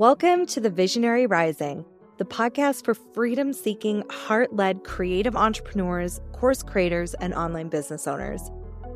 Welcome 0.00 0.46
to 0.46 0.60
the 0.60 0.70
Visionary 0.70 1.26
Rising, 1.26 1.84
the 2.16 2.24
podcast 2.24 2.86
for 2.86 2.94
freedom 2.94 3.52
seeking, 3.52 4.02
heart 4.08 4.56
led 4.56 4.82
creative 4.82 5.36
entrepreneurs, 5.36 6.22
course 6.32 6.62
creators, 6.62 7.12
and 7.12 7.34
online 7.34 7.68
business 7.68 8.06
owners. 8.06 8.50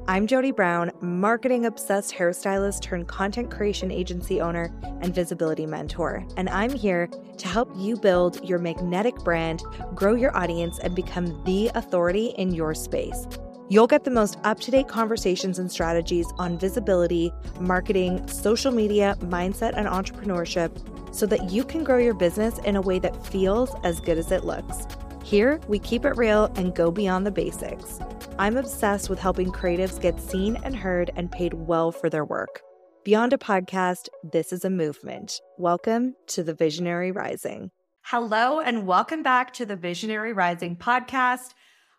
I'm 0.08 0.26
Jodie 0.26 0.56
Brown, 0.56 0.92
marketing 1.02 1.66
obsessed 1.66 2.14
hairstylist 2.14 2.80
turned 2.80 3.06
content 3.06 3.50
creation 3.50 3.90
agency 3.90 4.40
owner 4.40 4.74
and 5.02 5.14
visibility 5.14 5.66
mentor. 5.66 6.26
And 6.38 6.48
I'm 6.48 6.72
here 6.72 7.10
to 7.36 7.48
help 7.48 7.70
you 7.76 7.98
build 7.98 8.42
your 8.42 8.58
magnetic 8.58 9.14
brand, 9.16 9.62
grow 9.94 10.14
your 10.14 10.34
audience, 10.34 10.78
and 10.78 10.96
become 10.96 11.44
the 11.44 11.70
authority 11.74 12.28
in 12.38 12.54
your 12.54 12.74
space. 12.74 13.26
You'll 13.74 13.88
get 13.88 14.04
the 14.04 14.10
most 14.12 14.38
up 14.44 14.60
to 14.60 14.70
date 14.70 14.86
conversations 14.86 15.58
and 15.58 15.68
strategies 15.68 16.32
on 16.38 16.56
visibility, 16.56 17.32
marketing, 17.58 18.24
social 18.28 18.70
media, 18.70 19.16
mindset, 19.18 19.72
and 19.74 19.88
entrepreneurship 19.88 21.12
so 21.12 21.26
that 21.26 21.50
you 21.50 21.64
can 21.64 21.82
grow 21.82 21.98
your 21.98 22.14
business 22.14 22.58
in 22.58 22.76
a 22.76 22.80
way 22.80 23.00
that 23.00 23.26
feels 23.26 23.74
as 23.82 23.98
good 23.98 24.16
as 24.16 24.30
it 24.30 24.44
looks. 24.44 24.86
Here, 25.24 25.60
we 25.66 25.80
keep 25.80 26.04
it 26.04 26.16
real 26.16 26.52
and 26.54 26.72
go 26.72 26.92
beyond 26.92 27.26
the 27.26 27.32
basics. 27.32 27.98
I'm 28.38 28.56
obsessed 28.56 29.10
with 29.10 29.18
helping 29.18 29.50
creatives 29.50 30.00
get 30.00 30.20
seen 30.20 30.54
and 30.62 30.76
heard 30.76 31.10
and 31.16 31.32
paid 31.32 31.54
well 31.54 31.90
for 31.90 32.08
their 32.08 32.24
work. 32.24 32.60
Beyond 33.02 33.32
a 33.32 33.38
podcast, 33.38 34.08
this 34.22 34.52
is 34.52 34.64
a 34.64 34.70
movement. 34.70 35.40
Welcome 35.58 36.14
to 36.28 36.44
the 36.44 36.54
Visionary 36.54 37.10
Rising. 37.10 37.72
Hello, 38.02 38.60
and 38.60 38.86
welcome 38.86 39.24
back 39.24 39.52
to 39.54 39.66
the 39.66 39.74
Visionary 39.74 40.32
Rising 40.32 40.76
podcast. 40.76 41.54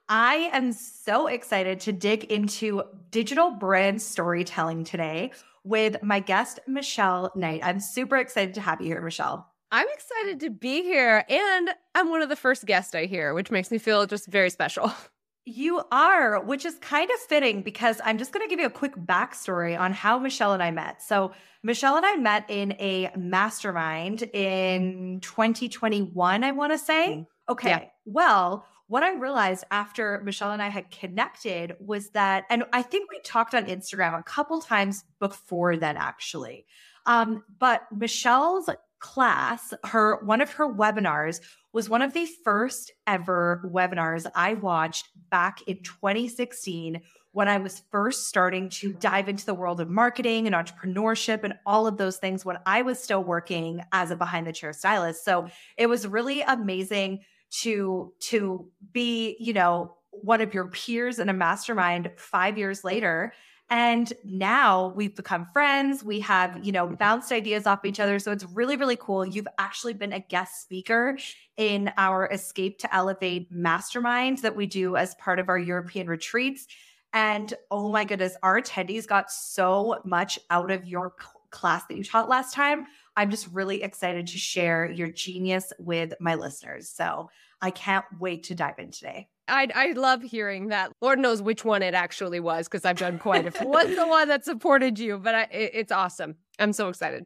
I 0.08 0.50
am 0.54 0.72
so 0.72 1.28
excited 1.28 1.80
to 1.82 1.92
dig 1.92 2.26
into 2.26 2.84
digital 3.10 3.52
brand 3.52 4.02
storytelling 4.02 4.84
today 4.84 5.32
with 5.64 6.02
my 6.04 6.20
guest, 6.20 6.60
Michelle 6.68 7.32
Knight. 7.36 7.62
I'm 7.64 7.80
super 7.80 8.18
excited 8.18 8.54
to 8.56 8.62
have 8.62 8.82
you 8.82 8.88
here, 8.88 9.02
Michelle. 9.02 9.50
I'm 9.72 9.88
excited 9.92 10.40
to 10.42 10.52
be 10.52 10.84
here. 10.84 11.26
And 11.28 11.70
I'm 11.96 12.12
one 12.12 12.22
of 12.22 12.30
the 12.30 12.36
first 12.36 12.66
guests 12.66 12.94
I 12.94 13.08
hear, 13.08 13.34
which 13.34 13.50
makes 13.50 13.72
me 13.72 13.80
feel 13.80 14.06
just 14.06 14.28
very 14.28 14.50
special. 14.50 14.92
You 15.48 15.84
are, 15.92 16.44
which 16.44 16.66
is 16.66 16.74
kind 16.80 17.08
of 17.12 17.20
fitting 17.20 17.62
because 17.62 18.02
I'm 18.04 18.18
just 18.18 18.32
going 18.32 18.44
to 18.44 18.50
give 18.50 18.60
you 18.60 18.66
a 18.66 18.72
quick 18.72 18.96
backstory 18.96 19.80
on 19.80 19.94
how 19.94 20.18
Michelle 20.18 20.54
and 20.54 20.64
I 20.64 20.72
met. 20.72 21.04
So, 21.04 21.34
Michelle 21.62 21.98
and 21.98 22.04
I 22.04 22.16
met 22.16 22.50
in 22.50 22.72
a 22.80 23.12
mastermind 23.16 24.24
in 24.24 25.20
2021, 25.22 26.44
I 26.44 26.52
want 26.52 26.74
to 26.74 26.80
say. 26.80 27.10
Mm-hmm. 27.10 27.52
Okay. 27.52 27.70
Yeah. 27.70 27.86
Well, 28.06 28.66
what 28.88 29.04
I 29.04 29.14
realized 29.14 29.64
after 29.72 30.22
Michelle 30.24 30.52
and 30.52 30.62
I 30.62 30.70
had 30.70 30.92
connected 30.92 31.76
was 31.80 32.10
that, 32.10 32.46
and 32.50 32.66
I 32.72 32.82
think 32.82 33.10
we 33.10 33.20
talked 33.22 33.56
on 33.56 33.66
Instagram 33.66 34.18
a 34.18 34.24
couple 34.24 34.62
times 34.62 35.04
before 35.20 35.76
then, 35.78 35.98
actually. 35.98 36.66
Um, 37.06 37.44
but 37.60 37.84
Michelle's 37.92 38.70
class, 39.00 39.74
her 39.84 40.24
one 40.24 40.42
of 40.42 40.52
her 40.52 40.72
webinars 40.72 41.40
was 41.74 41.90
one 41.90 42.02
of 42.02 42.14
the 42.14 42.26
first 42.44 42.92
ever 43.06 43.70
webinars 43.72 44.26
I 44.34 44.54
watched 44.54 45.10
back 45.30 45.62
in 45.68 45.84
2016 45.84 47.02
when 47.32 47.50
I 47.50 47.58
was 47.58 47.84
first 47.92 48.30
starting 48.30 48.70
to 48.70 48.94
dive 48.94 49.28
into 49.28 49.46
the 49.46 49.54
world 49.54 49.82
of 49.82 49.90
marketing 49.90 50.48
and 50.48 50.56
entrepreneurship 50.56 51.44
and 51.44 51.54
all 51.66 51.86
of 51.86 51.98
those 51.98 52.16
things 52.16 52.46
when 52.46 52.58
I 52.66 52.82
was 52.82 52.98
still 52.98 53.24
working 53.24 53.82
as 53.92 54.10
a 54.10 54.16
behind 54.16 54.48
the 54.48 54.54
chair 54.54 54.72
stylist. 54.72 55.26
So 55.26 55.50
it 55.76 55.88
was 55.88 56.08
really 56.08 56.42
amazing 56.42 57.20
to 57.52 58.14
to 58.20 58.70
be 58.92 59.38
you 59.40 59.54
know 59.54 59.96
one 60.12 60.42
of 60.42 60.54
your 60.54 60.68
peers 60.68 61.20
in 61.20 61.30
a 61.30 61.34
mastermind 61.34 62.12
5 62.18 62.58
years 62.58 62.84
later. 62.84 63.34
And 63.68 64.14
now 64.24 64.94
we've 64.96 65.16
become 65.16 65.48
friends. 65.52 66.04
We 66.04 66.20
have 66.22 66.64
you 66.64 66.72
know 66.72 66.86
mm-hmm. 66.86 66.96
bounced 66.96 67.32
ideas 67.32 67.66
off 67.66 67.84
each 67.86 68.00
other. 68.00 68.20
So 68.20 68.32
it's 68.32 68.46
really 68.46 68.78
really 68.78 68.98
cool. 68.98 69.26
You've 69.26 69.48
actually 69.58 69.94
been 69.94 70.14
a 70.14 70.20
guest 70.20 70.62
speaker 70.62 71.18
in 71.58 71.92
our 71.98 72.30
escape 72.32 72.80
to 72.80 72.96
elevate 72.96 73.52
mastermind 73.52 74.40
that 74.40 74.56
we 74.56 74.66
do 74.66 74.96
as 74.96 75.16
part 75.16 75.40
of 75.40 75.50
our 75.50 75.58
european 75.58 76.08
retreats. 76.08 76.68
And 77.14 77.54
oh 77.72 77.92
my 77.92 78.06
goodness 78.06 78.36
our 78.44 78.62
attendees 78.62 79.08
got 79.08 79.32
so 79.32 80.02
much 80.06 80.38
out 80.50 80.70
of 80.70 80.86
your 80.86 81.14
class 81.50 81.86
that 81.88 81.98
you 81.98 82.04
taught 82.04 82.30
last 82.30 82.54
time 82.54 82.86
I'm 83.18 83.32
just 83.32 83.48
really 83.52 83.84
excited 83.84 84.28
to 84.28 84.38
share 84.38 84.90
your 84.92 85.10
genius 85.10 85.72
with 85.80 86.14
my 86.20 86.36
listeners. 86.36 86.90
So 86.90 87.30
I 87.62 87.72
can't 87.72 88.06
wait 88.20 88.44
to 88.44 88.56
dive 88.56 88.80
in 88.80 88.92
today. 88.92 89.30
I 89.48 89.68
I 89.74 89.92
love 89.94 90.22
hearing 90.22 90.70
that. 90.70 90.92
Lord 91.02 91.20
knows 91.20 91.42
which 91.42 91.64
one 91.64 91.82
it 91.82 91.94
actually 91.94 92.40
was 92.40 92.68
because 92.68 92.84
I've 92.86 92.98
done 92.98 93.20
quite 93.20 93.46
a 93.46 93.52
few. 93.52 93.68
What's 93.68 93.96
the 93.96 94.08
one 94.08 94.28
that 94.28 94.44
supported 94.44 95.00
you? 95.00 95.20
But 95.20 95.36
I, 95.36 95.42
it, 95.52 95.72
it's 95.74 95.92
awesome. 95.92 96.36
I'm 96.60 96.74
so 96.74 96.90
excited. 96.90 97.26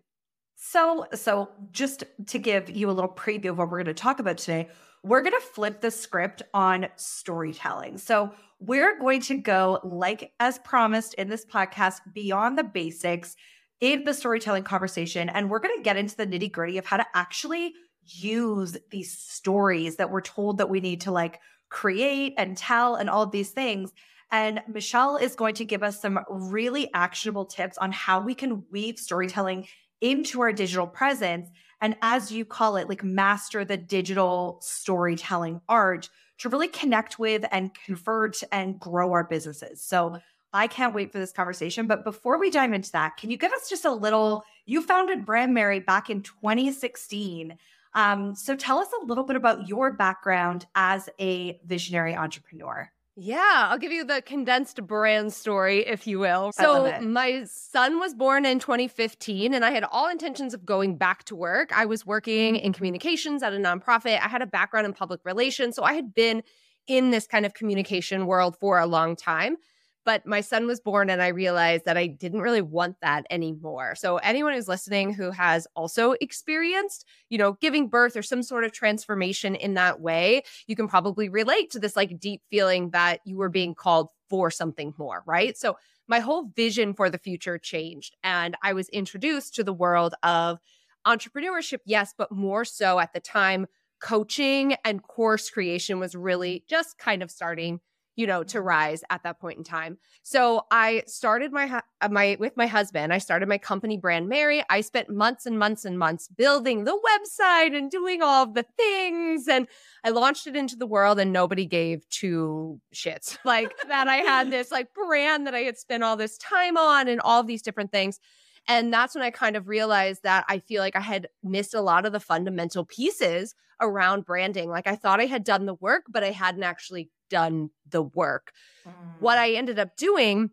So 0.56 1.06
so 1.14 1.50
just 1.72 2.04
to 2.28 2.40
give 2.40 2.70
you 2.70 2.90
a 2.90 2.92
little 2.92 3.12
preview 3.12 3.52
of 3.52 3.58
what 3.58 3.70
we're 3.70 3.78
going 3.78 3.86
to 3.86 3.94
talk 3.94 4.20
about 4.20 4.38
today, 4.38 4.68
we're 5.04 5.22
going 5.22 5.34
to 5.34 5.48
flip 5.54 5.82
the 5.82 5.92
script 5.92 6.42
on 6.54 6.88
storytelling. 6.98 7.98
So 7.98 8.32
we're 8.60 9.00
going 9.00 9.22
to 9.22 9.38
go 9.38 9.80
like 9.84 10.34
as 10.40 10.60
promised 10.60 11.14
in 11.14 11.30
this 11.30 11.46
podcast 11.46 12.02
beyond 12.14 12.58
the 12.58 12.64
basics 12.64 13.38
in 13.82 14.04
the 14.04 14.14
storytelling 14.14 14.64
conversation. 14.64 15.30
And 15.30 15.50
we're 15.50 15.60
going 15.60 15.78
to 15.78 15.84
get 15.84 15.98
into 15.98 16.16
the 16.16 16.28
nitty 16.28 16.52
gritty 16.52 16.78
of 16.78 16.86
how 16.86 16.98
to 16.98 17.06
actually 17.14 17.74
use 18.06 18.78
these 18.90 19.16
stories 19.18 19.98
that 19.98 20.10
we're 20.10 20.22
told 20.22 20.58
that 20.58 20.70
we 20.70 20.80
need 20.80 21.02
to 21.02 21.12
like 21.12 21.40
create 21.70 22.34
and 22.38 22.58
tell 22.58 22.96
and 22.96 23.10
all 23.10 23.26
these 23.26 23.52
things. 23.52 23.94
And 24.32 24.62
Michelle 24.68 25.18
is 25.18 25.36
going 25.36 25.56
to 25.56 25.66
give 25.66 25.84
us 25.84 26.02
some 26.02 26.20
really 26.30 26.90
actionable 26.94 27.46
tips 27.46 27.78
on 27.78 27.92
how 27.92 28.22
we 28.22 28.36
can 28.36 28.64
weave 28.72 29.00
storytelling 29.00 29.68
into 30.02 30.42
our 30.42 30.54
digital 30.54 30.88
presence. 30.88 31.50
And 31.82 31.96
as 32.02 32.32
you 32.32 32.46
call 32.46 32.76
it, 32.76 32.90
like 32.90 33.04
master 33.04 33.66
the 33.66 33.78
digital 33.78 34.60
storytelling 34.62 35.62
art 35.68 36.10
to 36.40 36.50
really 36.50 36.68
connect 36.68 37.20
with 37.20 37.46
and 37.52 37.72
convert 37.86 38.42
and 38.52 38.80
grow 38.80 39.12
our 39.12 39.24
businesses. 39.24 39.84
So 39.84 40.20
I 40.54 40.68
can't 40.68 40.94
wait 40.94 41.12
for 41.12 41.20
this 41.20 41.32
conversation. 41.32 41.88
But 41.88 42.04
before 42.04 42.40
we 42.40 42.50
dive 42.50 42.74
into 42.74 42.92
that, 42.94 43.18
can 43.18 43.30
you 43.30 43.38
give 43.38 43.52
us 43.52 43.70
just 43.70 43.86
a 43.86 43.92
little? 43.92 44.44
You 44.66 44.82
founded 44.82 45.26
BrandMerry 45.26 45.86
back 45.86 46.10
in 46.10 46.22
2016. 46.22 47.58
Um, 47.94 48.36
so 48.36 48.56
tell 48.56 48.80
us 48.80 48.90
a 49.02 49.06
little 49.06 49.24
bit 49.24 49.36
about 49.36 49.68
your 49.68 49.92
background 49.92 50.68
as 50.76 51.10
a 51.20 51.60
visionary 51.66 52.16
entrepreneur. 52.16 52.92
Yeah, 53.22 53.68
I'll 53.70 53.78
give 53.78 53.92
you 53.92 54.06
the 54.06 54.22
condensed 54.22 54.82
brand 54.88 55.34
story, 55.34 55.86
if 55.86 56.08
you 56.08 56.20
will. 56.20 56.54
So, 56.54 57.02
my 57.02 57.44
son 57.44 58.00
was 58.00 58.14
born 58.14 58.46
in 58.46 58.60
2015, 58.60 59.54
and 59.54 59.66
I 59.66 59.72
had 59.72 59.84
all 59.84 60.08
intentions 60.08 60.54
of 60.54 60.66
going 60.66 60.96
back 60.96 61.26
to 61.26 61.36
work. 61.36 61.78
I 61.78 61.86
was 61.86 62.06
working 62.06 62.56
in 62.56 62.72
communications 62.72 63.44
at 63.44 63.54
a 63.54 63.58
nonprofit. 63.58 64.22
I 64.22 64.30
had 64.30 64.42
a 64.42 64.48
background 64.48 64.86
in 64.86 64.94
public 64.94 65.20
relations. 65.26 65.76
So, 65.76 65.84
I 65.84 65.96
had 65.96 66.14
been 66.14 66.44
in 66.88 67.12
this 67.12 67.28
kind 67.28 67.46
of 67.46 67.54
communication 67.54 68.26
world 68.26 68.56
for 68.58 68.80
a 68.80 68.86
long 68.86 69.18
time. 69.18 69.58
But 70.06 70.26
my 70.26 70.42
son 70.42 70.66
was 70.66 70.80
born, 70.80 71.10
and 71.10 71.22
I 71.22 71.28
realized 71.28 71.86
that 71.86 71.98
I 71.98 72.08
didn't 72.08 72.42
really 72.42 72.62
want 72.62 72.98
that 73.02 73.26
anymore. 73.30 73.96
So, 73.96 74.18
anyone 74.18 74.54
who's 74.54 74.68
listening 74.68 75.14
who 75.14 75.30
has 75.32 75.68
also 75.76 76.14
experienced, 76.22 77.06
you 77.30 77.38
know, 77.38 77.54
giving 77.62 77.90
birth 77.90 78.16
or 78.16 78.24
some 78.24 78.42
sort 78.42 78.64
of 78.64 78.72
transformation 78.72 79.56
in 79.56 79.76
that 79.76 80.00
way, 80.02 80.44
you 80.68 80.76
can 80.76 80.88
probably 80.88 81.30
relate 81.30 81.70
to 81.72 81.80
this 81.80 81.96
like 81.96 82.20
deep 82.20 82.42
feeling 82.50 82.90
that 82.92 83.20
you 83.26 83.38
were 83.38 83.50
being 83.50 83.76
called 83.76 84.10
for 84.30 84.50
something 84.50 84.94
more, 84.98 85.24
right? 85.28 85.58
So, 85.58 85.78
my 86.08 86.20
whole 86.20 86.46
vision 86.56 86.94
for 86.94 87.10
the 87.10 87.20
future 87.20 87.58
changed, 87.60 88.16
and 88.24 88.56
I 88.64 88.74
was 88.74 88.90
introduced 88.90 89.54
to 89.56 89.64
the 89.64 89.74
world 89.74 90.16
of 90.24 90.60
entrepreneurship, 91.06 91.80
yes, 91.86 92.14
but 92.18 92.32
more 92.32 92.66
so 92.66 93.00
at 93.00 93.14
the 93.14 93.20
time, 93.20 93.68
coaching 94.02 94.76
and 94.86 95.04
course 95.04 95.50
creation 95.50 96.00
was 96.00 96.16
really 96.16 96.64
just 96.68 96.98
kind 96.98 97.22
of 97.22 97.30
starting 97.32 97.80
you 98.20 98.28
know, 98.28 98.44
to 98.44 98.60
rise 98.60 99.02
at 99.10 99.24
that 99.24 99.40
point 99.40 99.58
in 99.58 99.64
time. 99.64 99.98
So 100.24 100.66
I 100.72 101.04
started 101.08 101.54
my 101.54 101.82
uh, 102.02 102.10
my 102.10 102.36
with 102.38 102.58
my 102.58 102.68
husband. 102.68 103.14
I 103.14 103.18
started 103.18 103.48
my 103.48 103.58
company 103.58 103.98
BrandMerry. 103.98 104.62
I 104.70 104.82
spent 104.82 105.10
months 105.10 105.46
and 105.46 105.58
months 105.58 105.86
and 105.86 105.98
months 105.98 106.28
building 106.28 106.84
the 106.84 107.00
website 107.00 107.74
and 107.78 107.90
doing 107.90 108.22
all 108.22 108.46
the 108.46 108.66
things 108.76 109.48
and 109.48 109.70
I 110.04 110.10
launched 110.10 110.48
it 110.48 110.58
into 110.58 110.76
the 110.76 110.86
world 110.86 111.18
and 111.18 111.32
nobody 111.32 111.66
gave 111.66 112.10
two 112.10 112.82
shits. 112.94 113.38
Like 113.46 113.74
that 113.88 114.10
I 114.10 114.18
had 114.18 114.52
this 114.52 114.70
like 114.70 114.94
brand 114.94 115.48
that 115.48 115.56
I 115.56 115.62
had 115.62 115.78
spent 115.78 116.04
all 116.04 116.18
this 116.18 116.38
time 116.38 116.76
on 116.76 117.08
and 117.08 117.22
all 117.22 117.44
these 117.44 117.62
different 117.62 117.94
things. 117.94 118.20
And 118.68 118.94
that's 118.94 119.16
when 119.16 119.24
I 119.24 119.32
kind 119.32 119.56
of 119.56 119.68
realized 119.68 120.24
that 120.24 120.46
I 120.48 120.60
feel 120.60 120.82
like 120.82 120.96
I 120.96 121.02
had 121.02 121.28
missed 121.44 121.74
a 121.74 121.82
lot 121.82 122.06
of 122.06 122.12
the 122.12 122.20
fundamental 122.20 122.86
pieces 122.86 123.56
around 123.82 124.26
branding. 124.26 124.70
Like 124.70 124.88
I 124.88 124.96
thought 124.96 125.20
I 125.20 125.26
had 125.26 125.44
done 125.44 125.66
the 125.66 125.74
work, 125.76 126.04
but 126.10 126.24
I 126.24 126.32
hadn't 126.32 126.64
actually 126.64 127.10
done 127.30 127.70
the 127.90 128.02
work. 128.02 128.52
Mm. 128.88 128.92
What 129.20 129.38
I 129.38 129.54
ended 129.54 129.80
up 129.80 129.96
doing 129.96 130.52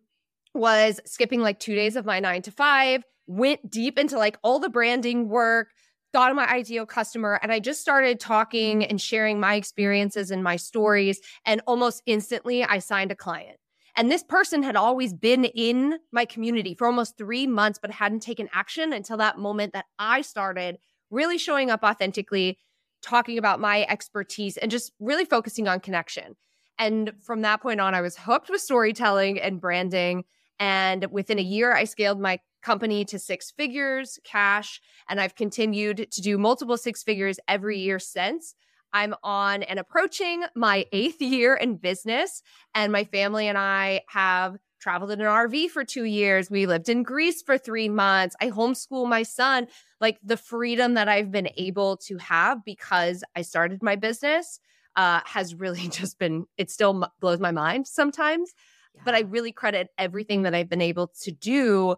was 0.55 1.01
skipping 1.05 1.41
like 1.41 1.59
two 1.59 1.75
days 1.75 1.97
of 1.97 2.07
my 2.07 2.21
nine 2.21 2.43
to 2.43 2.51
five, 2.51 3.03
went 3.27 3.71
deep 3.71 3.99
into 3.99 4.19
like 4.19 4.39
all 4.43 4.59
the 4.59 4.69
branding 4.69 5.29
work, 5.29 5.69
thought 6.13 6.31
of 6.31 6.37
my 6.37 6.49
ideal 6.49 6.87
customer, 6.87 7.39
and 7.43 7.53
I 7.53 7.61
just 7.61 7.81
started 7.81 8.21
talking 8.21 8.85
and 8.85 9.01
sharing 9.01 9.39
my 9.41 9.55
experiences 9.57 10.31
and 10.31 10.43
my 10.43 10.57
stories. 10.57 11.21
And 11.45 11.61
almost 11.67 12.03
instantly, 12.07 12.65
I 12.65 12.79
signed 12.79 13.11
a 13.11 13.17
client. 13.17 13.59
And 13.97 14.11
this 14.11 14.23
person 14.23 14.63
had 14.63 14.77
always 14.77 15.15
been 15.15 15.47
in 15.47 15.99
my 16.13 16.27
community 16.27 16.75
for 16.75 16.87
almost 16.87 17.17
three 17.17 17.47
months, 17.47 17.79
but 17.81 17.91
hadn't 17.91 18.21
taken 18.21 18.49
action 18.53 18.93
until 18.93 19.17
that 19.17 19.39
moment 19.39 19.73
that 19.73 19.87
I 19.99 20.21
started 20.21 20.77
really 21.11 21.39
showing 21.39 21.71
up 21.71 21.83
authentically, 21.83 22.59
talking 23.03 23.39
about 23.39 23.59
my 23.59 23.87
expertise, 23.89 24.59
and 24.59 24.71
just 24.71 24.93
really 25.01 25.25
focusing 25.25 25.67
on 25.67 25.81
connection. 25.81 26.37
And 26.79 27.13
from 27.23 27.41
that 27.43 27.63
point 27.63 27.81
on, 27.81 27.95
I 27.95 28.03
was 28.03 28.19
hooked 28.19 28.51
with 28.51 28.61
storytelling 28.61 29.41
and 29.41 29.61
branding. 29.61 30.25
And 30.59 31.07
within 31.11 31.39
a 31.39 31.43
year, 31.43 31.73
I 31.73 31.85
scaled 31.85 32.21
my 32.21 32.39
company 32.63 33.05
to 33.07 33.19
six 33.19 33.51
figures 33.51 34.19
cash. 34.25 34.81
And 35.09 35.21
I've 35.21 35.37
continued 35.37 36.09
to 36.11 36.21
do 36.21 36.37
multiple 36.37 36.77
six 36.77 37.03
figures 37.03 37.39
every 37.49 37.79
year 37.79 37.99
since. 37.99 38.55
I'm 38.97 39.15
on 39.23 39.63
and 39.63 39.79
approaching 39.79 40.45
my 40.55 40.87
eighth 40.91 41.21
year 41.21 41.55
in 41.55 41.77
business. 41.77 42.43
And 42.75 42.91
my 42.91 43.05
family 43.05 43.47
and 43.47 43.59
I 43.59 44.01
have 44.09 44.57
traveled 44.81 45.11
in 45.11 45.21
an 45.21 45.27
RV 45.27 45.69
for 45.69 45.85
two 45.85 46.05
years. 46.05 46.51
We 46.51 46.65
lived 46.65 46.89
in 46.89 47.03
Greece 47.03 47.43
for 47.43 47.59
three 47.59 47.91
months. 47.91 48.35
I 48.41 48.49
homeschool 48.49 49.07
my 49.07 49.23
son. 49.23 49.67
Like 50.01 50.19
the 50.23 50.39
freedom 50.39 50.95
that 50.95 51.11
I've 51.11 51.31
been 51.31 51.51
able 51.59 51.99
to 52.07 52.17
have 52.17 52.65
because 52.65 53.23
I 53.35 53.43
started 53.43 53.83
my 53.83 53.97
business 53.97 54.61
uh, 54.97 55.21
has 55.27 55.55
really 55.55 55.89
just 55.91 56.19
been, 56.19 56.47
it 56.57 56.71
still 56.71 57.05
m- 57.05 57.11
blows 57.21 57.39
my 57.39 57.51
mind 57.51 57.87
sometimes. 57.87 58.55
Yeah. 58.95 59.03
But 59.05 59.15
I 59.15 59.21
really 59.21 59.53
credit 59.53 59.89
everything 59.99 60.45
that 60.45 60.55
I've 60.55 60.71
been 60.71 60.81
able 60.81 61.09
to 61.25 61.33
do 61.33 61.97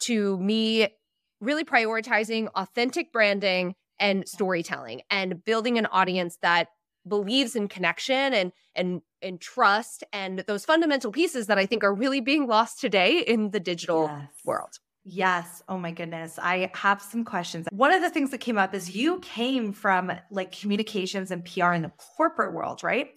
to 0.00 0.36
me 0.38 0.88
really 1.40 1.64
prioritizing 1.64 2.48
authentic 2.56 3.12
branding 3.12 3.76
and 3.98 4.28
storytelling 4.28 5.02
and 5.10 5.44
building 5.44 5.78
an 5.78 5.86
audience 5.86 6.38
that 6.42 6.68
believes 7.06 7.56
in 7.56 7.68
connection 7.68 8.32
and 8.32 8.52
and 8.74 9.02
and 9.20 9.40
trust 9.40 10.04
and 10.12 10.40
those 10.46 10.64
fundamental 10.64 11.10
pieces 11.12 11.46
that 11.46 11.58
I 11.58 11.66
think 11.66 11.84
are 11.84 11.94
really 11.94 12.20
being 12.20 12.46
lost 12.46 12.80
today 12.80 13.20
in 13.20 13.50
the 13.50 13.60
digital 13.60 14.06
yes. 14.06 14.28
world. 14.44 14.78
Yes. 15.04 15.62
Oh 15.68 15.78
my 15.78 15.90
goodness. 15.90 16.38
I 16.40 16.70
have 16.74 17.02
some 17.02 17.24
questions. 17.24 17.66
One 17.72 17.92
of 17.92 18.02
the 18.02 18.10
things 18.10 18.30
that 18.30 18.38
came 18.38 18.56
up 18.56 18.72
is 18.72 18.94
you 18.94 19.18
came 19.18 19.72
from 19.72 20.12
like 20.30 20.52
communications 20.52 21.30
and 21.30 21.44
PR 21.44 21.72
in 21.72 21.82
the 21.82 21.92
corporate 22.16 22.54
world, 22.54 22.84
right? 22.84 23.08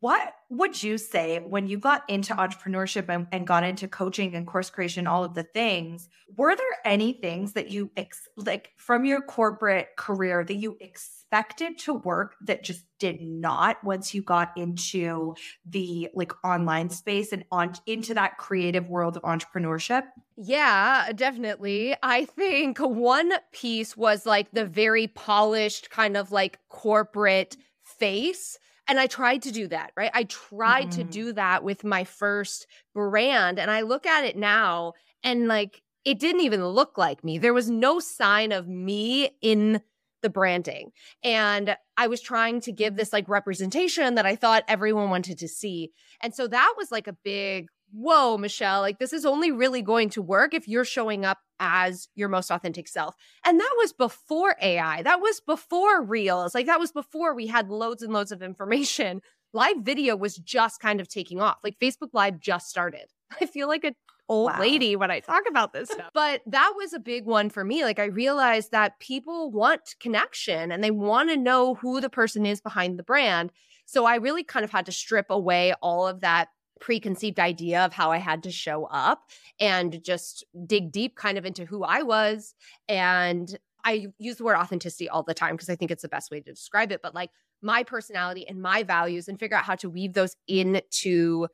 What 0.00 0.34
would 0.48 0.82
you 0.82 0.98
say 0.98 1.38
when 1.38 1.66
you 1.66 1.78
got 1.78 2.08
into 2.08 2.34
entrepreneurship 2.34 3.08
and, 3.08 3.26
and, 3.32 3.46
got 3.46 3.64
into 3.64 3.88
coaching 3.88 4.34
and 4.34 4.46
course 4.46 4.70
creation, 4.70 5.06
all 5.06 5.24
of 5.24 5.34
the 5.34 5.42
things? 5.42 6.08
Were 6.36 6.54
there 6.54 6.66
any 6.84 7.14
things 7.14 7.54
that 7.54 7.70
you 7.70 7.90
ex- 7.96 8.28
like 8.36 8.70
from 8.76 9.04
your 9.04 9.20
corporate 9.20 9.88
career 9.96 10.44
that 10.44 10.54
you 10.54 10.76
expected 10.80 11.78
to 11.78 11.94
work 11.94 12.36
that 12.42 12.62
just 12.62 12.84
did 12.98 13.20
not 13.20 13.82
once 13.82 14.14
you 14.14 14.22
got 14.22 14.52
into 14.56 15.34
the 15.64 16.08
like 16.14 16.32
online 16.44 16.90
space 16.90 17.32
and 17.32 17.44
on 17.50 17.72
into 17.86 18.14
that 18.14 18.38
creative 18.38 18.88
world 18.88 19.16
of 19.16 19.22
entrepreneurship? 19.22 20.04
Yeah, 20.36 21.10
definitely. 21.14 21.96
I 22.02 22.24
think 22.24 22.78
one 22.78 23.32
piece 23.52 23.96
was 23.96 24.26
like 24.26 24.50
the 24.52 24.64
very 24.64 25.06
polished 25.08 25.90
kind 25.90 26.16
of 26.16 26.32
like 26.32 26.58
corporate 26.68 27.56
face 27.82 28.58
and 28.90 28.98
I 28.98 29.06
tried 29.06 29.42
to 29.42 29.52
do 29.52 29.68
that, 29.68 29.92
right? 29.96 30.10
I 30.12 30.24
tried 30.24 30.88
mm-hmm. 30.88 31.02
to 31.02 31.04
do 31.04 31.32
that 31.34 31.62
with 31.62 31.84
my 31.84 32.02
first 32.02 32.66
brand. 32.92 33.60
And 33.60 33.70
I 33.70 33.82
look 33.82 34.04
at 34.04 34.24
it 34.24 34.36
now 34.36 34.94
and 35.22 35.46
like 35.46 35.80
it 36.04 36.18
didn't 36.18 36.40
even 36.40 36.66
look 36.66 36.98
like 36.98 37.22
me. 37.22 37.38
There 37.38 37.54
was 37.54 37.70
no 37.70 38.00
sign 38.00 38.50
of 38.50 38.66
me 38.66 39.30
in 39.40 39.80
the 40.22 40.28
branding. 40.28 40.90
And 41.22 41.76
I 41.96 42.08
was 42.08 42.20
trying 42.20 42.60
to 42.62 42.72
give 42.72 42.96
this 42.96 43.12
like 43.12 43.28
representation 43.28 44.16
that 44.16 44.26
I 44.26 44.34
thought 44.34 44.64
everyone 44.66 45.08
wanted 45.08 45.38
to 45.38 45.48
see. 45.48 45.92
And 46.20 46.34
so 46.34 46.48
that 46.48 46.74
was 46.76 46.90
like 46.90 47.06
a 47.06 47.16
big 47.22 47.68
whoa, 47.92 48.36
Michelle, 48.36 48.80
like 48.80 48.98
this 48.98 49.12
is 49.12 49.24
only 49.24 49.50
really 49.50 49.82
going 49.82 50.10
to 50.10 50.22
work 50.22 50.54
if 50.54 50.68
you're 50.68 50.84
showing 50.84 51.24
up 51.24 51.38
as 51.58 52.08
your 52.14 52.28
most 52.28 52.50
authentic 52.50 52.88
self. 52.88 53.14
And 53.44 53.60
that 53.60 53.74
was 53.78 53.92
before 53.92 54.56
AI. 54.60 55.02
That 55.02 55.20
was 55.20 55.40
before 55.40 56.02
Reels. 56.02 56.54
Like 56.54 56.66
that 56.66 56.80
was 56.80 56.92
before 56.92 57.34
we 57.34 57.46
had 57.46 57.68
loads 57.68 58.02
and 58.02 58.12
loads 58.12 58.32
of 58.32 58.42
information. 58.42 59.20
Live 59.52 59.78
video 59.82 60.14
was 60.14 60.36
just 60.36 60.80
kind 60.80 61.00
of 61.00 61.08
taking 61.08 61.40
off. 61.40 61.58
Like 61.64 61.76
Facebook 61.80 62.10
Live 62.12 62.38
just 62.38 62.68
started. 62.68 63.06
I 63.40 63.46
feel 63.46 63.68
like 63.68 63.84
a 63.84 63.94
old 64.28 64.52
wow. 64.52 64.60
lady 64.60 64.94
when 64.94 65.10
I 65.10 65.18
talk 65.18 65.42
about 65.48 65.72
this 65.72 65.90
stuff. 65.90 66.10
but 66.14 66.40
that 66.46 66.72
was 66.76 66.92
a 66.92 67.00
big 67.00 67.26
one 67.26 67.50
for 67.50 67.64
me. 67.64 67.82
Like 67.82 67.98
I 67.98 68.04
realized 68.04 68.70
that 68.70 69.00
people 69.00 69.50
want 69.50 69.96
connection 69.98 70.70
and 70.70 70.84
they 70.84 70.92
want 70.92 71.30
to 71.30 71.36
know 71.36 71.74
who 71.74 72.00
the 72.00 72.08
person 72.08 72.46
is 72.46 72.60
behind 72.60 72.96
the 72.96 73.02
brand. 73.02 73.50
So 73.86 74.04
I 74.04 74.16
really 74.16 74.44
kind 74.44 74.64
of 74.64 74.70
had 74.70 74.86
to 74.86 74.92
strip 74.92 75.26
away 75.30 75.74
all 75.82 76.06
of 76.06 76.20
that 76.20 76.48
preconceived 76.80 77.38
idea 77.38 77.84
of 77.84 77.92
how 77.92 78.10
I 78.10 78.18
had 78.18 78.42
to 78.44 78.50
show 78.50 78.86
up 78.86 79.30
and 79.58 80.02
just 80.02 80.44
dig 80.66 80.90
deep 80.90 81.16
kind 81.16 81.38
of 81.38 81.44
into 81.44 81.64
who 81.64 81.84
I 81.84 82.02
was. 82.02 82.54
And 82.88 83.58
I 83.84 84.08
use 84.18 84.36
the 84.36 84.44
word 84.44 84.56
authenticity 84.56 85.08
all 85.08 85.22
the 85.22 85.34
time 85.34 85.54
because 85.54 85.70
I 85.70 85.76
think 85.76 85.90
it's 85.90 86.02
the 86.02 86.08
best 86.08 86.30
way 86.30 86.40
to 86.40 86.50
describe 86.50 86.92
it, 86.92 87.00
but 87.02 87.14
like 87.14 87.30
my 87.62 87.82
personality 87.82 88.46
and 88.48 88.60
my 88.60 88.82
values 88.82 89.28
and 89.28 89.38
figure 89.38 89.56
out 89.56 89.64
how 89.64 89.76
to 89.76 89.90
weave 89.90 90.14
those 90.14 90.36
into 90.48 91.48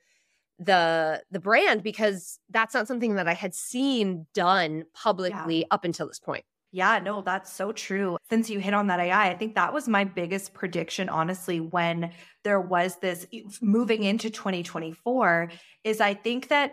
the 0.58 1.22
the 1.30 1.40
brand 1.40 1.82
because 1.82 2.38
that's 2.48 2.72
not 2.72 2.88
something 2.88 3.16
that 3.16 3.28
I 3.28 3.34
had 3.34 3.54
seen 3.54 4.26
done 4.32 4.84
publicly 4.94 5.60
yeah. 5.60 5.66
up 5.70 5.84
until 5.84 6.08
this 6.08 6.18
point. 6.18 6.44
Yeah, 6.76 6.98
no, 6.98 7.22
that's 7.22 7.50
so 7.50 7.72
true. 7.72 8.18
Since 8.28 8.50
you 8.50 8.58
hit 8.58 8.74
on 8.74 8.88
that 8.88 9.00
AI, 9.00 9.30
I 9.30 9.34
think 9.34 9.54
that 9.54 9.72
was 9.72 9.88
my 9.88 10.04
biggest 10.04 10.52
prediction, 10.52 11.08
honestly, 11.08 11.58
when 11.58 12.12
there 12.44 12.60
was 12.60 12.96
this 12.96 13.26
moving 13.62 14.02
into 14.02 14.28
2024, 14.28 15.50
is 15.84 16.02
I 16.02 16.12
think 16.12 16.48
that 16.48 16.72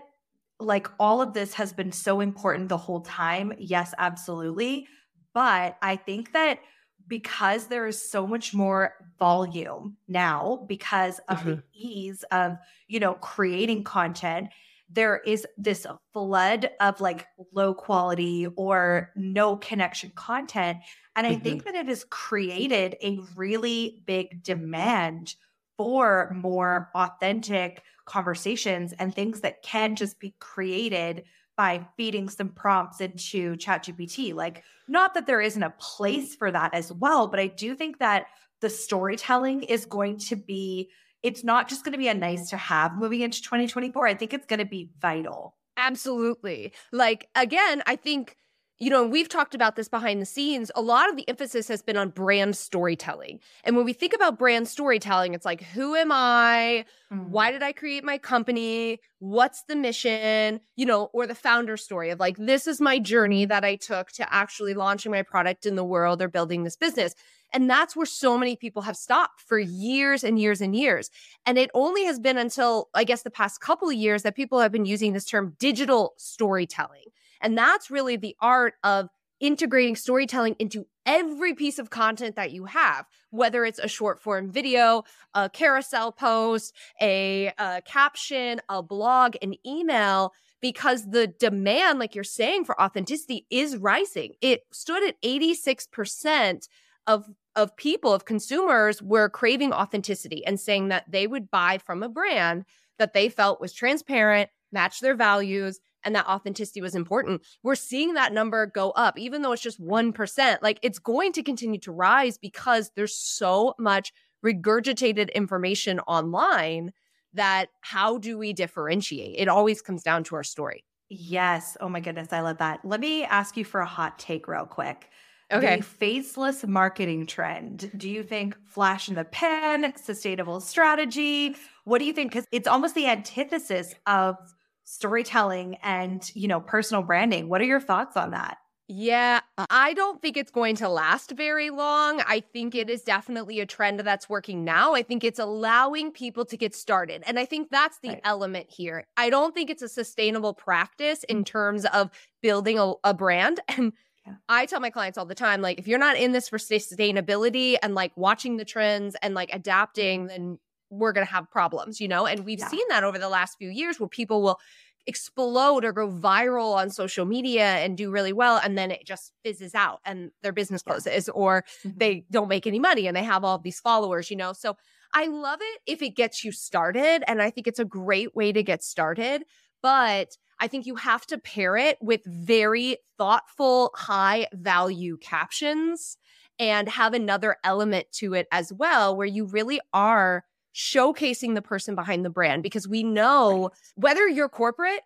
like 0.60 0.90
all 1.00 1.22
of 1.22 1.34
this 1.34 1.54
has 1.54 1.72
been 1.72 1.94
so 1.94 2.20
important 2.20 2.68
the 2.68 2.76
whole 2.76 3.00
time. 3.00 3.54
Yes, 3.58 3.94
absolutely. 3.98 4.88
But 5.34 5.78
I 5.82 5.96
think 5.96 6.34
that 6.34 6.60
because 7.08 7.68
there 7.68 7.88
is 7.88 8.12
so 8.12 8.28
much 8.28 8.54
more 8.54 8.96
volume 9.18 9.96
now 10.10 10.66
because 10.68 11.22
of 11.30 11.38
mm-hmm. 11.38 11.50
the 11.52 11.64
ease 11.74 12.26
of, 12.30 12.58
you 12.90 13.00
know, 13.00 13.14
creating 13.14 13.86
content 13.86 14.50
there 14.90 15.22
is 15.26 15.46
this 15.58 15.86
flood 16.12 16.70
of 16.80 17.02
like 17.02 17.26
low 17.52 17.74
quality 17.74 18.48
or 18.56 19.12
no 19.16 19.58
connection 19.58 20.12
content. 20.16 20.78
And 21.16 21.26
I 21.26 21.34
mm-hmm. 21.34 21.44
think 21.44 21.64
that 21.66 21.76
it 21.76 21.88
has 21.88 22.06
created 22.10 22.96
a 23.02 23.20
really 23.36 24.02
big 24.06 24.44
demand 24.44 25.36
for 25.78 26.36
more 26.36 26.90
authentic 26.94 27.82
conversations 28.06 28.94
and 28.94 29.14
things 29.14 29.42
that 29.42 29.64
can 29.64 29.96
just 29.96 30.20
be 30.20 30.36
created 30.40 31.24
by 31.56 31.86
feeding 31.98 32.30
some 32.30 32.50
prompts 32.50 33.00
into 33.02 33.56
ChatGPT. 33.56 34.34
Like, 34.34 34.64
not 34.88 35.14
that 35.14 35.28
there 35.28 35.42
isn't 35.42 35.62
a 35.62 35.74
place 35.80 36.36
for 36.36 36.52
that 36.52 36.74
as 36.74 36.92
well, 36.92 37.28
but 37.28 37.40
I 37.40 37.48
do 37.48 37.76
think 37.76 38.00
that 38.00 38.26
the 38.62 38.70
storytelling 38.70 39.64
is 39.64 39.86
going 39.86 40.18
to 40.18 40.36
be 40.36 40.90
it's 41.24 41.44
not 41.44 41.70
just 41.70 41.84
going 41.84 41.94
to 41.94 41.98
be 41.98 42.10
a 42.10 42.14
nice 42.14 42.50
to 42.50 42.58
have 42.58 42.96
moving 42.98 43.22
into 43.22 43.42
2024. 43.42 44.08
I 44.08 44.14
think 44.14 44.34
it's 44.34 44.46
going 44.46 44.60
to 44.60 44.66
be 44.66 44.90
vital. 45.02 45.56
Absolutely. 45.78 46.74
Like, 46.92 47.30
again, 47.36 47.82
I 47.88 47.96
think 47.96 48.38
you 48.80 48.90
know, 48.90 49.06
we've 49.06 49.30
talked 49.30 49.56
about 49.56 49.76
this 49.76 49.88
behind 49.88 50.22
the 50.22 50.26
scenes. 50.26 50.70
A 50.76 50.82
lot 50.82 51.10
of 51.10 51.16
the 51.16 51.28
emphasis 51.30 51.68
has 51.70 51.82
been 51.82 51.96
on 51.96 52.10
brand 52.10 52.58
storytelling. 52.58 53.40
And 53.64 53.78
when 53.78 53.86
we 53.86 53.94
think 53.94 54.14
about 54.14 54.38
brand 54.38 54.68
storytelling, 54.68 55.34
it's 55.34 55.46
like, 55.46 55.62
who 55.62 55.96
am 55.96 56.12
I? 56.12 56.86
Mm-hmm. 57.12 57.32
Why 57.32 57.52
did 57.52 57.64
I 57.64 57.72
create 57.72 58.04
my 58.04 58.18
company? 58.18 59.00
What's 59.20 59.64
the 59.70 59.76
mission? 59.76 60.60
You 60.76 60.86
know, 60.86 61.06
or 61.14 61.28
the 61.28 61.36
founder 61.36 61.78
story 61.78 62.10
of 62.10 62.20
like, 62.20 62.36
this 62.38 62.68
is 62.68 62.82
my 62.82 63.00
journey 63.00 63.46
that 63.46 63.64
I 63.64 63.76
took 63.76 64.12
to 64.14 64.34
actually 64.34 64.74
launching 64.74 65.12
my 65.12 65.22
product 65.22 65.66
in 65.66 65.76
the 65.76 65.86
world 65.86 66.22
or 66.22 66.28
building 66.28 66.64
this 66.64 66.76
business. 66.76 67.16
And 67.54 67.70
that's 67.70 67.96
where 67.96 68.06
so 68.06 68.38
many 68.38 68.56
people 68.56 68.82
have 68.82 68.98
stopped 68.98 69.42
for 69.42 69.60
years 69.60 70.24
and 70.24 70.40
years 70.40 70.60
and 70.60 70.76
years. 70.76 71.12
And 71.46 71.58
it 71.58 71.70
only 71.74 72.04
has 72.06 72.20
been 72.20 72.38
until, 72.38 72.90
I 72.94 73.04
guess, 73.04 73.22
the 73.22 73.30
past 73.30 73.62
couple 73.62 73.90
of 73.90 73.96
years 73.96 74.24
that 74.24 74.36
people 74.36 74.60
have 74.60 74.72
been 74.72 74.86
using 74.86 75.14
this 75.14 75.26
term 75.26 75.56
digital 75.60 76.14
storytelling. 76.18 77.06
And 77.42 77.58
that's 77.58 77.92
really 77.92 78.16
the 78.16 78.36
art 78.42 78.74
of 78.84 79.10
integrating 79.40 79.96
storytelling 79.96 80.56
into 80.58 80.86
every 81.06 81.54
piece 81.54 81.78
of 81.78 81.90
content 81.90 82.36
that 82.38 82.52
you 82.52 82.66
have, 82.66 83.06
whether 83.30 83.66
it's 83.66 83.80
a 83.80 83.88
short 83.88 84.22
form 84.22 84.50
video, 84.50 85.04
a 85.34 85.50
carousel 85.50 86.12
post, 86.12 86.74
a, 87.02 87.52
a, 87.60 87.82
caption, 87.86 88.62
a 88.70 88.82
blog, 88.82 89.36
an 89.42 89.54
email, 89.68 90.32
because 90.62 91.10
the 91.10 91.28
demand, 91.28 92.00
like 92.00 92.16
you're 92.16 92.24
saying, 92.24 92.64
for 92.64 92.82
authenticity 92.82 93.46
is 93.50 93.76
rising. 93.76 94.32
It 94.42 94.62
stood 94.72 95.04
at 95.06 95.22
86% 95.22 96.70
of 97.06 97.30
of 97.56 97.76
people, 97.78 98.14
of 98.14 98.26
consumers, 98.26 99.02
were 99.02 99.30
craving 99.30 99.74
authenticity 99.74 100.46
and 100.46 100.60
saying 100.60 100.90
that 100.90 101.06
they 101.10 101.28
would 101.28 101.52
buy 101.52 101.78
from 101.78 102.04
a 102.04 102.10
brand 102.10 102.66
that 103.00 103.14
they 103.14 103.30
felt 103.30 103.62
was 103.62 103.74
transparent, 103.74 104.50
matched 104.72 105.02
their 105.02 105.16
values, 105.16 105.80
and 106.04 106.16
that 106.16 106.28
authenticity 106.28 106.82
was 106.82 106.96
important. 106.96 107.42
We're 107.64 107.76
seeing 107.76 108.14
that 108.14 108.34
number 108.34 108.66
go 108.66 108.92
up, 108.92 109.18
even 109.18 109.42
though 109.42 109.52
it's 109.52 109.62
just 109.62 109.82
1%. 109.82 110.58
Like 110.62 110.80
it's 110.82 111.00
going 111.00 111.32
to 111.34 111.44
continue 111.44 111.80
to 111.82 111.92
rise 111.92 112.38
because 112.38 112.92
there's 112.96 113.16
so 113.16 113.74
much 113.80 114.12
regurgitated 114.46 115.34
information 115.34 116.00
online 116.02 116.92
that 117.34 117.70
how 117.82 118.18
do 118.18 118.38
we 118.38 118.54
differentiate? 118.54 119.36
It 119.38 119.48
always 119.48 119.82
comes 119.82 120.04
down 120.04 120.24
to 120.26 120.36
our 120.36 120.44
story. 120.44 120.84
Yes. 121.10 121.78
Oh 121.80 121.90
my 121.90 122.00
goodness. 122.00 122.32
I 122.32 122.42
love 122.42 122.58
that. 122.58 122.80
Let 122.84 123.00
me 123.00 123.24
ask 123.24 123.58
you 123.58 123.66
for 123.66 123.82
a 123.82 123.86
hot 123.86 124.20
take 124.20 124.48
real 124.48 124.66
quick. 124.66 125.10
Okay. 125.54 125.78
The 125.78 125.84
faceless 125.84 126.66
marketing 126.66 127.28
trend. 127.28 127.92
Do 127.96 128.10
you 128.10 128.24
think 128.24 128.58
flash 128.66 129.08
in 129.08 129.16
the 129.16 129.26
pan, 129.26 129.94
sustainable 129.96 130.60
strategy? 130.60 131.56
What 131.86 132.00
do 132.00 132.06
you 132.06 132.14
think? 132.14 132.32
Because 132.32 132.48
it's 132.52 132.68
almost 132.68 132.96
the 132.96 133.08
antithesis 133.08 133.94
of 134.08 134.38
storytelling 134.84 135.76
and, 135.84 136.30
you 136.36 136.48
know, 136.48 136.60
personal 136.60 137.04
branding. 137.04 137.50
What 137.50 137.62
are 137.62 137.66
your 137.66 137.80
thoughts 137.80 138.18
on 138.18 138.32
that? 138.32 138.58
Yeah, 138.90 139.40
I 139.70 139.94
don't 139.94 140.22
think 140.22 140.36
it's 140.36 140.52
going 140.52 140.76
to 140.76 140.90
last 140.90 141.32
very 141.32 141.70
long. 141.70 142.22
I 142.28 142.42
think 142.42 142.76
it 142.76 142.90
is 142.90 143.02
definitely 143.02 143.62
a 143.62 143.66
trend 143.66 144.02
that's 144.02 144.28
working 144.28 144.66
now. 144.66 144.94
I 144.94 145.04
think 145.04 145.24
it's 145.24 145.40
allowing 145.40 146.12
people 146.12 146.44
to 146.46 146.58
get 146.58 146.76
started. 146.76 147.24
And 147.26 147.40
I 147.40 147.46
think 147.46 147.70
that's 147.70 148.00
the 148.00 148.10
right. 148.10 148.22
element 148.26 148.70
here. 148.70 149.08
I 149.16 149.30
don't 149.30 149.56
think 149.56 149.70
it's 149.70 149.82
a 149.82 149.88
sustainable 149.88 150.54
practice 150.54 151.24
in 151.24 151.46
terms 151.46 151.86
of 151.86 152.12
building 152.42 152.78
a, 152.78 152.94
a 153.06 153.14
brand. 153.14 153.62
And 153.70 153.94
yeah. 154.26 154.36
I 154.48 154.66
tell 154.66 154.80
my 154.80 154.90
clients 154.90 155.18
all 155.18 155.26
the 155.26 155.36
time 155.36 155.62
like, 155.62 155.80
if 155.80 155.88
you're 155.88 156.00
not 156.00 156.18
in 156.18 156.32
this 156.32 156.50
for 156.50 156.58
sustainability 156.58 157.76
and 157.82 157.94
like 157.96 158.12
watching 158.16 158.58
the 158.58 158.66
trends 158.66 159.16
and 159.22 159.34
like 159.34 159.50
adapting, 159.54 160.28
then 160.28 160.60
we're 160.90 161.12
going 161.12 161.26
to 161.26 161.32
have 161.32 161.50
problems, 161.50 162.00
you 162.00 162.08
know? 162.08 162.26
And 162.26 162.46
we've 162.46 162.60
yeah. 162.60 162.70
seen 162.70 162.86
that 162.90 163.04
over 163.04 163.18
the 163.18 163.30
last 163.30 163.58
few 163.58 163.70
years 163.70 164.00
where 164.00 164.08
people 164.08 164.42
will 164.42 164.60
explode 165.06 165.84
or 165.84 165.92
go 165.92 166.08
viral 166.08 166.74
on 166.76 166.90
social 166.90 167.26
media 167.26 167.66
and 167.66 167.98
do 167.98 168.10
really 168.10 168.32
well 168.32 168.60
and 168.64 168.78
then 168.78 168.90
it 168.90 169.06
just 169.06 169.34
fizzes 169.44 169.76
out 169.76 170.00
and 170.06 170.32
their 170.42 170.54
business 170.54 170.82
closes 170.82 171.28
yeah. 171.28 171.34
or 171.34 171.66
mm-hmm. 171.86 171.98
they 171.98 172.26
don't 172.32 172.48
make 172.48 172.66
any 172.66 172.80
money 172.80 173.08
and 173.08 173.18
they 173.18 173.24
have 173.24 173.44
all 173.44 173.60
these 173.60 173.82
followers 173.82 174.32
you 174.32 174.38
know 174.38 174.54
so 174.54 174.78
i 175.14 175.28
love 175.28 175.60
it 175.62 175.82
if 175.86 176.02
it 176.02 176.16
gets 176.16 176.46
you 176.46 176.54
started 176.54 177.22
and 177.28 177.42
i 177.42 177.50
think 177.50 177.68
it's 177.68 177.80
a 177.80 177.86
great 177.86 178.34
way 178.34 178.54
to 178.54 178.64
get 178.64 178.82
started 178.82 179.44
but 179.82 180.38
i 180.60 180.68
think 180.68 180.86
you 180.86 180.96
have 180.96 181.26
to 181.26 181.38
pair 181.38 181.76
it 181.76 181.98
with 182.02 182.22
very 182.26 182.98
thoughtful 183.18 183.92
high 183.96 184.48
value 184.54 185.18
captions 185.18 186.18
and 186.60 186.88
have 186.88 187.14
another 187.14 187.58
element 187.64 188.06
to 188.12 188.34
it 188.34 188.48
as 188.52 188.72
well 188.74 189.16
where 189.16 189.28
you 189.28 189.46
really 189.46 189.80
are 189.94 190.44
showcasing 190.76 191.54
the 191.54 191.62
person 191.62 191.96
behind 191.96 192.26
the 192.26 192.30
brand 192.30 192.64
because 192.64 192.88
we 192.88 193.04
know 193.04 193.70
whether 193.96 194.28
you're 194.28 194.50
corporate 194.50 195.02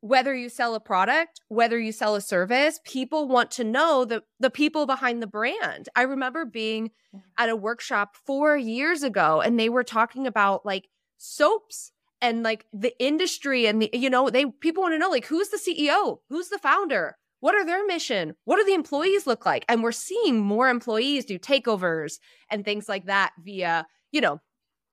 whether 0.00 0.32
you 0.32 0.48
sell 0.48 0.76
a 0.76 0.80
product 0.80 1.40
whether 1.48 1.78
you 1.78 1.90
sell 1.90 2.14
a 2.14 2.20
service 2.20 2.78
people 2.84 3.26
want 3.26 3.50
to 3.50 3.64
know 3.64 4.04
the 4.04 4.22
the 4.38 4.50
people 4.50 4.86
behind 4.86 5.20
the 5.20 5.26
brand. 5.26 5.88
I 5.96 6.02
remember 6.02 6.44
being 6.44 6.92
at 7.36 7.48
a 7.48 7.56
workshop 7.56 8.16
4 8.24 8.56
years 8.56 9.02
ago 9.02 9.40
and 9.40 9.58
they 9.58 9.68
were 9.68 9.82
talking 9.82 10.26
about 10.26 10.64
like 10.64 10.88
soaps 11.16 11.90
and 12.20 12.42
like 12.42 12.66
the 12.72 12.92
industry 13.02 13.66
and 13.66 13.82
the 13.82 13.90
you 13.92 14.10
know 14.10 14.30
they 14.30 14.46
people 14.46 14.82
want 14.82 14.94
to 14.94 14.98
know 14.98 15.10
like 15.10 15.26
who's 15.26 15.48
the 15.48 15.58
CEO 15.58 16.18
who's 16.28 16.48
the 16.48 16.58
founder 16.58 17.16
what 17.40 17.54
are 17.54 17.64
their 17.64 17.86
mission 17.86 18.34
what 18.44 18.56
do 18.56 18.64
the 18.64 18.74
employees 18.74 19.26
look 19.26 19.46
like 19.46 19.64
and 19.68 19.82
we're 19.82 19.92
seeing 19.92 20.40
more 20.40 20.68
employees 20.68 21.24
do 21.24 21.38
takeovers 21.38 22.18
and 22.50 22.64
things 22.64 22.88
like 22.88 23.06
that 23.06 23.32
via 23.44 23.86
you 24.10 24.20
know 24.20 24.40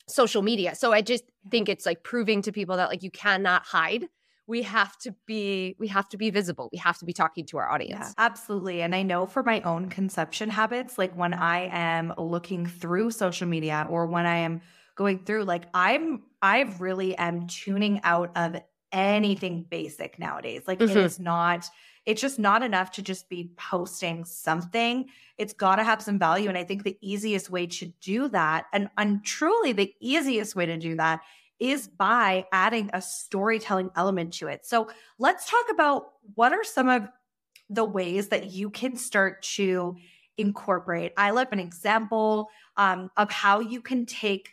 social 0.07 0.41
media. 0.41 0.75
So 0.75 0.93
I 0.93 1.01
just 1.01 1.23
think 1.49 1.69
it's 1.69 1.85
like 1.85 2.03
proving 2.03 2.41
to 2.43 2.51
people 2.51 2.77
that 2.77 2.89
like 2.89 3.03
you 3.03 3.11
cannot 3.11 3.65
hide. 3.65 4.07
We 4.47 4.61
have 4.61 4.95
to 4.99 5.15
be 5.25 5.75
we 5.79 5.87
have 5.87 6.07
to 6.09 6.17
be 6.17 6.29
visible. 6.29 6.69
We 6.71 6.77
have 6.77 6.99
to 6.99 7.05
be 7.05 7.13
talking 7.13 7.45
to 7.47 7.57
our 7.57 7.69
audience. 7.69 8.13
Yeah, 8.17 8.25
absolutely. 8.25 8.81
And 8.83 8.93
I 8.93 9.01
know 9.01 9.25
for 9.25 9.41
my 9.41 9.61
own 9.61 9.89
consumption 9.89 10.49
habits, 10.49 10.99
like 10.99 11.15
when 11.15 11.33
I 11.33 11.67
am 11.71 12.13
looking 12.17 12.67
through 12.67 13.11
social 13.11 13.47
media 13.47 13.87
or 13.89 14.05
when 14.05 14.27
I 14.27 14.37
am 14.37 14.61
going 14.95 15.19
through 15.19 15.45
like 15.45 15.63
I'm 15.73 16.23
I 16.45 16.61
really 16.77 17.17
am 17.17 17.47
tuning 17.47 18.01
out 18.03 18.29
of 18.35 18.61
anything 18.91 19.65
basic 19.67 20.19
nowadays. 20.19 20.61
Like 20.67 20.77
mm-hmm. 20.77 20.95
it 20.95 21.03
is 21.03 21.19
not 21.19 21.67
it's 22.05 22.21
just 22.21 22.37
not 22.37 22.61
enough 22.61 22.91
to 22.91 23.01
just 23.01 23.29
be 23.29 23.49
posting 23.57 24.25
something. 24.25 25.07
It's 25.39 25.53
got 25.53 25.77
to 25.77 25.83
have 25.83 26.03
some 26.03 26.19
value. 26.19 26.49
And 26.49 26.55
I 26.55 26.63
think 26.63 26.83
the 26.83 26.99
easiest 27.01 27.49
way 27.49 27.65
to 27.65 27.87
do 27.99 28.27
that, 28.27 28.65
and, 28.73 28.91
and 28.95 29.25
truly 29.25 29.71
the 29.71 29.91
easiest 29.99 30.55
way 30.55 30.67
to 30.67 30.77
do 30.77 30.95
that, 30.97 31.21
is 31.59 31.87
by 31.87 32.45
adding 32.51 32.91
a 32.93 33.01
storytelling 33.01 33.89
element 33.95 34.33
to 34.33 34.49
it. 34.49 34.67
So 34.67 34.87
let's 35.17 35.49
talk 35.49 35.65
about 35.71 36.11
what 36.35 36.53
are 36.53 36.63
some 36.63 36.89
of 36.89 37.07
the 37.71 37.85
ways 37.85 38.27
that 38.27 38.51
you 38.51 38.69
can 38.69 38.97
start 38.97 39.41
to 39.55 39.95
incorporate. 40.37 41.11
I 41.17 41.31
love 41.31 41.47
an 41.51 41.59
example 41.59 42.49
um, 42.77 43.09
of 43.17 43.31
how 43.31 43.61
you 43.61 43.81
can 43.81 44.05
take 44.05 44.51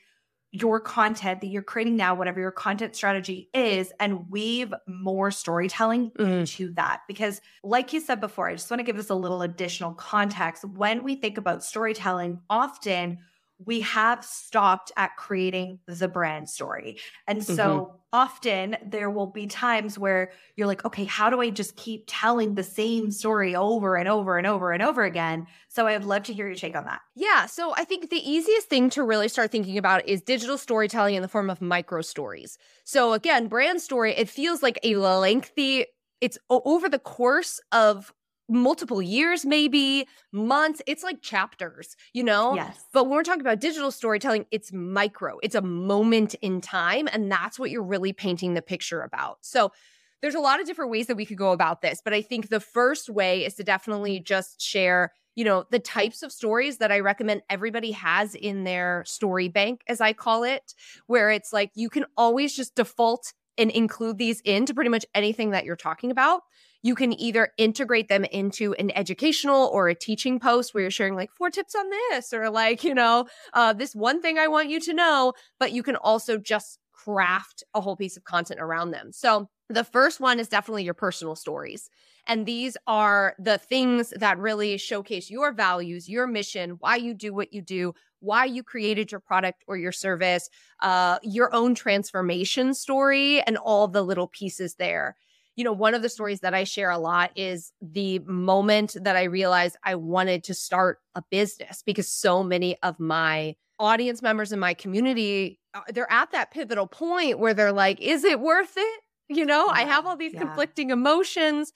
your 0.52 0.78
content 0.80 1.40
that 1.40 1.46
you're 1.46 1.62
creating 1.62 1.96
now, 1.96 2.14
whatever 2.14 2.38
your 2.38 2.52
content 2.52 2.94
strategy 2.94 3.48
is, 3.54 3.90
and 3.98 4.30
weave 4.30 4.72
more 4.86 5.30
storytelling 5.30 6.10
mm. 6.10 6.40
into 6.40 6.72
that. 6.74 7.00
Because, 7.08 7.40
like 7.64 7.92
you 7.94 8.00
said 8.00 8.20
before, 8.20 8.48
I 8.48 8.54
just 8.54 8.70
want 8.70 8.78
to 8.80 8.84
give 8.84 8.96
this 8.96 9.08
a 9.08 9.14
little 9.14 9.40
additional 9.40 9.94
context. 9.94 10.64
When 10.64 11.02
we 11.02 11.16
think 11.16 11.38
about 11.38 11.64
storytelling, 11.64 12.40
often 12.50 13.18
we 13.66 13.80
have 13.80 14.24
stopped 14.24 14.92
at 14.96 15.16
creating 15.16 15.78
the 15.86 16.08
brand 16.08 16.48
story. 16.48 16.98
And 17.26 17.44
so 17.44 17.54
mm-hmm. 17.54 17.96
often 18.12 18.76
there 18.84 19.10
will 19.10 19.26
be 19.26 19.46
times 19.46 19.98
where 19.98 20.32
you're 20.56 20.66
like, 20.66 20.84
okay, 20.84 21.04
how 21.04 21.30
do 21.30 21.40
I 21.40 21.50
just 21.50 21.76
keep 21.76 22.04
telling 22.06 22.54
the 22.54 22.62
same 22.62 23.10
story 23.10 23.54
over 23.54 23.96
and 23.96 24.08
over 24.08 24.38
and 24.38 24.46
over 24.46 24.72
and 24.72 24.82
over 24.82 25.04
again? 25.04 25.46
So 25.68 25.86
I'd 25.86 26.04
love 26.04 26.24
to 26.24 26.32
hear 26.32 26.46
your 26.46 26.56
take 26.56 26.76
on 26.76 26.84
that. 26.84 27.00
Yeah. 27.14 27.46
So 27.46 27.74
I 27.76 27.84
think 27.84 28.10
the 28.10 28.30
easiest 28.30 28.68
thing 28.68 28.90
to 28.90 29.02
really 29.02 29.28
start 29.28 29.50
thinking 29.50 29.78
about 29.78 30.06
is 30.08 30.22
digital 30.22 30.58
storytelling 30.58 31.14
in 31.14 31.22
the 31.22 31.28
form 31.28 31.50
of 31.50 31.60
micro 31.60 32.02
stories. 32.02 32.58
So 32.84 33.12
again, 33.12 33.48
brand 33.48 33.80
story, 33.80 34.12
it 34.14 34.28
feels 34.28 34.62
like 34.62 34.78
a 34.82 34.96
lengthy 34.96 35.86
it's 36.22 36.38
over 36.48 36.88
the 36.88 37.00
course 37.00 37.60
of 37.72 38.14
multiple 38.52 39.02
years, 39.02 39.44
maybe 39.44 40.06
months. 40.32 40.82
It's 40.86 41.02
like 41.02 41.22
chapters, 41.22 41.96
you 42.12 42.22
know? 42.22 42.54
Yes. 42.54 42.84
But 42.92 43.04
when 43.04 43.14
we're 43.14 43.22
talking 43.22 43.40
about 43.40 43.60
digital 43.60 43.90
storytelling, 43.90 44.46
it's 44.50 44.72
micro, 44.72 45.38
it's 45.42 45.54
a 45.54 45.62
moment 45.62 46.34
in 46.42 46.60
time. 46.60 47.08
And 47.12 47.30
that's 47.30 47.58
what 47.58 47.70
you're 47.70 47.82
really 47.82 48.12
painting 48.12 48.54
the 48.54 48.62
picture 48.62 49.02
about. 49.02 49.38
So 49.40 49.72
there's 50.20 50.34
a 50.34 50.40
lot 50.40 50.60
of 50.60 50.66
different 50.66 50.90
ways 50.90 51.08
that 51.08 51.16
we 51.16 51.26
could 51.26 51.36
go 51.36 51.52
about 51.52 51.82
this. 51.82 52.00
But 52.02 52.14
I 52.14 52.22
think 52.22 52.48
the 52.48 52.60
first 52.60 53.10
way 53.10 53.44
is 53.44 53.54
to 53.54 53.64
definitely 53.64 54.20
just 54.20 54.60
share 54.60 55.12
you 55.34 55.44
know 55.44 55.64
the 55.70 55.78
types 55.78 56.22
of 56.22 56.30
stories 56.30 56.76
that 56.76 56.92
i 56.92 57.00
recommend 57.00 57.40
everybody 57.48 57.92
has 57.92 58.34
in 58.34 58.64
their 58.64 59.02
story 59.06 59.48
bank 59.48 59.80
as 59.88 59.98
i 60.00 60.12
call 60.12 60.44
it 60.44 60.74
where 61.06 61.30
it's 61.30 61.54
like 61.54 61.70
you 61.74 61.88
can 61.88 62.04
always 62.18 62.54
just 62.54 62.74
default 62.74 63.32
and 63.58 63.70
include 63.70 64.18
these 64.18 64.40
into 64.40 64.74
pretty 64.74 64.90
much 64.90 65.06
anything 65.14 65.50
that 65.50 65.64
you're 65.64 65.76
talking 65.76 66.10
about 66.10 66.42
you 66.82 66.94
can 66.94 67.18
either 67.18 67.50
integrate 67.58 68.08
them 68.08 68.24
into 68.24 68.74
an 68.74 68.90
educational 68.96 69.70
or 69.72 69.88
a 69.88 69.94
teaching 69.94 70.38
post 70.38 70.74
where 70.74 70.82
you're 70.82 70.90
sharing 70.90 71.14
like 71.14 71.32
four 71.32 71.50
tips 71.50 71.74
on 71.74 71.86
this 72.10 72.32
or 72.32 72.50
like, 72.50 72.84
you 72.84 72.94
know, 72.94 73.26
uh, 73.54 73.72
this 73.72 73.94
one 73.94 74.20
thing 74.20 74.38
I 74.38 74.48
want 74.48 74.68
you 74.68 74.80
to 74.80 74.92
know, 74.92 75.32
but 75.58 75.72
you 75.72 75.82
can 75.82 75.96
also 75.96 76.36
just 76.38 76.78
craft 76.92 77.64
a 77.74 77.80
whole 77.80 77.96
piece 77.96 78.16
of 78.16 78.24
content 78.24 78.60
around 78.60 78.90
them. 78.90 79.10
So 79.12 79.48
the 79.68 79.84
first 79.84 80.20
one 80.20 80.38
is 80.38 80.48
definitely 80.48 80.84
your 80.84 80.94
personal 80.94 81.34
stories. 81.34 81.88
And 82.28 82.46
these 82.46 82.76
are 82.86 83.34
the 83.38 83.58
things 83.58 84.12
that 84.16 84.38
really 84.38 84.76
showcase 84.76 85.28
your 85.28 85.52
values, 85.52 86.08
your 86.08 86.26
mission, 86.26 86.76
why 86.78 86.96
you 86.96 87.14
do 87.14 87.34
what 87.34 87.52
you 87.52 87.62
do, 87.62 87.94
why 88.20 88.44
you 88.44 88.62
created 88.62 89.10
your 89.10 89.18
product 89.18 89.64
or 89.66 89.76
your 89.76 89.90
service, 89.90 90.48
uh, 90.80 91.18
your 91.24 91.52
own 91.52 91.74
transformation 91.74 92.74
story, 92.74 93.40
and 93.42 93.56
all 93.56 93.88
the 93.88 94.02
little 94.02 94.28
pieces 94.28 94.76
there 94.76 95.16
you 95.56 95.64
know, 95.64 95.72
one 95.72 95.94
of 95.94 96.02
the 96.02 96.08
stories 96.08 96.40
that 96.40 96.54
I 96.54 96.64
share 96.64 96.90
a 96.90 96.98
lot 96.98 97.30
is 97.36 97.72
the 97.80 98.20
moment 98.20 98.96
that 99.00 99.16
I 99.16 99.24
realized 99.24 99.76
I 99.84 99.96
wanted 99.96 100.44
to 100.44 100.54
start 100.54 101.00
a 101.14 101.22
business 101.30 101.82
because 101.84 102.08
so 102.08 102.42
many 102.42 102.76
of 102.82 102.98
my 102.98 103.54
audience 103.78 104.22
members 104.22 104.52
in 104.52 104.58
my 104.58 104.74
community, 104.74 105.58
uh, 105.74 105.80
they're 105.92 106.10
at 106.10 106.30
that 106.32 106.52
pivotal 106.52 106.86
point 106.86 107.38
where 107.38 107.52
they're 107.52 107.72
like, 107.72 108.00
is 108.00 108.24
it 108.24 108.40
worth 108.40 108.74
it? 108.76 109.00
You 109.28 109.44
know, 109.44 109.66
yeah, 109.66 109.72
I 109.72 109.82
have 109.82 110.06
all 110.06 110.16
these 110.16 110.34
yeah. 110.34 110.40
conflicting 110.40 110.90
emotions. 110.90 111.72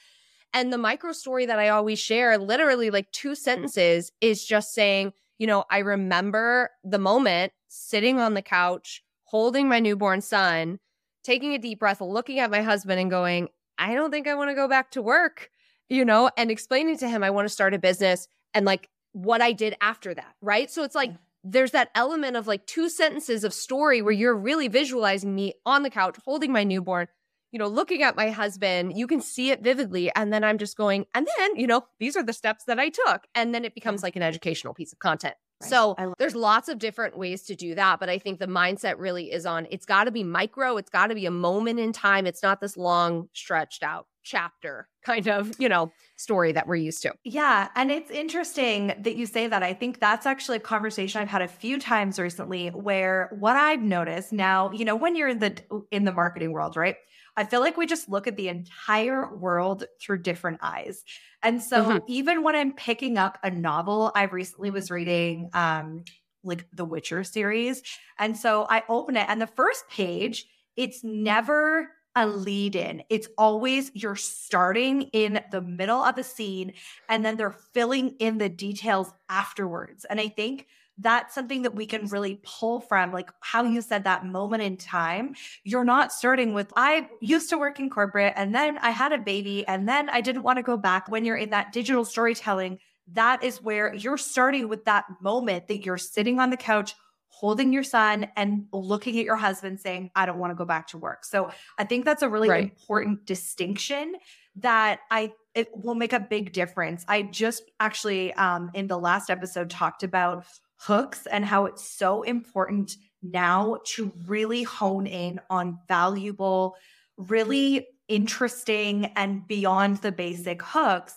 And 0.55 0.73
the 0.73 0.79
micro 0.79 1.13
story 1.13 1.47
that 1.47 1.59
I 1.59 1.69
always 1.69 1.99
share, 1.99 2.39
literally 2.39 2.91
like 2.91 3.11
two 3.13 3.35
sentences, 3.35 4.11
is 4.21 4.45
just 4.45 4.73
saying, 4.73 5.13
you 5.39 5.47
know, 5.47 5.65
I 5.71 5.79
remember 5.79 6.71
the 6.83 6.99
moment 6.99 7.53
sitting 7.69 8.21
on 8.21 8.35
the 8.35 8.43
couch, 8.43 9.03
holding 9.25 9.69
my 9.69 9.81
newborn 9.81 10.23
son, 10.23 10.79
taking 11.25 11.53
a 11.53 11.59
deep 11.59 11.81
breath, 11.81 12.01
looking 12.01 12.39
at 12.39 12.51
my 12.51 12.63
husband 12.63 13.01
and 13.01 13.11
going, 13.11 13.49
I 13.79 13.95
don't 13.95 14.11
think 14.11 14.27
I 14.27 14.35
want 14.35 14.51
to 14.51 14.55
go 14.55 14.69
back 14.69 14.91
to 14.93 15.03
work, 15.03 15.51
you 15.89 16.05
know, 16.05 16.31
and 16.37 16.51
explaining 16.51 16.99
to 16.99 17.09
him 17.09 17.23
I 17.23 17.31
want 17.31 17.47
to 17.47 17.53
start 17.53 17.75
a 17.75 17.79
business 17.79 18.29
and 18.55 18.65
like 18.65 18.89
what 19.13 19.41
I 19.41 19.53
did 19.53 19.77
after 19.81 20.15
that. 20.15 20.35
Right. 20.41 20.71
So 20.71 20.83
it's 20.83 20.95
like 20.95 21.13
there's 21.45 21.71
that 21.71 21.91
element 21.95 22.37
of 22.37 22.47
like 22.47 22.67
two 22.67 22.89
sentences 22.89 23.45
of 23.45 23.55
story 23.55 24.03
where 24.03 24.13
you're 24.13 24.37
really 24.37 24.69
visualizing 24.69 25.35
me 25.35 25.55
on 25.65 25.83
the 25.83 25.91
couch 25.91 26.17
holding 26.25 26.53
my 26.53 26.65
newborn, 26.65 27.07
you 27.53 27.59
know, 27.59 27.69
looking 27.69 28.03
at 28.03 28.17
my 28.17 28.31
husband. 28.31 28.97
You 28.97 29.07
can 29.07 29.21
see 29.21 29.51
it 29.51 29.63
vividly. 29.63 30.11
And 30.15 30.33
then 30.33 30.43
I'm 30.43 30.59
just 30.59 30.77
going, 30.77 31.07
and 31.15 31.27
then, 31.39 31.57
you 31.57 31.67
know, 31.67 31.87
these 32.01 32.17
are 32.17 32.23
the 32.23 32.33
steps 32.33 32.65
that 32.65 32.81
I 32.81 32.89
took. 32.89 33.27
And 33.35 33.55
then 33.55 33.65
it 33.65 33.75
becomes 33.75 34.03
like 34.03 34.17
an 34.17 34.23
educational 34.23 34.75
piece 34.75 34.93
of 34.93 34.99
content. 34.99 35.35
Right. 35.63 35.71
So 35.71 36.15
there's 36.19 36.35
lots 36.35 36.69
of 36.69 36.79
different 36.79 37.17
ways 37.17 37.43
to 37.45 37.57
do 37.57 37.75
that. 37.75 37.99
But 37.99 38.09
I 38.09 38.19
think 38.19 38.39
the 38.39 38.47
mindset 38.47 38.97
really 38.99 39.33
is 39.33 39.47
on 39.47 39.67
it's 39.71 39.87
got 39.87 40.05
to 40.05 40.11
be 40.11 40.23
micro, 40.23 40.77
it's 40.77 40.91
got 40.91 41.07
to 41.09 41.15
be 41.15 41.27
a 41.27 41.31
moment 41.31 41.79
in 41.79 41.93
time. 41.93 42.27
It's 42.27 42.43
not 42.43 42.61
this 42.61 42.77
long, 42.77 43.29
stretched 43.33 43.83
out 43.83 44.07
chapter 44.27 44.89
kind 45.05 45.29
of, 45.29 45.55
you 45.59 45.69
know, 45.69 45.93
story 46.17 46.51
that 46.51 46.67
we're 46.67 46.75
used 46.75 47.01
to. 47.03 47.13
Yeah. 47.25 47.69
And 47.77 47.93
it's 47.93 48.11
interesting 48.11 48.93
that 48.99 49.15
you 49.15 49.25
say 49.25 49.47
that. 49.47 49.63
I 49.63 49.73
think 49.73 50.01
that's 50.01 50.27
actually 50.27 50.57
a 50.57 50.61
conversation 50.61 51.23
I've 51.23 51.29
had 51.29 51.43
a 51.43 51.49
few 51.49 51.79
times 51.79 52.19
recently 52.19 52.69
where 52.69 53.31
what 53.39 53.57
I've 53.57 53.81
noticed 53.81 54.33
now, 54.33 54.73
you 54.73 54.85
know, 54.85 54.97
when 54.97 55.15
you're 55.15 55.29
in 55.29 55.39
the 55.39 55.57
in 55.93 56.05
the 56.05 56.13
marketing 56.13 56.53
world, 56.53 56.77
right? 56.77 56.97
I 57.37 57.45
feel 57.45 57.61
like 57.61 57.77
we 57.77 57.87
just 57.87 58.09
look 58.09 58.27
at 58.27 58.37
the 58.37 58.49
entire 58.49 59.33
world 59.35 59.85
through 60.01 60.23
different 60.23 60.59
eyes. 60.61 61.05
And 61.43 61.63
so 61.63 61.85
mm-hmm. 61.85 61.99
even 62.09 62.43
when 62.43 62.57
I'm 62.57 62.73
picking 62.73 63.19
up 63.19 63.39
a 63.45 63.51
novel, 63.51 64.11
I 64.15 64.25
recently 64.25 64.71
was 64.71 64.91
reading 64.91 65.51
um 65.55 66.05
like 66.43 66.67
the 66.73 66.85
Witcher 66.85 67.25
series. 67.25 67.83
And 68.19 68.37
so 68.37 68.67
I 68.69 68.83
open 68.89 69.17
it 69.17 69.27
and 69.29 69.41
the 69.41 69.47
first 69.47 69.89
page, 69.89 70.47
it's 70.77 71.03
never 71.03 71.89
a 72.17 72.27
lead 72.27 72.75
in. 72.75 73.03
It's 73.11 73.29
always 73.39 73.93
you're 73.95 74.17
starting 74.17 75.03
in 75.13 75.41
the 75.53 75.61
middle 75.61 76.03
of 76.03 76.17
the 76.17 76.25
scene 76.25 76.73
and 77.09 77.25
then 77.25 77.37
they're 77.37 77.51
filling 77.51 78.17
in 78.19 78.39
the 78.39 78.49
details 78.49 79.13
afterwards. 79.29 80.07
And 80.07 80.19
I 80.19 80.29
think 80.29 80.67
that's 80.99 81.35
something 81.35 81.61
that 81.63 81.75
we 81.75 81.85
can 81.85 82.07
really 82.07 82.41
pull 82.43 82.81
from 82.81 83.13
like 83.13 83.31
how 83.41 83.63
you 83.65 83.83
said 83.83 84.05
that 84.05 84.25
moment 84.25 84.63
in 84.63 84.79
time 84.79 85.35
you're 85.63 85.85
not 85.85 86.11
starting 86.11 86.55
with 86.55 86.73
i 86.75 87.07
used 87.21 87.51
to 87.51 87.59
work 87.59 87.79
in 87.79 87.91
corporate 87.91 88.33
and 88.35 88.55
then 88.55 88.79
i 88.79 88.89
had 88.89 89.13
a 89.13 89.19
baby 89.19 89.67
and 89.69 89.87
then 89.87 90.09
i 90.09 90.23
didn't 90.23 90.43
want 90.43 90.57
to 90.57 90.63
go 90.63 90.75
back 90.75 91.07
when 91.11 91.23
you're 91.23 91.37
in 91.37 91.51
that 91.51 91.71
digital 91.71 92.03
storytelling 92.03 92.79
that 93.13 93.45
is 93.45 93.63
where 93.63 93.95
you're 93.95 94.17
starting 94.17 94.69
with 94.69 94.87
that 94.87 95.05
moment 95.21 95.69
that 95.69 95.85
you're 95.85 95.99
sitting 95.99 96.41
on 96.41 96.49
the 96.49 96.57
couch 96.57 96.95
holding 97.39 97.73
your 97.73 97.83
son 97.83 98.27
and 98.37 98.65
looking 98.73 99.19
at 99.19 99.25
your 99.25 99.37
husband 99.37 99.79
saying 99.79 100.11
i 100.15 100.25
don't 100.25 100.39
want 100.39 100.51
to 100.51 100.55
go 100.55 100.65
back 100.65 100.87
to 100.87 100.99
work 100.99 101.25
so 101.25 101.51
i 101.79 101.85
think 101.85 102.05
that's 102.05 102.23
a 102.23 102.29
really 102.29 102.49
right. 102.49 102.65
important 102.65 103.25
distinction 103.27 104.15
that 104.57 105.01
i 105.11 105.33
it 105.55 105.69
will 105.75 105.95
make 105.95 106.13
a 106.13 106.21
big 106.21 106.53
difference 106.53 107.05
i 107.09 107.23
just 107.23 107.71
actually 107.79 108.33
um 108.35 108.71
in 108.75 108.87
the 108.87 108.99
last 108.99 109.29
episode 109.29 109.69
talked 109.69 110.03
about 110.03 110.45
hooks 110.79 111.27
and 111.27 111.45
how 111.45 111.67
it's 111.67 111.87
so 111.89 112.23
important 112.23 112.97
now 113.23 113.79
to 113.85 114.13
really 114.27 114.63
hone 114.63 115.07
in 115.07 115.41
on 115.51 115.79
valuable, 115.89 116.77
really 117.17 117.87
interesting 118.09 119.07
and 119.17 119.47
beyond 119.47 119.99
the 119.99 120.13
basic 120.13 120.63
hooks. 120.63 121.15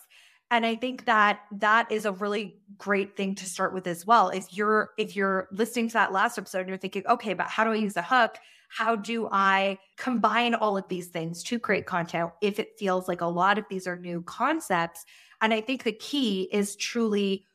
And 0.50 0.66
I 0.66 0.74
think 0.74 1.04
that 1.04 1.40
that 1.52 1.90
is 1.92 2.04
a 2.04 2.12
really 2.12 2.56
great 2.76 3.16
thing 3.16 3.36
to 3.36 3.46
start 3.46 3.72
with 3.72 3.86
as 3.86 4.04
well. 4.04 4.30
If 4.30 4.56
you're 4.56 4.90
if 4.98 5.14
you're 5.14 5.48
listening 5.52 5.88
to 5.88 5.94
that 5.94 6.12
last 6.12 6.38
episode 6.38 6.60
and 6.60 6.68
you're 6.68 6.78
thinking, 6.78 7.04
okay, 7.08 7.34
but 7.34 7.46
how 7.46 7.64
do 7.64 7.70
I 7.70 7.76
use 7.76 7.96
a 7.96 8.02
hook? 8.02 8.36
How 8.68 8.96
do 8.96 9.28
I 9.30 9.78
combine 9.96 10.54
all 10.54 10.76
of 10.76 10.88
these 10.88 11.08
things 11.08 11.42
to 11.44 11.58
create 11.58 11.86
content 11.86 12.30
if 12.40 12.58
it 12.58 12.78
feels 12.78 13.08
like 13.08 13.20
a 13.20 13.26
lot 13.26 13.58
of 13.58 13.64
these 13.68 13.86
are 13.86 13.96
new 13.96 14.22
concepts? 14.22 15.04
And 15.40 15.54
I 15.54 15.60
think 15.60 15.82
the 15.82 15.92
key 15.92 16.48
is 16.52 16.76
truly 16.76 17.46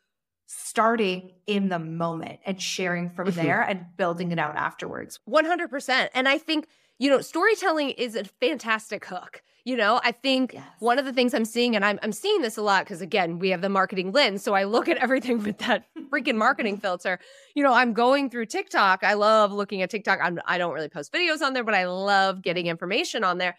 starting 0.48 1.32
in 1.48 1.70
the 1.70 1.80
moment 1.80 2.40
and 2.46 2.62
sharing 2.62 3.10
from 3.10 3.30
mm-hmm. 3.30 3.42
there 3.42 3.62
and 3.62 3.86
building 3.98 4.32
it 4.32 4.40
out 4.40 4.56
afterwards. 4.56 5.20
100%. 5.30 6.10
And 6.14 6.28
I 6.28 6.38
think, 6.38 6.68
you 7.00 7.10
know, 7.10 7.22
storytelling 7.22 7.92
is 7.92 8.16
a 8.16 8.26
fantastic 8.26 9.06
hook. 9.06 9.42
You 9.66 9.76
know, 9.76 10.00
I 10.04 10.12
think 10.12 10.54
yes. 10.54 10.64
one 10.78 11.00
of 11.00 11.06
the 11.06 11.12
things 11.12 11.34
I'm 11.34 11.44
seeing, 11.44 11.76
and 11.76 11.84
I'm, 11.84 12.00
I'm 12.04 12.12
seeing 12.12 12.42
this 12.42 12.56
a 12.56 12.62
lot 12.62 12.86
because, 12.86 13.02
again, 13.02 13.40
we 13.40 13.50
have 13.50 13.62
the 13.62 13.70
marketing 13.70 14.12
lens. 14.12 14.44
So 14.44 14.54
I 14.54 14.64
look 14.64 14.88
at 14.88 14.98
everything 15.02 15.42
with 15.42 15.58
that 15.58 15.86
freaking 16.12 16.36
marketing 16.36 16.78
filter. 16.78 17.20
You 17.56 17.64
know, 17.64 17.74
I'm 17.74 17.92
going 17.94 18.30
through 18.30 18.46
TikTok. 18.46 19.04
I 19.04 19.16
love 19.16 19.52
looking 19.52 19.82
at 19.82 19.90
TikTok. 19.90 20.20
I'm, 20.22 20.40
I 20.46 20.60
don't 20.60 20.74
really 20.74 20.88
post 20.88 21.12
videos 21.12 21.42
on 21.42 21.54
there, 21.54 21.64
but 21.64 21.74
I 21.74 21.88
love 21.88 22.44
getting 22.44 22.68
information 22.68 23.24
on 23.24 23.40
there 23.40 23.58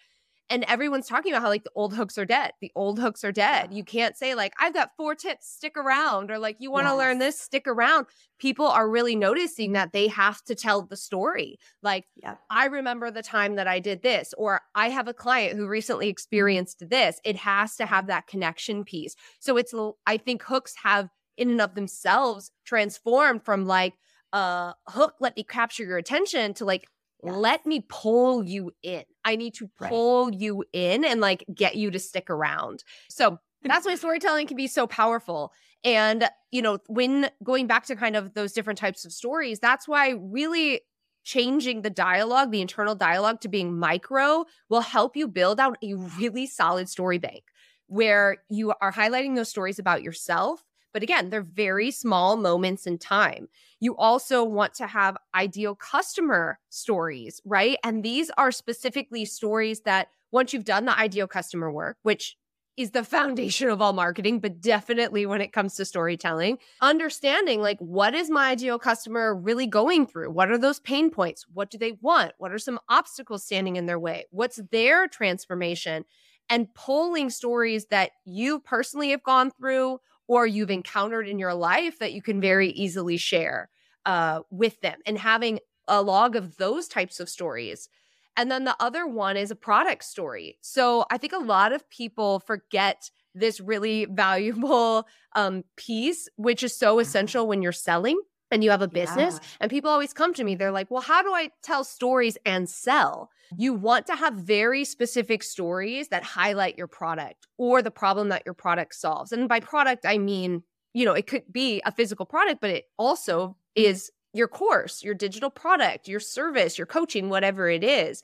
and 0.49 0.65
everyone's 0.65 1.09
talking 1.09 1.33
about 1.33 1.43
how 1.43 1.49
like 1.49 1.65
the 1.65 1.71
old 1.75 1.95
hooks 1.95 2.17
are 2.19 2.25
dead. 2.25 2.53
The 2.61 2.71
old 2.75 2.99
hooks 2.99 3.25
are 3.25 3.33
dead. 3.33 3.73
You 3.73 3.85
can't 3.85 4.17
say 4.17 4.35
like 4.35 4.53
I've 4.61 4.75
got 4.75 4.93
four 4.97 5.15
tips, 5.15 5.49
stick 5.49 5.76
around 5.76 6.31
or 6.31 6.38
like 6.38 6.57
you 6.61 6.71
want 6.71 6.87
to 6.87 6.91
yes. 6.91 6.99
learn 6.99 7.19
this, 7.19 7.41
stick 7.41 7.67
around. 7.67 8.07
People 8.38 8.67
are 8.67 8.88
really 8.88 9.17
noticing 9.17 9.73
that 9.73 9.93
they 9.93 10.09
have 10.09 10.43
to 10.45 10.55
tell 10.55 10.83
the 10.83 10.97
story. 10.97 11.59
Like 11.83 12.05
yep. 12.23 12.38
I 12.51 12.66
remember 12.66 13.11
the 13.11 13.23
time 13.23 13.57
that 13.57 13.66
I 13.66 13.81
did 13.81 14.03
this 14.03 14.33
or 14.38 14.61
I 14.75 14.90
have 14.90 15.09
a 15.09 15.14
client 15.14 15.57
who 15.57 15.66
recently 15.66 16.09
experienced 16.09 16.88
this. 16.88 17.20
It 17.25 17.37
has 17.37 17.77
to 17.77 17.87
have 17.87 18.07
that 18.07 18.27
connection 18.27 18.85
piece. 18.85 19.16
So 19.40 19.57
it's 19.57 19.75
I 20.07 20.16
think 20.16 20.42
hooks 20.42 20.75
have 20.83 21.09
in 21.37 21.51
and 21.51 21.61
of 21.61 21.75
themselves 21.75 22.51
transformed 22.64 23.44
from 23.44 23.66
like 23.66 23.94
uh 24.33 24.73
hook 24.88 25.14
let 25.20 25.37
me 25.37 25.44
capture 25.44 25.85
your 25.85 25.99
attention 25.99 26.55
to 26.55 26.64
like 26.64 26.87
let 27.22 27.66
me 27.66 27.85
pull 27.88 28.44
you 28.44 28.72
in. 28.83 29.05
I 29.24 29.37
need 29.37 29.55
to 29.55 29.68
pull 29.79 30.26
right. 30.26 30.35
you 30.35 30.64
in 30.72 31.05
and 31.05 31.20
like 31.20 31.44
get 31.55 31.76
you 31.76 31.90
to 31.90 31.98
stick 31.98 32.31
around. 32.31 32.85
So 33.09 33.38
that's 33.62 33.87
why 33.87 33.94
storytelling 33.94 34.46
can 34.46 34.57
be 34.57 34.66
so 34.66 34.87
powerful. 34.87 35.52
And, 35.85 36.29
you 36.50 36.62
know, 36.62 36.79
when 36.88 37.31
going 37.42 37.66
back 37.66 37.87
to 37.87 37.96
kind 37.96 38.16
of 38.16 38.35
those 38.35 38.52
different 38.52 38.79
types 38.79 39.05
of 39.05 39.12
stories, 39.12 39.59
that's 39.59 39.87
why 39.87 40.11
really 40.11 40.81
changing 41.24 41.83
the 41.83 41.90
dialogue, 41.90 42.50
the 42.50 42.61
internal 42.61 42.94
dialogue 42.94 43.40
to 43.40 43.48
being 43.48 43.79
micro 43.79 44.44
will 44.68 44.81
help 44.81 45.16
you 45.16 45.26
build 45.26 45.59
out 45.59 45.76
a 45.83 45.94
really 45.94 46.46
solid 46.46 46.88
story 46.88 47.18
bank 47.18 47.44
where 47.88 48.38
you 48.48 48.72
are 48.81 48.92
highlighting 48.92 49.35
those 49.35 49.48
stories 49.48 49.79
about 49.79 50.02
yourself 50.02 50.64
but 50.96 51.02
again, 51.02 51.28
they're 51.28 51.42
very 51.42 51.90
small 51.90 52.38
moments 52.38 52.87
in 52.87 52.96
time. 52.96 53.48
You 53.80 53.94
also 53.98 54.42
want 54.42 54.72
to 54.76 54.87
have 54.87 55.18
ideal 55.35 55.74
customer 55.74 56.59
stories, 56.70 57.38
right? 57.44 57.76
And 57.85 58.02
these 58.02 58.30
are 58.38 58.50
specifically 58.50 59.26
stories 59.26 59.80
that 59.80 60.09
once 60.32 60.54
you've 60.54 60.64
done 60.64 60.87
the 60.87 60.98
ideal 60.98 61.26
customer 61.26 61.70
work, 61.70 61.98
which 62.02 62.38
is 62.78 62.92
the 62.92 63.04
foundation 63.16 63.68
of 63.68 63.82
all 63.82 63.92
marketing, 63.92 64.40
but 64.40 64.62
definitely 64.62 65.26
when 65.26 65.42
it 65.42 65.52
comes 65.52 65.74
to 65.74 65.85
storytelling, 65.85 66.56
understanding 66.80 67.61
like 67.61 67.78
what 67.78 68.14
is 68.14 68.30
my 68.30 68.48
ideal 68.48 68.78
customer 68.78 69.35
really 69.35 69.66
going 69.66 70.06
through? 70.06 70.30
What 70.30 70.50
are 70.50 70.56
those 70.56 70.80
pain 70.80 71.11
points? 71.11 71.44
What 71.52 71.70
do 71.70 71.76
they 71.76 71.98
want? 72.00 72.32
What 72.38 72.52
are 72.52 72.59
some 72.59 72.80
obstacles 72.88 73.44
standing 73.44 73.76
in 73.76 73.85
their 73.85 73.98
way? 73.98 74.24
What's 74.30 74.62
their 74.72 75.09
transformation? 75.09 76.06
And 76.48 76.72
pulling 76.72 77.28
stories 77.28 77.85
that 77.90 78.12
you 78.24 78.61
personally 78.61 79.11
have 79.11 79.22
gone 79.22 79.50
through 79.50 79.98
or 80.29 80.47
you've 80.47 80.71
encountered 80.71 81.29
in 81.29 81.39
your 81.39 81.55
life 81.55 81.99
that 81.99 82.12
you 82.12 82.23
can 82.23 82.41
very 82.41 82.71
easily 82.71 83.17
share 83.17 83.69
uh, 84.05 84.41
with 84.51 84.81
them 84.81 84.99
and 85.07 85.19
having 85.19 85.59
a 85.89 86.03
log 86.03 86.37
of 86.37 86.57
those 86.57 86.89
types 86.89 87.21
of 87.21 87.29
stories. 87.29 87.89
And 88.37 88.51
then 88.51 88.65
the 88.65 88.77
other 88.81 89.07
one 89.07 89.37
is 89.37 89.51
a 89.51 89.57
product 89.57 90.05
story. 90.05 90.59
So 90.61 91.07
I 91.11 91.19
think 91.19 91.33
a 91.33 91.39
lot 91.39 91.73
of 91.73 91.89
people 91.91 92.41
forget 92.41 93.11
this 93.35 93.61
really 93.61 94.05
valuable 94.11 95.07
um, 95.35 95.65
piece, 95.77 96.29
which 96.37 96.62
is 96.62 96.77
so 96.77 96.99
essential 96.99 97.47
when 97.47 97.62
you're 97.62 97.73
selling 97.73 98.21
and 98.50 98.62
you 98.62 98.70
have 98.70 98.82
a 98.82 98.88
business. 98.88 99.35
Yeah. 99.35 99.48
And 99.61 99.70
people 99.70 99.90
always 99.90 100.12
come 100.12 100.32
to 100.35 100.44
me, 100.44 100.54
they're 100.54 100.72
like, 100.72 100.90
well, 100.90 101.02
how 101.02 101.22
do 101.22 101.32
I 101.32 101.50
tell 101.62 101.85
stories 101.85 102.38
and 102.44 102.68
sell? 102.68 103.30
You 103.56 103.74
want 103.74 104.06
to 104.06 104.16
have 104.16 104.35
very 104.35 104.85
specific 104.85 105.42
stories 105.42 106.09
that 106.09 106.22
highlight 106.22 106.76
your 106.76 106.88
product 106.88 107.46
or 107.59 107.82
the 107.82 107.90
problem 107.90 108.28
that 108.30 108.42
your 108.44 108.54
product 108.54 108.94
solves. 108.94 109.32
And 109.32 109.48
by 109.48 109.61
product, 109.61 110.04
I 110.04 110.18
mean, 110.18 110.62
you 110.94 111.04
know, 111.04 111.12
it 111.12 111.26
could 111.26 111.44
be 111.52 111.80
a 111.85 111.92
physical 111.92 112.26
product, 112.26 112.61
but 112.61 112.70
it 112.70 112.85
also 112.98 113.48
mm-hmm. 113.48 113.82
is 113.85 114.11
your 114.32 114.48
course, 114.48 115.02
your 115.02 115.14
digital 115.14 115.50
product, 115.50 116.09
your 116.09 116.20
service, 116.20 116.76
your 116.76 116.87
coaching, 116.87 117.28
whatever 117.28 117.68
it 117.68 117.85
is. 117.85 118.22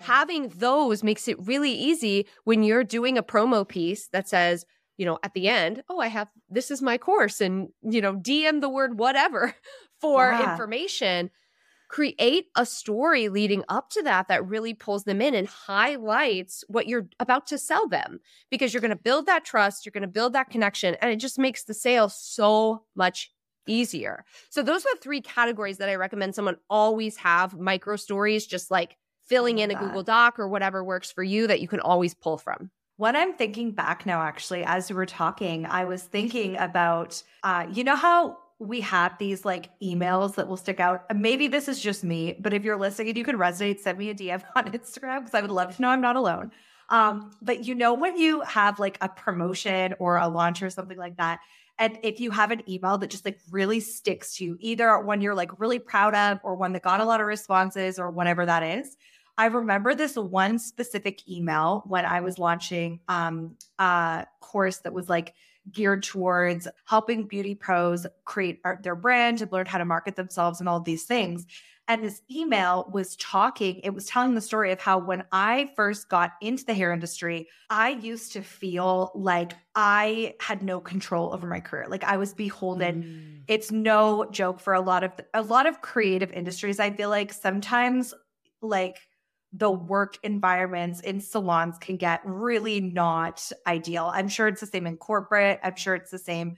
Having 0.00 0.48
those 0.56 1.04
makes 1.04 1.28
it 1.28 1.36
really 1.46 1.72
easy 1.72 2.26
when 2.44 2.62
you're 2.62 2.82
doing 2.82 3.16
a 3.16 3.22
promo 3.22 3.66
piece 3.66 4.08
that 4.08 4.28
says, 4.28 4.64
you 5.02 5.06
know, 5.06 5.18
at 5.24 5.34
the 5.34 5.48
end, 5.48 5.82
oh, 5.88 5.98
I 5.98 6.06
have 6.06 6.28
this 6.48 6.70
is 6.70 6.80
my 6.80 6.96
course, 6.96 7.40
and 7.40 7.70
you 7.82 8.00
know, 8.00 8.14
DM 8.14 8.60
the 8.60 8.68
word 8.68 9.00
whatever 9.00 9.52
for 10.00 10.30
yeah. 10.30 10.52
information. 10.52 11.28
Create 11.88 12.46
a 12.56 12.64
story 12.64 13.28
leading 13.28 13.64
up 13.68 13.90
to 13.90 14.02
that 14.04 14.28
that 14.28 14.46
really 14.46 14.74
pulls 14.74 15.02
them 15.02 15.20
in 15.20 15.34
and 15.34 15.48
highlights 15.48 16.62
what 16.68 16.86
you're 16.86 17.08
about 17.18 17.48
to 17.48 17.58
sell 17.58 17.88
them 17.88 18.20
because 18.48 18.72
you're 18.72 18.80
going 18.80 18.92
to 18.92 18.96
build 18.96 19.26
that 19.26 19.44
trust, 19.44 19.84
you're 19.84 19.90
going 19.90 20.02
to 20.02 20.06
build 20.06 20.34
that 20.34 20.50
connection, 20.50 20.94
and 21.02 21.10
it 21.10 21.16
just 21.16 21.36
makes 21.36 21.64
the 21.64 21.74
sale 21.74 22.08
so 22.08 22.84
much 22.94 23.32
easier. 23.66 24.24
So, 24.50 24.62
those 24.62 24.86
are 24.86 24.96
three 25.00 25.20
categories 25.20 25.78
that 25.78 25.88
I 25.88 25.96
recommend 25.96 26.36
someone 26.36 26.58
always 26.70 27.16
have 27.16 27.58
micro 27.58 27.96
stories, 27.96 28.46
just 28.46 28.70
like 28.70 28.96
filling 29.26 29.58
in 29.58 29.72
a 29.72 29.74
that. 29.74 29.80
Google 29.82 30.04
Doc 30.04 30.38
or 30.38 30.46
whatever 30.46 30.84
works 30.84 31.10
for 31.10 31.24
you 31.24 31.48
that 31.48 31.60
you 31.60 31.66
can 31.66 31.80
always 31.80 32.14
pull 32.14 32.38
from. 32.38 32.70
When 33.02 33.16
I'm 33.16 33.32
thinking 33.32 33.72
back 33.72 34.06
now, 34.06 34.22
actually, 34.22 34.62
as 34.62 34.88
we 34.88 34.94
were 34.94 35.06
talking, 35.06 35.66
I 35.66 35.86
was 35.86 36.04
thinking 36.04 36.56
about, 36.56 37.20
uh, 37.42 37.66
you 37.72 37.82
know 37.82 37.96
how 37.96 38.38
we 38.60 38.80
have 38.82 39.18
these 39.18 39.44
like 39.44 39.70
emails 39.80 40.36
that 40.36 40.46
will 40.46 40.56
stick 40.56 40.78
out. 40.78 41.12
Maybe 41.12 41.48
this 41.48 41.66
is 41.66 41.80
just 41.80 42.04
me, 42.04 42.36
but 42.38 42.54
if 42.54 42.62
you're 42.62 42.78
listening 42.78 43.08
and 43.08 43.18
you 43.18 43.24
can 43.24 43.36
resonate, 43.36 43.80
send 43.80 43.98
me 43.98 44.10
a 44.10 44.14
DM 44.14 44.40
on 44.54 44.70
Instagram 44.70 45.18
because 45.18 45.34
I 45.34 45.40
would 45.40 45.50
love 45.50 45.74
to 45.74 45.82
know 45.82 45.88
I'm 45.88 46.00
not 46.00 46.14
alone. 46.14 46.52
Um, 46.90 47.32
but 47.42 47.64
you 47.64 47.74
know, 47.74 47.92
when 47.92 48.16
you 48.16 48.42
have 48.42 48.78
like 48.78 48.98
a 49.00 49.08
promotion 49.08 49.96
or 49.98 50.18
a 50.18 50.28
launch 50.28 50.62
or 50.62 50.70
something 50.70 50.96
like 50.96 51.16
that, 51.16 51.40
And 51.78 51.98
if 52.04 52.20
you 52.20 52.30
have 52.30 52.52
an 52.52 52.62
email 52.70 52.98
that 52.98 53.10
just 53.10 53.24
like 53.24 53.40
really 53.50 53.80
sticks 53.80 54.36
to 54.36 54.44
you, 54.44 54.56
either 54.60 54.96
one 55.00 55.20
you're 55.20 55.34
like 55.34 55.58
really 55.58 55.80
proud 55.80 56.14
of 56.14 56.38
or 56.44 56.54
one 56.54 56.72
that 56.74 56.82
got 56.82 57.00
a 57.00 57.04
lot 57.04 57.20
of 57.20 57.26
responses 57.26 57.98
or 57.98 58.12
whatever 58.12 58.46
that 58.46 58.62
is, 58.62 58.96
I 59.42 59.46
remember 59.46 59.92
this 59.96 60.14
one 60.14 60.60
specific 60.60 61.28
email 61.28 61.82
when 61.88 62.04
I 62.04 62.20
was 62.20 62.38
launching 62.38 63.00
um, 63.08 63.56
a 63.76 64.24
course 64.38 64.78
that 64.78 64.92
was 64.92 65.08
like 65.08 65.34
geared 65.72 66.04
towards 66.04 66.68
helping 66.84 67.26
beauty 67.26 67.56
pros 67.56 68.06
create 68.24 68.60
their 68.82 68.94
brand 68.94 69.42
and 69.42 69.50
learn 69.50 69.66
how 69.66 69.78
to 69.78 69.84
market 69.84 70.14
themselves 70.14 70.60
and 70.60 70.68
all 70.68 70.78
these 70.78 71.06
things. 71.06 71.44
And 71.88 72.04
this 72.04 72.22
email 72.30 72.88
was 72.92 73.16
talking, 73.16 73.80
it 73.82 73.92
was 73.92 74.06
telling 74.06 74.36
the 74.36 74.40
story 74.40 74.70
of 74.70 74.80
how 74.80 74.98
when 74.98 75.24
I 75.32 75.72
first 75.74 76.08
got 76.08 76.34
into 76.40 76.64
the 76.64 76.74
hair 76.74 76.92
industry, 76.92 77.48
I 77.68 77.88
used 77.88 78.34
to 78.34 78.42
feel 78.42 79.10
like 79.12 79.54
I 79.74 80.36
had 80.38 80.62
no 80.62 80.78
control 80.78 81.34
over 81.34 81.48
my 81.48 81.58
career. 81.58 81.86
Like 81.88 82.04
I 82.04 82.16
was 82.16 82.32
beholden. 82.32 83.02
Mm. 83.02 83.42
It's 83.48 83.72
no 83.72 84.24
joke 84.30 84.60
for 84.60 84.72
a 84.72 84.80
lot 84.80 85.02
of 85.02 85.10
a 85.34 85.42
lot 85.42 85.66
of 85.66 85.80
creative 85.80 86.30
industries. 86.30 86.78
I 86.78 86.92
feel 86.92 87.08
like 87.08 87.32
sometimes 87.32 88.14
like 88.60 88.98
the 89.52 89.70
work 89.70 90.18
environments 90.22 91.00
in 91.00 91.20
salons 91.20 91.76
can 91.78 91.96
get 91.96 92.20
really 92.24 92.80
not 92.80 93.50
ideal. 93.66 94.10
I'm 94.12 94.28
sure 94.28 94.48
it's 94.48 94.60
the 94.60 94.66
same 94.66 94.86
in 94.86 94.96
corporate. 94.96 95.60
I'm 95.62 95.76
sure 95.76 95.94
it's 95.94 96.10
the 96.10 96.18
same 96.18 96.56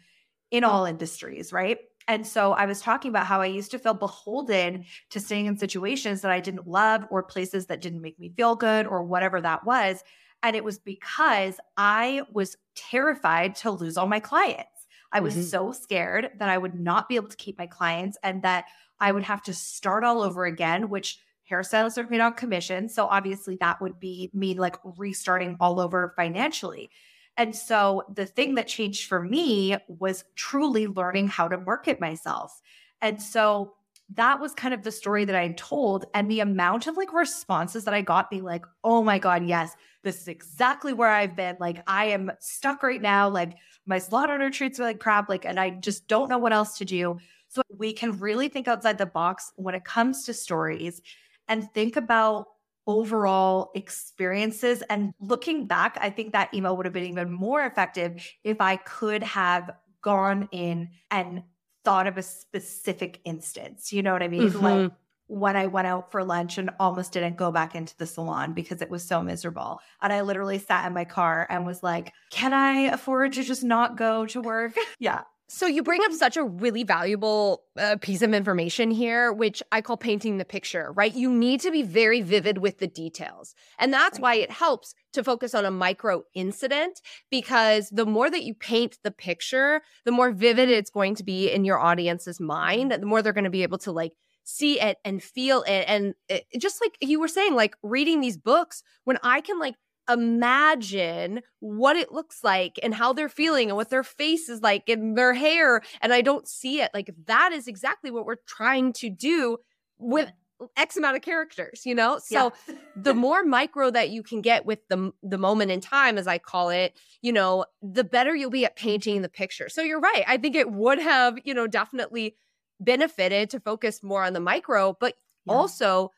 in 0.51 0.63
all 0.63 0.85
industries, 0.85 1.53
right? 1.53 1.79
And 2.07 2.27
so 2.27 2.53
I 2.53 2.67
was 2.67 2.81
talking 2.81 3.09
about 3.09 3.27
how 3.27 3.41
I 3.41 3.47
used 3.47 3.71
to 3.73 3.79
feel 3.79 3.95
beholden 3.95 4.85
to 5.11 5.21
staying 5.21 5.47
in 5.47 5.57
situations 5.57 6.21
that 6.21 6.31
I 6.31 6.41
didn't 6.41 6.69
love 6.69 7.05
or 7.11 7.23
places 7.23 7.67
that 7.67 7.81
didn't 7.81 8.03
make 8.03 8.19
me 8.19 8.33
feel 8.37 8.55
good 8.55 8.87
or 8.87 9.03
whatever 9.03 9.41
that 9.41 9.65
was. 9.65 10.05
And 10.43 10.55
it 10.55 10.63
was 10.63 10.79
because 10.79 11.59
I 11.77 12.23
was 12.31 12.57
terrified 12.77 13.57
to 13.57 13.71
lose 13.71 13.97
all 13.97 14.07
my 14.07 14.21
clients. 14.21 14.69
I 15.11 15.21
was 15.21 15.35
mm-hmm. 15.35 15.45
so 15.45 15.73
scared 15.73 16.31
that 16.39 16.49
I 16.49 16.59
would 16.59 16.75
not 16.75 17.09
be 17.09 17.17
able 17.17 17.29
to 17.29 17.37
keep 17.37 17.57
my 17.57 17.67
clients 17.67 18.19
and 18.23 18.43
that 18.43 18.67
I 19.01 19.11
would 19.11 19.23
have 19.23 19.43
to 19.45 19.55
start 19.55 20.05
all 20.05 20.23
over 20.23 20.45
again, 20.45 20.91
which 20.91 21.19
hairstylists 21.51 21.99
are 21.99 22.07
paid 22.07 22.21
on 22.21 22.35
commission. 22.35 22.89
So 22.89 23.07
obviously 23.07 23.57
that 23.61 23.81
would 23.81 24.01
be 24.01 24.31
me 24.33 24.55
like 24.55 24.77
restarting 24.97 25.57
all 25.61 25.81
over 25.81 26.13
financially. 26.17 26.91
And 27.37 27.55
so 27.55 28.05
the 28.15 28.27
thing 28.27 28.55
that 28.55 28.69
changed 28.69 29.09
for 29.09 29.21
me 29.21 29.77
was 29.89 30.25
truly 30.37 30.87
learning 30.87 31.29
how 31.29 31.49
to 31.49 31.59
market 31.59 32.01
myself. 32.01 32.61
And 33.03 33.21
so 33.21 33.75
that 34.15 34.41
was 34.41 34.53
kind 34.55 34.75
of 34.75 34.83
the 34.83 34.93
story 34.93 35.25
that 35.25 35.35
I 35.35 35.49
told. 35.53 36.05
And 36.15 36.31
the 36.31 36.41
amount 36.41 36.87
of 36.87 36.97
like 36.97 37.13
responses 37.13 37.85
that 37.85 37.95
I 37.95 38.03
got 38.03 38.31
being 38.31 38.45
like, 38.45 38.65
oh 38.85 39.03
my 39.03 39.19
God, 39.19 39.47
yes, 39.47 39.75
this 40.03 40.21
is 40.21 40.29
exactly 40.29 40.93
where 40.93 41.09
I've 41.09 41.35
been. 41.35 41.57
Like, 41.59 41.83
I 41.87 42.07
am 42.07 42.31
stuck 42.39 42.83
right 42.83 43.01
now. 43.01 43.29
Like, 43.29 43.57
my 43.87 43.99
salon 43.99 44.31
owner 44.31 44.51
treats 44.51 44.79
me 44.79 44.85
like 44.85 45.01
crap. 45.01 45.29
Like, 45.29 45.45
and 45.45 45.59
I 45.59 45.71
just 45.71 46.07
don't 46.07 46.29
know 46.29 46.39
what 46.39 46.53
else 46.53 46.79
to 46.79 46.85
do. 46.85 47.19
So 47.49 47.63
we 47.77 47.93
can 47.93 48.19
really 48.19 48.49
think 48.49 48.69
outside 48.69 48.99
the 48.99 49.07
box 49.07 49.53
when 49.57 49.75
it 49.75 49.85
comes 49.85 50.25
to 50.25 50.35
stories 50.35 51.01
and 51.49 51.71
think 51.73 51.97
about 51.97 52.47
overall 52.87 53.71
experiences. 53.75 54.83
And 54.91 55.15
looking 55.21 55.67
back, 55.67 55.99
I 56.01 56.11
think 56.11 56.33
that 56.33 56.53
email 56.53 56.77
would 56.77 56.87
have 56.87 56.93
been 56.93 57.05
even 57.05 57.33
more 57.33 57.65
effective 57.65 58.27
if 58.43 58.61
I 58.61 58.77
could 58.77 59.23
have 59.23 59.71
gone 60.03 60.49
in 60.53 60.91
and 61.11 61.43
thought 61.85 62.07
of 62.07 62.19
a 62.19 62.23
specific 62.23 63.21
instance. 63.25 63.93
You 63.93 64.03
know 64.03 64.13
what 64.13 64.23
I 64.23 64.29
mean? 64.29 64.51
Mm-hmm. 64.51 64.65
Like 64.65 64.93
when 65.27 65.57
I 65.57 65.67
went 65.67 65.87
out 65.87 66.13
for 66.13 66.23
lunch 66.23 66.59
and 66.59 66.71
almost 66.79 67.13
didn't 67.13 67.37
go 67.37 67.51
back 67.51 67.75
into 67.75 67.97
the 67.97 68.07
salon 68.07 68.53
because 68.53 68.83
it 68.83 68.91
was 68.91 69.03
so 69.03 69.23
miserable. 69.23 69.81
And 70.03 70.13
I 70.13 70.21
literally 70.21 70.59
sat 70.59 70.87
in 70.87 70.93
my 70.93 71.05
car 71.05 71.47
and 71.49 71.65
was 71.65 71.83
like, 71.83 72.13
can 72.31 72.53
I 72.53 72.81
afford 72.83 73.33
to 73.35 73.43
just 73.43 73.65
not 73.65 73.97
go 73.97 74.27
to 74.27 74.41
work? 74.43 74.75
yeah. 74.99 75.23
So 75.55 75.69
you 75.69 75.85
bring 75.85 76.01
up 76.05 76.13
such 76.13 76.37
a 76.37 76.43
really 76.43 76.83
valuable 76.83 77.63
uh, 77.79 77.95
piece 78.01 78.23
of 78.23 78.35
information 78.35 78.91
here, 78.91 79.33
which 79.33 79.63
I 79.71 79.83
call 79.83 79.97
painting 79.97 80.39
the 80.39 80.45
picture, 80.45 80.91
right? 80.97 81.15
You 81.15 81.31
need 81.33 81.61
to 81.61 81.71
be 81.71 81.83
very 81.83 82.23
vivid 82.23 82.59
with 82.59 82.79
the 82.79 82.89
details. 82.89 83.55
And 83.79 83.93
that's 83.93 84.19
why 84.19 84.35
it 84.35 84.51
helps 84.51 84.97
to 85.13 85.23
focus 85.23 85.55
on 85.55 85.65
a 85.65 85.71
micro 85.71 86.25
incident 86.35 87.01
because 87.31 87.89
the 87.91 88.05
more 88.05 88.31
that 88.31 88.43
you 88.43 88.53
paint 88.53 88.99
the 89.05 89.13
picture, 89.13 89.83
the 90.05 90.11
more 90.11 90.33
vivid 90.33 90.71
it's 90.71 90.91
going 90.91 91.15
to 91.15 91.23
be 91.23 91.49
in 91.49 91.65
your 91.65 91.79
audience's 91.79 92.41
mind, 92.41 92.91
the 92.91 93.07
more 93.07 93.23
they're 93.23 93.33
going 93.33 93.45
to 93.45 93.49
be 93.51 93.63
able 93.63 93.79
to 93.79 93.93
like 93.93 94.11
see 94.43 94.81
it 94.81 94.99
and 95.05 95.23
feel 95.23 95.63
it. 95.63 95.85
And 95.87 96.15
it, 96.29 96.47
just 96.59 96.81
like 96.81 96.99
you 97.01 97.21
were 97.21 97.29
saying, 97.29 97.55
like 97.55 97.77
reading 97.81 98.21
these 98.21 98.37
books, 98.37 98.83
when 99.05 99.19
I 99.23 99.41
can 99.41 99.61
like 99.61 99.77
imagine 100.09 101.41
what 101.61 101.97
it 101.97 102.13
looks 102.13 102.45
like 102.45 102.79
and 102.83 102.95
how 102.95 103.13
they're 103.13 103.29
feeling 103.29 103.69
and 103.69 103.77
what 103.77 103.91
their 103.91 104.03
face 104.03 104.49
is 104.49 104.61
like 104.61 104.89
and 104.89 105.17
their 105.17 105.35
hair 105.35 105.83
and 106.01 106.13
I 106.13 106.21
don't 106.21 106.47
see 106.47 106.81
it. 106.81 106.91
Like 106.93 107.11
that 107.27 107.53
is 107.53 107.67
exactly 107.67 108.11
what 108.11 108.27
we're 108.27 108.37
trying 108.47 108.93
to 108.95 109.11
do 109.11 109.59
with 109.99 110.31
X 110.77 110.97
amount 110.97 111.17
of 111.17 111.23
characters, 111.23 111.85
you 111.85 111.95
know? 111.95 112.19
So 112.19 112.53
yeah. 112.69 112.75
the 112.97 113.15
more 113.15 113.45
micro 113.45 113.91
that 113.91 114.11
you 114.11 114.23
can 114.23 114.41
get 114.41 114.65
with 114.65 114.81
the 114.89 115.13
the 115.23 115.39
moment 115.39 115.71
in 115.71 115.81
time 115.81 116.19
as 116.19 116.27
I 116.27 116.39
call 116.39 116.71
it, 116.71 116.99
you 117.23 117.33
know, 117.33 117.65
the 117.83 118.05
better 118.05 118.35
you'll 118.35 118.51
be 118.51 118.65
at 118.65 118.77
painting 118.77 119.23
the 119.23 119.29
picture. 119.29 119.69
So 119.69 119.83
you're 119.83 120.01
right. 120.01 120.25
I 120.27 120.37
think 120.37 120.55
it 120.55 120.71
would 120.71 120.99
have, 120.99 121.39
you 121.45 121.55
know, 121.55 121.67
definitely 121.67 122.37
benefited 122.81 123.51
to 123.51 123.61
focus 123.61 124.03
more 124.03 124.23
on 124.23 124.33
the 124.33 124.41
micro, 124.41 124.97
but 124.99 125.15
yeah. 125.47 125.55
also 125.55 126.11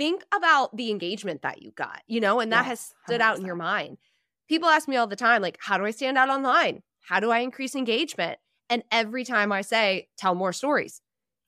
think 0.00 0.24
about 0.34 0.74
the 0.74 0.90
engagement 0.90 1.42
that 1.42 1.60
you 1.60 1.72
got, 1.72 2.00
you 2.06 2.20
know, 2.20 2.40
and 2.40 2.50
that 2.52 2.64
has 2.64 2.94
stood 3.04 3.20
100%. 3.20 3.22
out 3.22 3.38
in 3.38 3.44
your 3.44 3.54
mind. 3.54 3.98
People 4.48 4.70
ask 4.70 4.88
me 4.88 4.96
all 4.96 5.06
the 5.06 5.14
time, 5.14 5.42
like, 5.42 5.58
how 5.60 5.76
do 5.76 5.84
I 5.84 5.90
stand 5.90 6.16
out 6.16 6.30
online? 6.30 6.82
How 7.02 7.20
do 7.20 7.30
I 7.30 7.40
increase 7.40 7.74
engagement? 7.74 8.38
And 8.70 8.82
every 8.90 9.24
time 9.24 9.52
I 9.52 9.60
say, 9.60 10.08
tell 10.16 10.34
more 10.34 10.54
stories, 10.54 11.02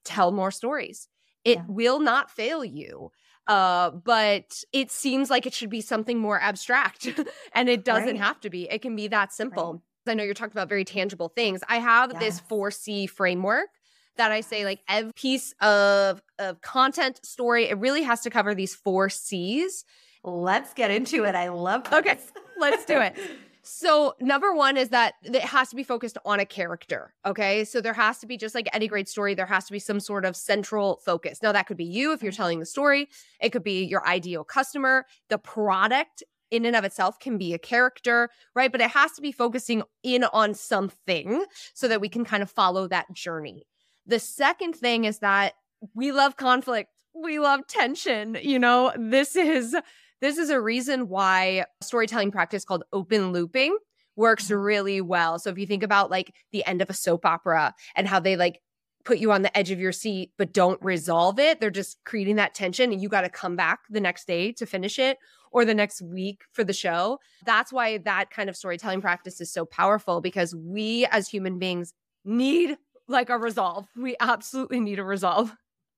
tell 0.04 0.32
more 0.32 0.50
stories, 0.50 1.08
it 1.46 1.56
yeah. 1.56 1.64
will 1.66 1.98
not 1.98 2.30
fail 2.30 2.62
you. 2.62 3.10
Uh, 3.46 3.90
but 3.90 4.62
it 4.70 4.90
seems 4.90 5.30
like 5.30 5.46
it 5.46 5.54
should 5.54 5.70
be 5.70 5.80
something 5.80 6.18
more 6.18 6.38
abstract, 6.38 7.08
and 7.54 7.70
it 7.70 7.86
doesn't 7.86 8.06
right. 8.06 8.18
have 8.18 8.38
to 8.40 8.50
be. 8.50 8.68
It 8.70 8.82
can 8.82 8.94
be 8.94 9.08
that 9.08 9.32
simple. 9.32 9.72
Right. 10.06 10.12
I 10.12 10.14
know 10.14 10.24
you're 10.24 10.34
talking 10.34 10.52
about 10.52 10.68
very 10.68 10.84
tangible 10.84 11.28
things. 11.28 11.62
I 11.68 11.78
have 11.78 12.12
yes. 12.12 12.20
this 12.20 12.40
4C 12.42 13.08
framework 13.08 13.68
that 14.16 14.32
I 14.32 14.40
say 14.40 14.64
like 14.64 14.80
every 14.88 15.12
piece 15.14 15.54
of 15.60 16.22
of 16.38 16.60
content 16.60 17.24
story 17.24 17.68
it 17.68 17.78
really 17.78 18.02
has 18.02 18.20
to 18.22 18.30
cover 18.30 18.54
these 18.54 18.74
four 18.74 19.08
C's. 19.08 19.84
Let's 20.24 20.72
get 20.74 20.90
into 20.90 21.24
it. 21.24 21.34
I 21.34 21.48
love 21.48 21.84
this. 21.84 21.92
Okay. 21.94 22.18
Let's 22.58 22.84
do 22.84 23.00
it. 23.00 23.16
So, 23.64 24.14
number 24.20 24.52
one 24.52 24.76
is 24.76 24.88
that 24.88 25.14
it 25.22 25.36
has 25.42 25.68
to 25.68 25.76
be 25.76 25.84
focused 25.84 26.18
on 26.24 26.40
a 26.40 26.44
character. 26.44 27.14
Okay. 27.24 27.64
So, 27.64 27.80
there 27.80 27.92
has 27.92 28.18
to 28.18 28.26
be, 28.26 28.36
just 28.36 28.56
like 28.56 28.68
any 28.72 28.88
great 28.88 29.08
story, 29.08 29.34
there 29.34 29.46
has 29.46 29.66
to 29.66 29.72
be 29.72 29.78
some 29.78 30.00
sort 30.00 30.24
of 30.24 30.34
central 30.34 31.00
focus. 31.04 31.40
Now, 31.42 31.52
that 31.52 31.68
could 31.68 31.76
be 31.76 31.84
you 31.84 32.12
if 32.12 32.24
you're 32.24 32.32
telling 32.32 32.58
the 32.58 32.66
story, 32.66 33.08
it 33.40 33.50
could 33.50 33.62
be 33.62 33.84
your 33.84 34.04
ideal 34.06 34.42
customer, 34.42 35.06
the 35.28 35.38
product 35.38 36.24
in 36.50 36.64
and 36.66 36.74
of 36.74 36.84
itself 36.84 37.18
can 37.18 37.38
be 37.38 37.54
a 37.54 37.58
character, 37.58 38.28
right? 38.54 38.70
But 38.70 38.80
it 38.80 38.90
has 38.90 39.12
to 39.12 39.22
be 39.22 39.32
focusing 39.32 39.84
in 40.02 40.24
on 40.24 40.54
something 40.54 41.44
so 41.72 41.88
that 41.88 42.00
we 42.00 42.08
can 42.08 42.24
kind 42.24 42.42
of 42.42 42.50
follow 42.50 42.88
that 42.88 43.12
journey. 43.12 43.64
The 44.06 44.18
second 44.18 44.74
thing 44.74 45.04
is 45.04 45.20
that 45.20 45.54
we 45.94 46.12
love 46.12 46.36
conflict. 46.36 46.90
We 47.14 47.38
love 47.38 47.66
tension. 47.66 48.38
You 48.40 48.58
know, 48.58 48.92
this 48.96 49.36
is 49.36 49.76
this 50.20 50.38
is 50.38 50.50
a 50.50 50.60
reason 50.60 51.08
why 51.08 51.64
storytelling 51.82 52.30
practice 52.30 52.64
called 52.64 52.84
open 52.92 53.32
looping 53.32 53.76
works 54.16 54.44
mm-hmm. 54.44 54.54
really 54.54 55.00
well. 55.00 55.38
So 55.38 55.50
if 55.50 55.58
you 55.58 55.66
think 55.66 55.82
about 55.82 56.10
like 56.10 56.34
the 56.52 56.64
end 56.64 56.80
of 56.80 56.90
a 56.90 56.94
soap 56.94 57.26
opera 57.26 57.74
and 57.96 58.06
how 58.06 58.20
they 58.20 58.36
like 58.36 58.60
put 59.04 59.18
you 59.18 59.32
on 59.32 59.42
the 59.42 59.56
edge 59.56 59.72
of 59.72 59.80
your 59.80 59.90
seat 59.90 60.30
but 60.38 60.52
don't 60.52 60.80
resolve 60.82 61.38
it, 61.38 61.60
they're 61.60 61.70
just 61.70 61.98
creating 62.04 62.36
that 62.36 62.54
tension 62.54 62.92
and 62.92 63.02
you 63.02 63.08
got 63.08 63.22
to 63.22 63.28
come 63.28 63.56
back 63.56 63.80
the 63.90 64.00
next 64.00 64.26
day 64.26 64.52
to 64.52 64.64
finish 64.64 64.98
it 64.98 65.18
or 65.50 65.64
the 65.64 65.74
next 65.74 66.00
week 66.00 66.42
for 66.52 66.64
the 66.64 66.72
show. 66.72 67.18
That's 67.44 67.72
why 67.72 67.98
that 67.98 68.30
kind 68.30 68.48
of 68.48 68.56
storytelling 68.56 69.00
practice 69.00 69.40
is 69.40 69.52
so 69.52 69.64
powerful 69.64 70.20
because 70.20 70.54
we 70.54 71.06
as 71.06 71.28
human 71.28 71.58
beings 71.58 71.94
need 72.24 72.78
like 73.08 73.30
a 73.30 73.38
resolve. 73.38 73.86
We 73.96 74.16
absolutely 74.20 74.80
need 74.80 74.98
a 74.98 75.04
resolve. 75.04 75.54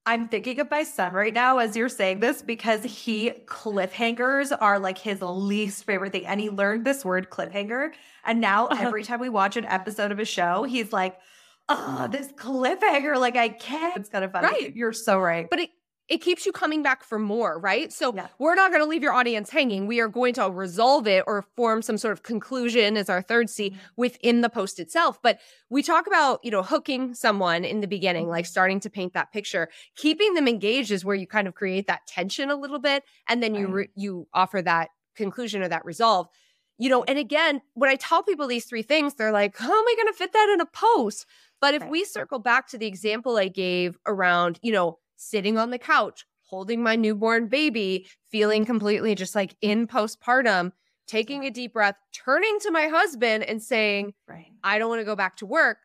I'm 0.07 0.29
thinking 0.29 0.61
of 0.61 0.71
my 0.71 0.83
son 0.83 1.15
right 1.15 1.33
now 1.33 1.59
as 1.59 1.77
you're 1.77 1.89
saying 1.89 2.21
this 2.21 2.43
because 2.43 2.83
he 2.83 3.31
cliffhangers 3.47 4.57
are 4.61 4.79
like 4.79 4.99
his 4.99 5.23
least 5.23 5.85
favorite 5.85 6.13
thing. 6.13 6.27
And 6.27 6.41
he 6.41 6.51
learned 6.51 6.85
this 6.85 7.05
word 7.05 7.31
cliffhanger. 7.31 7.93
And 8.25 8.41
now 8.41 8.67
every 8.71 9.03
time 9.03 9.21
we 9.21 9.31
watch 9.31 9.57
an 9.57 9.65
episode 9.65 10.13
of 10.13 10.19
a 10.19 10.25
show, 10.27 10.65
he's 10.65 10.93
like, 10.93 11.17
oh, 11.71 12.07
this 12.11 12.29
cliffhanger, 12.33 13.19
like 13.19 13.37
I 13.37 13.49
can't. 13.49 13.97
It's 13.97 14.11
kind 14.11 14.25
of 14.25 14.33
funny. 14.33 14.47
Right. 14.47 14.77
You're 14.77 14.93
so 14.93 15.19
right. 15.19 15.49
But 15.49 15.61
it 15.61 15.71
it 16.07 16.19
keeps 16.19 16.45
you 16.45 16.53
coming 16.53 16.83
back 16.83 17.03
for 17.03 17.19
more, 17.19 17.59
right? 17.59 17.91
So 17.91 18.15
yeah. 18.15 18.27
we're 18.39 18.55
not 18.55 18.71
going 18.71 18.83
to 18.83 18.89
leave 18.89 19.03
your 19.03 19.15
audience 19.15 19.49
hanging. 19.49 19.87
We 19.87 20.01
are 20.01 20.09
going 20.09 20.35
to 20.35 20.51
resolve 20.51 21.07
it 21.07 21.25
or 21.27 21.41
form 21.57 21.81
some 21.81 21.97
sort 21.97 22.13
of 22.13 22.23
conclusion 22.23 22.99
as 22.99 23.09
our 23.09 23.23
third 23.23 23.49
C 23.49 23.71
mm-hmm. 23.71 23.79
within 23.97 24.43
the 24.43 24.51
post 24.51 24.79
itself. 24.79 25.19
But 25.23 25.41
we 25.71 25.83
talk 25.83 26.07
about, 26.07 26.41
you 26.43 26.51
know, 26.51 26.63
hooking 26.63 27.15
someone 27.15 27.65
in 27.65 27.81
the 27.81 27.87
beginning, 27.87 28.29
like 28.29 28.45
starting 28.45 28.81
to 28.81 28.91
paint 28.91 29.15
that 29.15 29.33
picture. 29.33 29.71
Keeping 29.97 30.35
them 30.35 30.47
engaged 30.47 30.91
is 30.91 31.07
where 31.07 31.17
you 31.17 31.27
kind 31.27 31.49
of 31.49 31.55
create 31.55 31.87
that 31.87 32.07
tension 32.07 32.51
a 32.51 32.57
little 32.57 32.81
bit 32.81 33.05
and 33.27 33.43
then 33.43 33.55
you 33.55 33.67
re- 33.69 33.91
you 33.95 34.29
offer 34.35 34.61
that 34.61 34.91
conclusion 35.17 35.63
or 35.63 35.69
that 35.69 35.87
resolve. 35.87 36.29
you 36.79 36.89
know, 36.89 37.05
and 37.05 37.19
again, 37.19 37.63
when 37.75 37.89
I 37.89 37.97
tell 37.97 38.23
people 38.23 38.47
these 38.47 38.65
three 38.65 38.83
things, 38.83 39.15
they're 39.15 39.33
like, 39.33 39.57
how 39.57 39.67
am 39.67 39.85
I 39.87 39.95
going 39.97 40.13
to 40.13 40.19
fit 40.19 40.33
that 40.33 40.51
in 40.53 40.61
a 40.61 40.67
post? 40.67 41.27
But 41.61 41.75
if 41.75 41.83
right. 41.83 41.91
we 41.91 42.05
circle 42.05 42.41
back 42.41 42.69
to 42.69 42.79
the 42.79 42.87
example 42.87 43.37
I 43.37 43.49
gave 43.49 43.97
around, 44.07 44.59
you 44.63 44.73
know, 44.73 44.99
sitting 45.17 45.59
on 45.59 45.71
the 45.71 45.79
couch, 45.79 46.25
holding 46.43 46.83
my 46.83 46.97
newborn 46.97 47.49
baby, 47.49 48.07
feeling 48.31 48.65
completely 48.65 49.15
just 49.15 49.35
like 49.35 49.57
in 49.61 49.87
postpartum, 49.87 50.73
taking 51.07 51.45
a 51.45 51.51
deep 51.51 51.73
breath, 51.73 51.97
turning 52.13 52.59
to 52.61 52.71
my 52.71 52.89
husband 52.89 53.45
and 53.45 53.63
saying, 53.63 54.15
right. 54.29 54.47
I 54.63 54.79
don't 54.79 54.89
want 54.89 55.01
to 55.01 55.05
go 55.05 55.17
back 55.17 55.37
to 55.37 55.47
work. 55.47 55.79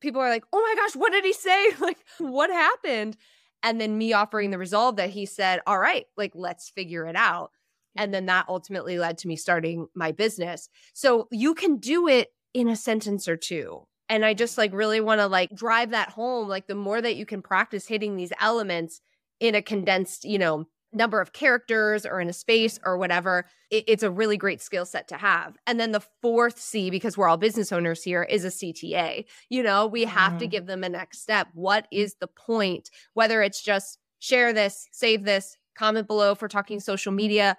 People 0.00 0.20
are 0.20 0.30
like, 0.30 0.44
oh 0.52 0.60
my 0.60 0.74
gosh, 0.80 0.96
what 0.96 1.12
did 1.12 1.24
he 1.24 1.32
say? 1.32 1.72
like, 1.80 1.98
what 2.18 2.50
happened? 2.50 3.16
And 3.62 3.80
then 3.80 3.98
me 3.98 4.12
offering 4.12 4.50
the 4.50 4.58
resolve 4.58 4.96
that 4.96 5.10
he 5.10 5.26
said, 5.26 5.60
all 5.66 5.78
right, 5.78 6.06
like, 6.16 6.32
let's 6.34 6.70
figure 6.70 7.06
it 7.06 7.16
out. 7.16 7.50
And 7.96 8.14
then 8.14 8.26
that 8.26 8.46
ultimately 8.48 8.98
led 8.98 9.18
to 9.18 9.28
me 9.28 9.36
starting 9.36 9.88
my 9.94 10.12
business. 10.12 10.68
So 10.94 11.28
you 11.30 11.54
can 11.54 11.76
do 11.76 12.08
it 12.08 12.28
in 12.54 12.68
a 12.68 12.76
sentence 12.76 13.28
or 13.28 13.36
two. 13.36 13.86
And 14.10 14.24
I 14.24 14.34
just 14.34 14.58
like 14.58 14.72
really 14.74 15.00
want 15.00 15.20
to 15.20 15.26
like 15.26 15.54
drive 15.54 15.90
that 15.90 16.10
home. 16.10 16.48
Like 16.48 16.66
the 16.66 16.74
more 16.74 17.00
that 17.00 17.16
you 17.16 17.24
can 17.24 17.40
practice 17.40 17.86
hitting 17.86 18.16
these 18.16 18.32
elements 18.40 19.00
in 19.38 19.54
a 19.54 19.62
condensed, 19.62 20.24
you 20.24 20.38
know, 20.38 20.66
number 20.92 21.20
of 21.20 21.32
characters 21.32 22.04
or 22.04 22.20
in 22.20 22.28
a 22.28 22.32
space 22.32 22.78
or 22.84 22.98
whatever, 22.98 23.46
it, 23.70 23.84
it's 23.86 24.02
a 24.02 24.10
really 24.10 24.36
great 24.36 24.60
skill 24.60 24.84
set 24.84 25.08
to 25.08 25.16
have. 25.16 25.56
And 25.66 25.78
then 25.78 25.92
the 25.92 26.04
fourth 26.20 26.58
C, 26.58 26.90
because 26.90 27.16
we're 27.16 27.28
all 27.28 27.36
business 27.36 27.72
owners 27.72 28.02
here, 28.02 28.24
is 28.24 28.44
a 28.44 28.48
CTA. 28.48 29.24
You 29.48 29.62
know, 29.62 29.86
we 29.86 30.04
have 30.04 30.32
mm-hmm. 30.32 30.38
to 30.38 30.46
give 30.48 30.66
them 30.66 30.84
a 30.84 30.88
next 30.88 31.20
step. 31.20 31.48
What 31.54 31.86
is 31.92 32.16
the 32.20 32.26
point? 32.26 32.90
Whether 33.14 33.42
it's 33.42 33.62
just 33.62 33.98
share 34.18 34.52
this, 34.52 34.88
save 34.90 35.24
this, 35.24 35.56
comment 35.76 36.06
below 36.06 36.34
for 36.34 36.48
talking 36.48 36.80
social 36.80 37.12
media, 37.12 37.56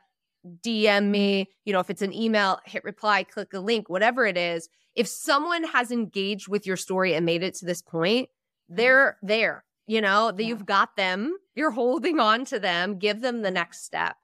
DM 0.63 1.09
me, 1.09 1.49
you 1.65 1.73
know, 1.73 1.79
if 1.79 1.89
it's 1.89 2.01
an 2.01 2.13
email, 2.13 2.59
hit 2.65 2.83
reply, 2.83 3.23
click 3.23 3.53
a 3.53 3.59
link, 3.59 3.89
whatever 3.89 4.25
it 4.25 4.37
is. 4.37 4.69
If 4.95 5.07
someone 5.07 5.63
has 5.63 5.91
engaged 5.91 6.47
with 6.47 6.65
your 6.65 6.77
story 6.77 7.13
and 7.13 7.25
made 7.25 7.43
it 7.43 7.55
to 7.55 7.65
this 7.65 7.81
point, 7.81 8.27
mm-hmm. 8.27 8.75
they're 8.75 9.17
there, 9.21 9.63
you 9.87 10.01
know, 10.01 10.31
that 10.31 10.41
yeah. 10.41 10.49
you've 10.49 10.65
got 10.65 10.95
them, 10.95 11.37
you're 11.55 11.71
holding 11.81 12.19
on 12.19 12.45
to 12.45 12.59
them, 12.59 12.97
give 12.97 13.21
them 13.21 13.41
the 13.41 13.51
next 13.51 13.85
step. 13.85 14.15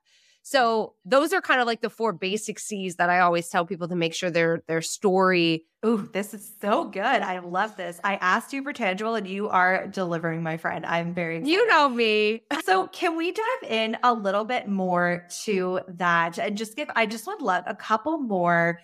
So 0.48 0.94
those 1.04 1.34
are 1.34 1.42
kind 1.42 1.60
of 1.60 1.66
like 1.66 1.82
the 1.82 1.90
four 1.90 2.14
basic 2.14 2.58
C's 2.58 2.96
that 2.96 3.10
I 3.10 3.20
always 3.20 3.50
tell 3.50 3.66
people 3.66 3.86
to 3.88 3.94
make 3.94 4.14
sure 4.14 4.30
their 4.30 4.62
their 4.66 4.80
story. 4.80 5.66
Ooh, 5.84 6.08
this 6.10 6.32
is 6.32 6.50
so 6.58 6.84
good. 6.84 7.02
I 7.02 7.40
love 7.40 7.76
this. 7.76 8.00
I 8.02 8.14
asked 8.14 8.54
you 8.54 8.62
for 8.62 8.72
tangible 8.72 9.14
and 9.14 9.28
you 9.28 9.50
are 9.50 9.86
delivering, 9.88 10.42
my 10.42 10.56
friend. 10.56 10.86
I'm 10.86 11.12
very 11.12 11.36
excited. 11.36 11.52
You 11.52 11.66
know 11.66 11.90
me. 11.90 12.44
so 12.64 12.86
can 12.86 13.14
we 13.18 13.30
dive 13.30 13.70
in 13.70 13.98
a 14.02 14.14
little 14.14 14.46
bit 14.46 14.68
more 14.68 15.26
to 15.42 15.80
that 15.86 16.38
and 16.38 16.56
just 16.56 16.76
give 16.76 16.88
I 16.96 17.04
just 17.04 17.26
would 17.26 17.42
love 17.42 17.64
a 17.66 17.74
couple 17.74 18.16
more 18.16 18.80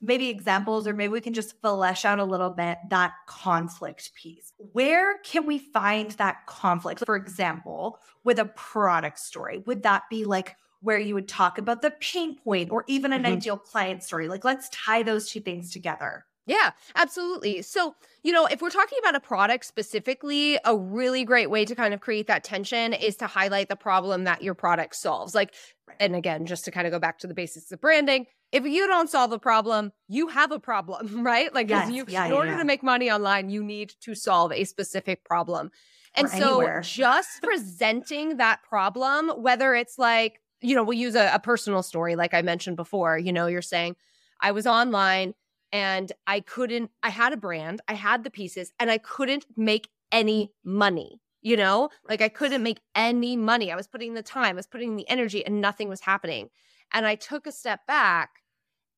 maybe 0.00 0.30
examples 0.30 0.88
or 0.88 0.94
maybe 0.94 1.12
we 1.12 1.20
can 1.20 1.34
just 1.34 1.60
flesh 1.60 2.06
out 2.06 2.20
a 2.20 2.24
little 2.24 2.50
bit 2.50 2.78
that 2.88 3.12
conflict 3.26 4.12
piece. 4.14 4.54
Where 4.56 5.18
can 5.18 5.44
we 5.44 5.58
find 5.58 6.12
that 6.12 6.46
conflict? 6.46 7.04
For 7.04 7.16
example, 7.16 7.98
with 8.24 8.38
a 8.38 8.46
product 8.46 9.18
story, 9.18 9.58
would 9.66 9.82
that 9.82 10.04
be 10.08 10.24
like 10.24 10.56
where 10.82 10.98
you 10.98 11.14
would 11.14 11.28
talk 11.28 11.58
about 11.58 11.80
the 11.80 11.92
pain 11.92 12.36
point 12.36 12.70
or 12.70 12.84
even 12.86 13.12
an 13.12 13.22
mm-hmm. 13.22 13.32
ideal 13.34 13.56
client 13.56 14.02
story. 14.02 14.28
Like, 14.28 14.44
let's 14.44 14.68
tie 14.68 15.02
those 15.02 15.30
two 15.30 15.40
things 15.40 15.72
together. 15.72 16.26
Yeah, 16.44 16.72
absolutely. 16.96 17.62
So, 17.62 17.94
you 18.24 18.32
know, 18.32 18.46
if 18.46 18.60
we're 18.60 18.70
talking 18.70 18.98
about 19.00 19.14
a 19.14 19.20
product 19.20 19.64
specifically, 19.64 20.58
a 20.64 20.76
really 20.76 21.24
great 21.24 21.50
way 21.50 21.64
to 21.64 21.74
kind 21.74 21.94
of 21.94 22.00
create 22.00 22.26
that 22.26 22.42
tension 22.42 22.92
is 22.92 23.16
to 23.16 23.28
highlight 23.28 23.68
the 23.68 23.76
problem 23.76 24.24
that 24.24 24.42
your 24.42 24.54
product 24.54 24.96
solves. 24.96 25.36
Like, 25.36 25.54
and 26.00 26.16
again, 26.16 26.46
just 26.46 26.64
to 26.64 26.72
kind 26.72 26.86
of 26.86 26.92
go 26.92 26.98
back 26.98 27.20
to 27.20 27.28
the 27.28 27.34
basics 27.34 27.70
of 27.70 27.80
branding, 27.80 28.26
if 28.50 28.64
you 28.66 28.88
don't 28.88 29.08
solve 29.08 29.30
a 29.32 29.38
problem, 29.38 29.92
you 30.08 30.28
have 30.28 30.50
a 30.50 30.58
problem, 30.58 31.22
right? 31.24 31.54
Like, 31.54 31.70
yes. 31.70 31.90
you, 31.90 32.04
yeah, 32.08 32.26
in 32.26 32.32
order 32.32 32.50
yeah. 32.50 32.58
to 32.58 32.64
make 32.64 32.82
money 32.82 33.10
online, 33.10 33.48
you 33.48 33.62
need 33.62 33.94
to 34.00 34.14
solve 34.14 34.50
a 34.52 34.64
specific 34.64 35.24
problem. 35.24 35.70
And 36.14 36.26
or 36.26 36.30
so, 36.30 36.60
anywhere. 36.60 36.80
just 36.82 37.40
presenting 37.42 38.36
that 38.36 38.62
problem, 38.64 39.30
whether 39.30 39.74
it's 39.74 39.98
like, 39.98 40.41
you 40.62 40.74
know, 40.74 40.82
we'll 40.82 40.98
use 40.98 41.14
a, 41.14 41.30
a 41.34 41.38
personal 41.38 41.82
story, 41.82 42.16
like 42.16 42.34
I 42.34 42.42
mentioned 42.42 42.76
before. 42.76 43.18
You 43.18 43.32
know, 43.32 43.46
you're 43.46 43.62
saying, 43.62 43.96
I 44.40 44.52
was 44.52 44.66
online 44.66 45.34
and 45.72 46.12
I 46.26 46.40
couldn't, 46.40 46.90
I 47.02 47.10
had 47.10 47.32
a 47.32 47.36
brand, 47.36 47.80
I 47.88 47.94
had 47.94 48.24
the 48.24 48.30
pieces, 48.30 48.72
and 48.78 48.90
I 48.90 48.98
couldn't 48.98 49.46
make 49.56 49.88
any 50.10 50.52
money. 50.64 51.20
You 51.40 51.56
know, 51.56 51.88
like 52.08 52.22
I 52.22 52.28
couldn't 52.28 52.62
make 52.62 52.80
any 52.94 53.36
money. 53.36 53.72
I 53.72 53.76
was 53.76 53.88
putting 53.88 54.14
the 54.14 54.22
time, 54.22 54.52
I 54.52 54.52
was 54.52 54.66
putting 54.66 54.94
the 54.94 55.08
energy, 55.08 55.44
and 55.44 55.60
nothing 55.60 55.88
was 55.88 56.00
happening. 56.00 56.50
And 56.92 57.04
I 57.04 57.16
took 57.16 57.46
a 57.46 57.52
step 57.52 57.86
back 57.86 58.30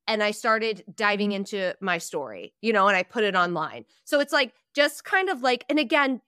and 0.06 0.22
I 0.22 0.32
started 0.32 0.84
diving 0.94 1.30
mm-hmm. 1.30 1.36
into 1.36 1.74
my 1.80 1.98
story, 1.98 2.52
you 2.60 2.72
know, 2.72 2.88
and 2.88 2.96
I 2.96 3.02
put 3.02 3.24
it 3.24 3.34
online. 3.34 3.86
So 4.04 4.20
it's 4.20 4.32
like 4.32 4.52
just 4.74 5.04
kind 5.04 5.28
of 5.28 5.42
like, 5.42 5.64
and 5.68 5.78
again, 5.78 6.20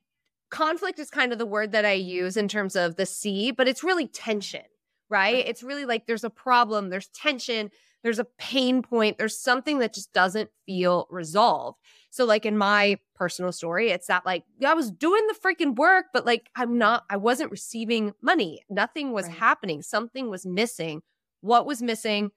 conflict 0.51 0.99
is 0.99 1.11
kind 1.11 1.33
of 1.33 1.39
the 1.39 1.47
word 1.47 1.73
that 1.73 1.85
I 1.85 1.93
use 1.93 2.37
in 2.37 2.49
terms 2.49 2.77
of 2.77 2.97
the 2.97 3.05
C, 3.05 3.51
but 3.51 3.69
it's 3.69 3.85
really 3.85 4.07
tension 4.07 4.63
right? 5.09 5.47
It's 5.49 5.63
really 5.63 5.85
like 5.85 6.07
there's 6.07 6.25
a 6.25 6.31
problem, 6.31 6.91
there's 6.91 7.09
tension, 7.09 7.71
there's 8.03 8.19
a 8.19 8.27
pain 8.39 8.83
point, 8.83 9.19
there's 9.19 9.39
something 9.39 9.79
that 9.81 9.95
just 9.95 10.13
doesn't 10.13 10.51
feel 10.65 11.07
resolved. 11.11 11.79
So, 12.11 12.25
like 12.25 12.47
in 12.47 12.57
my 12.57 12.99
personal 13.15 13.53
story, 13.53 13.91
it's 13.91 14.07
that 14.07 14.25
like 14.25 14.45
I 14.65 14.75
was 14.75 14.91
doing 14.91 15.27
the 15.27 15.35
freaking 15.35 15.77
work, 15.77 16.07
but 16.13 16.25
like 16.25 16.49
I'm 16.57 16.79
not, 16.79 17.05
I 17.11 17.17
wasn't 17.17 17.51
receiving 17.51 18.13
money. 18.23 18.63
Nothing 18.71 19.13
was 19.13 19.27
right. 19.27 19.37
happening. 19.37 19.83
Something 19.83 20.31
was 20.31 20.47
missing. 20.47 21.03
What 21.41 21.67
was 21.67 21.83
missing? 21.83 22.31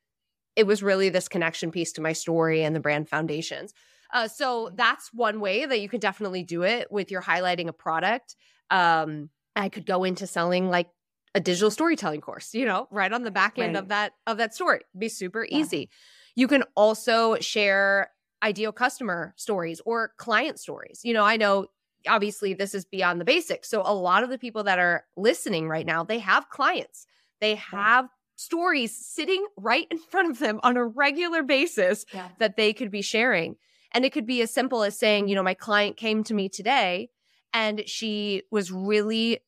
It 0.56 0.68
was 0.68 0.84
really 0.84 1.10
this 1.10 1.28
connection 1.28 1.72
piece 1.72 1.94
to 1.94 2.02
my 2.02 2.14
story 2.14 2.64
and 2.64 2.76
the 2.76 2.80
brand 2.80 3.08
foundations. 3.08 3.74
Uh, 4.14 4.28
so 4.28 4.72
that's 4.76 5.14
one 5.14 5.40
way 5.40 5.66
that 5.66 5.80
you 5.80 5.88
could 5.88 6.02
definitely 6.02 6.44
do 6.44 6.64
it 6.64 6.92
with 6.92 7.12
your 7.12 7.22
highlighting 7.22 7.68
a 7.68 7.74
product. 7.74 8.36
Um, 8.72 9.30
I 9.56 9.70
could 9.70 9.86
go 9.86 10.04
into 10.04 10.26
selling 10.28 10.70
like 10.70 10.90
a 11.36 11.40
digital 11.40 11.72
storytelling 11.72 12.22
course, 12.22 12.54
you 12.54 12.66
know, 12.66 12.88
right 12.92 13.12
on 13.12 13.24
the 13.24 13.32
back 13.32 13.60
end 13.60 13.76
right. 13.76 13.84
of 13.84 13.90
that 13.90 14.14
of 14.28 14.38
that 14.38 14.54
story. 14.54 14.82
be 14.98 15.10
super 15.10 15.46
yeah. 15.50 15.58
easy. 15.58 15.90
You 16.36 16.48
can 16.48 16.64
also 16.76 17.38
share 17.40 18.12
ideal 18.42 18.72
customer 18.72 19.34
stories 19.38 19.82
or 19.86 20.14
client 20.18 20.60
stories. 20.60 21.02
You 21.04 21.14
know, 21.14 21.26
I 21.26 21.38
know 21.38 21.68
obviously 22.08 22.54
this 22.54 22.74
is 22.74 22.86
beyond 22.86 23.20
the 23.20 23.26
basics. 23.26 23.70
So 23.70 23.82
a 23.86 23.94
lot 23.94 24.24
of 24.24 24.30
the 24.30 24.38
people 24.38 24.64
that 24.64 24.80
are 24.80 25.04
listening 25.18 25.68
right 25.68 25.86
now, 25.86 26.04
they 26.04 26.20
have 26.20 26.50
clients. 26.50 27.06
They 27.42 27.56
have 27.56 28.06
yeah. 28.06 28.10
stories 28.38 28.96
sitting 28.96 29.46
right 29.58 29.88
in 29.92 29.98
front 29.98 30.32
of 30.32 30.40
them 30.40 30.60
on 30.64 30.78
a 30.78 30.86
regular 30.86 31.44
basis 31.44 32.06
yeah. 32.14 32.30
that 32.40 32.56
they 32.56 32.74
could 32.74 32.92
be 32.92 33.02
sharing. 33.02 33.56
And 33.92 34.06
it 34.06 34.14
could 34.14 34.28
be 34.28 34.42
as 34.42 34.52
simple 34.52 34.84
as 34.84 34.98
saying, 34.98 35.28
you 35.28 35.36
know, 35.36 35.44
my 35.44 35.56
client 35.56 35.98
came 35.98 36.24
to 36.26 36.34
me 36.34 36.48
today 36.48 37.10
and 37.54 37.84
she 37.88 38.44
was 38.52 38.72
really 38.72 39.40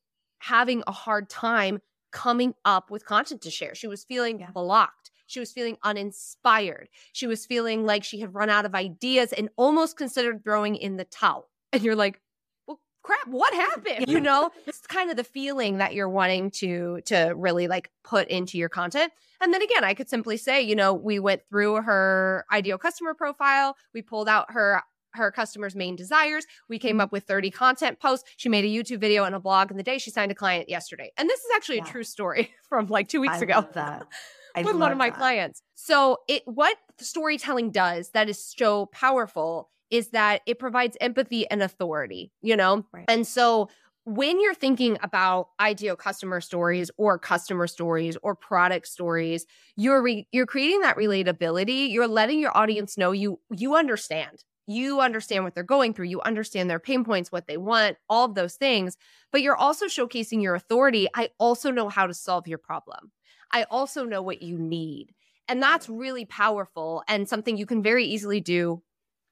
having 0.42 0.82
a 0.86 0.92
hard 0.92 1.30
time 1.30 1.80
coming 2.10 2.54
up 2.64 2.90
with 2.90 3.06
content 3.06 3.40
to 3.42 3.50
share. 3.50 3.74
She 3.74 3.86
was 3.86 4.04
feeling 4.04 4.40
yeah. 4.40 4.50
blocked. 4.50 5.10
She 5.26 5.40
was 5.40 5.52
feeling 5.52 5.78
uninspired. 5.82 6.88
She 7.12 7.26
was 7.26 7.46
feeling 7.46 7.86
like 7.86 8.04
she 8.04 8.20
had 8.20 8.34
run 8.34 8.50
out 8.50 8.66
of 8.66 8.74
ideas 8.74 9.32
and 9.32 9.48
almost 9.56 9.96
considered 9.96 10.44
throwing 10.44 10.76
in 10.76 10.96
the 10.96 11.04
towel. 11.04 11.48
And 11.72 11.82
you're 11.82 11.96
like, 11.96 12.20
well, 12.66 12.80
crap, 13.02 13.28
what 13.28 13.54
happened? 13.54 14.08
You 14.08 14.20
know, 14.20 14.50
it's 14.66 14.80
kind 14.80 15.10
of 15.10 15.16
the 15.16 15.24
feeling 15.24 15.78
that 15.78 15.94
you're 15.94 16.08
wanting 16.08 16.50
to 16.50 17.00
to 17.06 17.32
really 17.36 17.68
like 17.68 17.90
put 18.04 18.28
into 18.28 18.58
your 18.58 18.68
content. 18.68 19.12
And 19.40 19.54
then 19.54 19.62
again, 19.62 19.84
I 19.84 19.94
could 19.94 20.08
simply 20.08 20.36
say, 20.36 20.60
you 20.60 20.76
know, 20.76 20.92
we 20.92 21.18
went 21.18 21.42
through 21.48 21.76
her 21.82 22.44
ideal 22.52 22.78
customer 22.78 23.14
profile, 23.14 23.76
we 23.94 24.02
pulled 24.02 24.28
out 24.28 24.50
her 24.50 24.82
her 25.14 25.30
customers' 25.30 25.74
main 25.74 25.96
desires. 25.96 26.46
We 26.68 26.78
came 26.78 26.92
mm-hmm. 26.92 27.02
up 27.02 27.12
with 27.12 27.24
30 27.24 27.50
content 27.50 28.00
posts. 28.00 28.28
She 28.36 28.48
made 28.48 28.64
a 28.64 28.68
YouTube 28.68 29.00
video 29.00 29.24
and 29.24 29.34
a 29.34 29.40
blog 29.40 29.70
in 29.70 29.76
the 29.76 29.82
day. 29.82 29.98
She 29.98 30.10
signed 30.10 30.32
a 30.32 30.34
client 30.34 30.68
yesterday. 30.68 31.12
And 31.16 31.28
this 31.28 31.40
is 31.40 31.50
actually 31.54 31.78
yeah. 31.78 31.84
a 31.84 31.88
true 31.88 32.04
story 32.04 32.52
from 32.68 32.86
like 32.86 33.08
two 33.08 33.20
weeks 33.20 33.38
I 33.38 33.40
ago. 33.40 33.68
that. 33.74 34.06
I 34.54 34.62
with 34.62 34.76
one 34.76 34.92
of 34.92 34.98
my 34.98 35.08
that. 35.08 35.18
clients. 35.18 35.62
So 35.74 36.18
it 36.28 36.42
what 36.44 36.76
storytelling 36.98 37.70
does 37.70 38.10
that 38.10 38.28
is 38.28 38.44
so 38.44 38.86
powerful 38.86 39.70
is 39.90 40.08
that 40.08 40.42
it 40.46 40.58
provides 40.58 40.96
empathy 41.00 41.48
and 41.50 41.62
authority, 41.62 42.32
you 42.42 42.56
know? 42.56 42.84
Right. 42.92 43.04
And 43.08 43.26
so 43.26 43.68
when 44.04 44.40
you're 44.40 44.54
thinking 44.54 44.98
about 45.02 45.48
ideal 45.60 45.96
customer 45.96 46.40
stories 46.40 46.90
or 46.96 47.18
customer 47.18 47.66
stories 47.66 48.16
or 48.22 48.34
product 48.34 48.88
stories 48.88 49.46
you're 49.76 50.02
re- 50.02 50.26
you're 50.32 50.46
creating 50.46 50.80
that 50.80 50.96
relatability 50.96 51.88
you're 51.88 52.08
letting 52.08 52.40
your 52.40 52.56
audience 52.56 52.98
know 52.98 53.12
you 53.12 53.38
you 53.50 53.76
understand 53.76 54.42
you 54.66 55.00
understand 55.00 55.44
what 55.44 55.54
they're 55.54 55.64
going 55.64 55.94
through, 55.94 56.06
you 56.06 56.20
understand 56.22 56.70
their 56.70 56.78
pain 56.78 57.04
points, 57.04 57.32
what 57.32 57.46
they 57.46 57.56
want, 57.56 57.96
all 58.08 58.26
of 58.26 58.34
those 58.34 58.54
things, 58.54 58.96
but 59.30 59.42
you're 59.42 59.56
also 59.56 59.86
showcasing 59.86 60.42
your 60.42 60.54
authority. 60.54 61.08
I 61.14 61.30
also 61.38 61.70
know 61.70 61.88
how 61.88 62.06
to 62.06 62.14
solve 62.14 62.46
your 62.46 62.58
problem. 62.58 63.10
I 63.50 63.64
also 63.64 64.04
know 64.04 64.22
what 64.22 64.42
you 64.42 64.58
need. 64.58 65.14
And 65.48 65.62
that's 65.62 65.88
really 65.88 66.24
powerful 66.24 67.02
and 67.08 67.28
something 67.28 67.56
you 67.56 67.66
can 67.66 67.82
very 67.82 68.04
easily 68.04 68.40
do, 68.40 68.82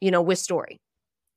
you 0.00 0.10
know, 0.10 0.20
with 0.20 0.38
story. 0.38 0.80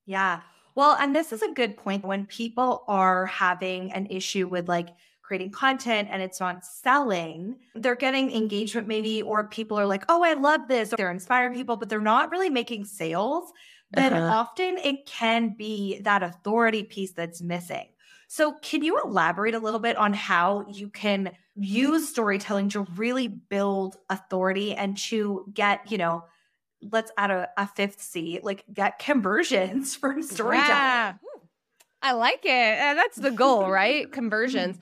Yeah. 0.06 0.42
Well, 0.76 0.98
and 1.00 1.16
this 1.16 1.32
is 1.32 1.42
a 1.44 1.52
good 1.52 1.78
point 1.78 2.04
when 2.04 2.26
people 2.26 2.84
are 2.88 3.28
having 3.28 3.92
an 3.94 4.08
issue 4.08 4.48
with 4.48 4.68
like 4.68 4.90
creating 5.22 5.52
content 5.52 6.10
and 6.12 6.22
it's 6.22 6.40
not 6.40 6.66
selling, 6.66 7.56
they're 7.76 7.96
getting 7.96 8.32
engagement 8.32 8.88
maybe, 8.88 9.22
or 9.22 9.48
people 9.48 9.80
are 9.80 9.86
like, 9.86 10.04
oh, 10.10 10.24
I 10.24 10.34
love 10.34 10.68
this. 10.68 10.90
They're 10.90 11.12
inspiring 11.12 11.54
people, 11.54 11.78
but 11.78 11.90
they're 11.90 12.02
not 12.02 12.32
really 12.32 12.50
making 12.50 12.86
sales. 12.86 13.54
Then 13.94 14.14
uh-huh. 14.14 14.40
often 14.40 14.78
it 14.78 15.06
can 15.06 15.56
be 15.56 16.00
that 16.02 16.24
authority 16.24 16.84
piece 16.84 17.12
that's 17.12 17.42
missing. 17.42 17.88
So, 18.28 18.54
can 18.62 18.84
you 18.84 19.00
elaborate 19.00 19.54
a 19.54 19.60
little 19.60 19.80
bit 19.80 19.96
on 19.96 20.14
how 20.14 20.66
you 20.68 20.90
can 20.90 21.32
use 21.56 22.10
storytelling 22.10 22.70
to 22.70 22.82
really 22.96 23.28
build 23.28 23.98
authority 24.10 24.74
and 24.74 24.98
to 24.98 25.46
get, 25.54 25.92
you 25.92 26.00
know, 26.00 26.24
let's 26.92 27.12
add 27.18 27.30
a, 27.30 27.50
a 27.58 27.68
fifth 27.68 28.02
C, 28.02 28.40
like 28.42 28.66
get 28.74 28.98
conversions 28.98 29.96
from 29.96 30.24
storytelling? 30.24 30.70
Yeah. 30.70 31.14
I 32.02 32.14
like 32.14 32.42
it. 32.44 32.48
That's 32.48 33.18
the 33.18 33.32
goal, 33.32 33.70
right? 33.70 34.12
Conversions. 34.12 34.78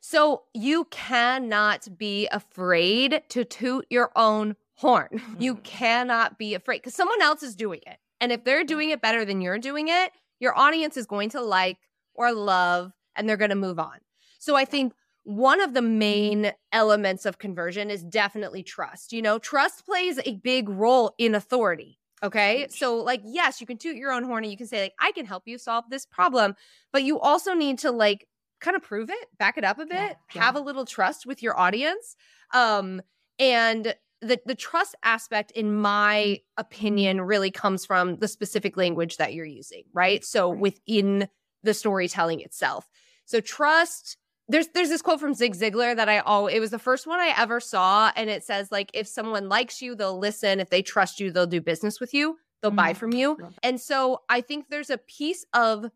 So 0.00 0.42
you 0.52 0.84
cannot 0.90 1.88
be 1.98 2.28
afraid 2.28 3.22
to 3.30 3.44
toot 3.44 3.86
your 3.90 4.12
own 4.14 4.54
horn. 4.74 5.20
You 5.38 5.56
cannot 5.56 6.38
be 6.38 6.54
afraid 6.54 6.78
because 6.78 6.94
someone 6.94 7.22
else 7.22 7.42
is 7.42 7.56
doing 7.56 7.80
it. 7.86 7.98
And 8.24 8.32
if 8.32 8.42
they're 8.42 8.64
doing 8.64 8.88
it 8.88 9.02
better 9.02 9.22
than 9.26 9.42
you're 9.42 9.58
doing 9.58 9.88
it, 9.88 10.10
your 10.40 10.58
audience 10.58 10.96
is 10.96 11.04
going 11.04 11.28
to 11.30 11.42
like 11.42 11.76
or 12.14 12.32
love 12.32 12.90
and 13.14 13.28
they're 13.28 13.36
going 13.36 13.50
to 13.50 13.54
move 13.54 13.78
on. 13.78 13.98
So 14.38 14.56
I 14.56 14.64
think 14.64 14.94
one 15.24 15.60
of 15.60 15.74
the 15.74 15.82
main 15.82 16.50
elements 16.72 17.26
of 17.26 17.36
conversion 17.36 17.90
is 17.90 18.02
definitely 18.02 18.62
trust. 18.62 19.12
You 19.12 19.20
know, 19.20 19.38
trust 19.38 19.84
plays 19.84 20.18
a 20.24 20.36
big 20.36 20.70
role 20.70 21.14
in 21.18 21.34
authority. 21.34 21.98
Okay. 22.22 22.66
So, 22.70 22.96
like, 22.96 23.20
yes, 23.26 23.60
you 23.60 23.66
can 23.66 23.76
toot 23.76 23.94
your 23.94 24.10
own 24.10 24.24
horn 24.24 24.44
and 24.44 24.50
you 24.50 24.56
can 24.56 24.68
say, 24.68 24.84
like, 24.84 24.94
I 24.98 25.12
can 25.12 25.26
help 25.26 25.42
you 25.44 25.58
solve 25.58 25.84
this 25.90 26.06
problem, 26.06 26.54
but 26.94 27.02
you 27.02 27.20
also 27.20 27.52
need 27.52 27.80
to, 27.80 27.90
like, 27.90 28.26
kind 28.58 28.74
of 28.74 28.82
prove 28.82 29.10
it, 29.10 29.28
back 29.38 29.58
it 29.58 29.64
up 29.64 29.78
a 29.78 29.84
bit, 29.84 29.92
yeah, 29.92 30.14
yeah. 30.34 30.44
have 30.44 30.56
a 30.56 30.60
little 30.60 30.86
trust 30.86 31.26
with 31.26 31.42
your 31.42 31.60
audience. 31.60 32.16
Um, 32.54 33.02
and 33.38 33.94
the, 34.24 34.40
the 34.46 34.54
trust 34.54 34.94
aspect, 35.02 35.50
in 35.52 35.74
my 35.74 36.40
opinion, 36.56 37.20
really 37.20 37.50
comes 37.50 37.84
from 37.84 38.16
the 38.16 38.28
specific 38.28 38.76
language 38.76 39.18
that 39.18 39.34
you're 39.34 39.44
using, 39.44 39.84
right? 39.92 40.24
So, 40.24 40.48
within 40.48 41.28
the 41.62 41.74
storytelling 41.74 42.40
itself. 42.40 42.88
So, 43.26 43.40
trust 43.40 44.16
there's 44.48 44.68
there's 44.68 44.88
this 44.88 45.02
quote 45.02 45.20
from 45.20 45.34
Zig 45.34 45.54
Ziglar 45.54 45.96
that 45.96 46.08
I 46.08 46.22
oh 46.26 46.46
it 46.46 46.60
was 46.60 46.70
the 46.70 46.78
first 46.78 47.06
one 47.06 47.20
I 47.20 47.34
ever 47.36 47.60
saw 47.60 48.12
and 48.14 48.28
it 48.28 48.44
says 48.44 48.70
like 48.70 48.90
if 48.94 49.06
someone 49.06 49.48
likes 49.48 49.80
you 49.80 49.94
they'll 49.94 50.18
listen 50.18 50.60
if 50.60 50.70
they 50.70 50.82
trust 50.82 51.20
you 51.20 51.30
they'll 51.30 51.46
do 51.46 51.60
business 51.60 52.00
with 52.00 52.12
you 52.12 52.36
they'll 52.60 52.70
mm-hmm. 52.70 52.76
buy 52.76 52.94
from 52.94 53.12
you 53.12 53.38
and 53.62 53.80
so 53.80 54.22
I 54.28 54.40
think 54.40 54.68
there's 54.68 54.90
a 54.90 54.98
piece 54.98 55.46
of 55.54 55.86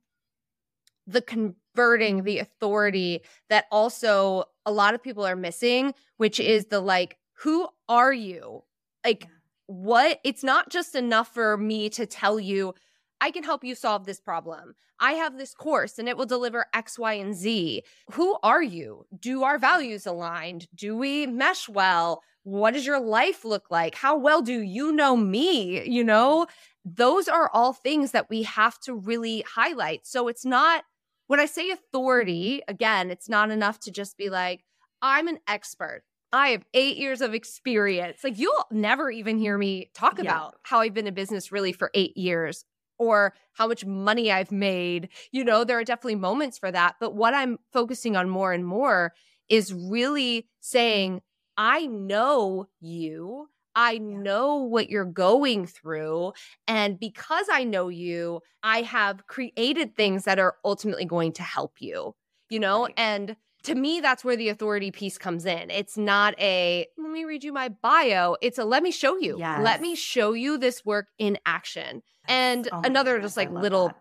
the 1.06 1.22
converting 1.22 2.24
the 2.24 2.38
authority 2.38 3.22
that 3.50 3.66
also 3.70 4.44
a 4.64 4.72
lot 4.72 4.94
of 4.94 5.02
people 5.02 5.26
are 5.26 5.36
missing 5.36 5.92
which 6.16 6.40
is 6.40 6.66
the 6.66 6.80
like 6.80 7.17
who 7.42 7.68
are 7.88 8.12
you 8.12 8.62
like 9.04 9.28
what 9.66 10.20
it's 10.24 10.42
not 10.42 10.70
just 10.70 10.94
enough 10.94 11.32
for 11.32 11.56
me 11.56 11.88
to 11.90 12.06
tell 12.06 12.40
you 12.40 12.74
I 13.20 13.30
can 13.30 13.42
help 13.42 13.64
you 13.64 13.74
solve 13.74 14.06
this 14.06 14.20
problem. 14.20 14.74
I 15.00 15.12
have 15.12 15.38
this 15.38 15.54
course 15.54 15.98
and 15.98 16.08
it 16.08 16.16
will 16.16 16.26
deliver 16.26 16.66
X, 16.74 16.98
Y, 16.98 17.14
and 17.14 17.34
Z. 17.34 17.82
Who 18.12 18.38
are 18.42 18.62
you? 18.62 19.06
Do 19.18 19.42
our 19.42 19.58
values 19.58 20.06
aligned? 20.06 20.68
Do 20.74 20.96
we 20.96 21.26
mesh 21.26 21.68
well? 21.68 22.22
What 22.42 22.74
does 22.74 22.86
your 22.86 23.00
life 23.00 23.44
look 23.44 23.70
like? 23.70 23.94
How 23.94 24.16
well 24.16 24.42
do 24.42 24.60
you 24.60 24.92
know 24.92 25.16
me? 25.16 25.86
You 25.88 26.02
know, 26.02 26.46
those 26.84 27.28
are 27.28 27.50
all 27.52 27.72
things 27.72 28.12
that 28.12 28.30
we 28.30 28.44
have 28.44 28.78
to 28.80 28.94
really 28.94 29.44
highlight. 29.46 30.06
So 30.06 30.28
it's 30.28 30.44
not, 30.44 30.84
when 31.26 31.40
I 31.40 31.46
say 31.46 31.70
authority, 31.70 32.62
again, 32.66 33.10
it's 33.10 33.28
not 33.28 33.50
enough 33.50 33.78
to 33.80 33.90
just 33.90 34.16
be 34.16 34.30
like, 34.30 34.64
I'm 35.02 35.28
an 35.28 35.38
expert. 35.46 36.02
I 36.32 36.48
have 36.50 36.64
eight 36.74 36.96
years 36.96 37.20
of 37.20 37.34
experience. 37.34 38.22
Like, 38.22 38.38
you'll 38.38 38.66
never 38.70 39.10
even 39.10 39.38
hear 39.38 39.56
me 39.56 39.90
talk 39.94 40.18
yeah. 40.18 40.24
about 40.24 40.56
how 40.62 40.80
I've 40.80 40.94
been 40.94 41.06
in 41.06 41.14
business 41.14 41.50
really 41.50 41.72
for 41.72 41.90
eight 41.94 42.16
years 42.16 42.64
or 42.98 43.34
how 43.52 43.66
much 43.66 43.84
money 43.86 44.30
I've 44.30 44.52
made. 44.52 45.08
You 45.32 45.44
know, 45.44 45.64
there 45.64 45.78
are 45.78 45.84
definitely 45.84 46.16
moments 46.16 46.58
for 46.58 46.70
that. 46.70 46.96
But 47.00 47.14
what 47.14 47.32
I'm 47.32 47.58
focusing 47.72 48.16
on 48.16 48.28
more 48.28 48.52
and 48.52 48.66
more 48.66 49.14
is 49.48 49.72
really 49.72 50.48
saying, 50.60 51.22
I 51.56 51.86
know 51.86 52.68
you. 52.80 53.48
I 53.74 53.98
know 53.98 54.56
what 54.56 54.90
you're 54.90 55.04
going 55.04 55.66
through. 55.66 56.32
And 56.66 56.98
because 56.98 57.46
I 57.50 57.64
know 57.64 57.88
you, 57.88 58.40
I 58.62 58.82
have 58.82 59.26
created 59.28 59.94
things 59.94 60.24
that 60.24 60.40
are 60.40 60.56
ultimately 60.64 61.04
going 61.04 61.32
to 61.34 61.42
help 61.42 61.74
you, 61.78 62.14
you 62.50 62.58
know? 62.58 62.86
Right. 62.86 62.94
And 62.96 63.36
to 63.64 63.74
me, 63.74 64.00
that's 64.00 64.24
where 64.24 64.36
the 64.36 64.48
authority 64.48 64.90
piece 64.90 65.18
comes 65.18 65.44
in. 65.44 65.70
It's 65.70 65.96
not 65.96 66.38
a, 66.38 66.86
let 66.96 67.10
me 67.10 67.24
read 67.24 67.44
you 67.44 67.52
my 67.52 67.68
bio. 67.68 68.36
It's 68.40 68.58
a, 68.58 68.64
let 68.64 68.82
me 68.82 68.90
show 68.90 69.18
you. 69.18 69.36
Yes. 69.38 69.60
Let 69.62 69.80
me 69.80 69.94
show 69.94 70.32
you 70.32 70.58
this 70.58 70.84
work 70.84 71.08
in 71.18 71.38
action. 71.44 72.02
And 72.28 72.68
oh 72.70 72.82
another 72.84 73.20
just 73.20 73.36
like 73.36 73.50
little 73.50 73.88
that. 73.88 73.96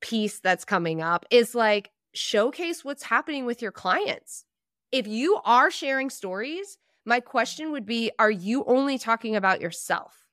piece 0.00 0.40
that's 0.40 0.64
coming 0.64 1.00
up 1.02 1.26
is 1.30 1.54
like 1.54 1.90
showcase 2.14 2.84
what's 2.84 3.04
happening 3.04 3.46
with 3.46 3.62
your 3.62 3.72
clients. 3.72 4.44
If 4.90 5.06
you 5.06 5.40
are 5.44 5.70
sharing 5.70 6.10
stories, 6.10 6.78
my 7.04 7.20
question 7.20 7.70
would 7.72 7.86
be 7.86 8.10
Are 8.18 8.30
you 8.30 8.64
only 8.64 8.98
talking 8.98 9.36
about 9.36 9.60
yourself? 9.60 10.26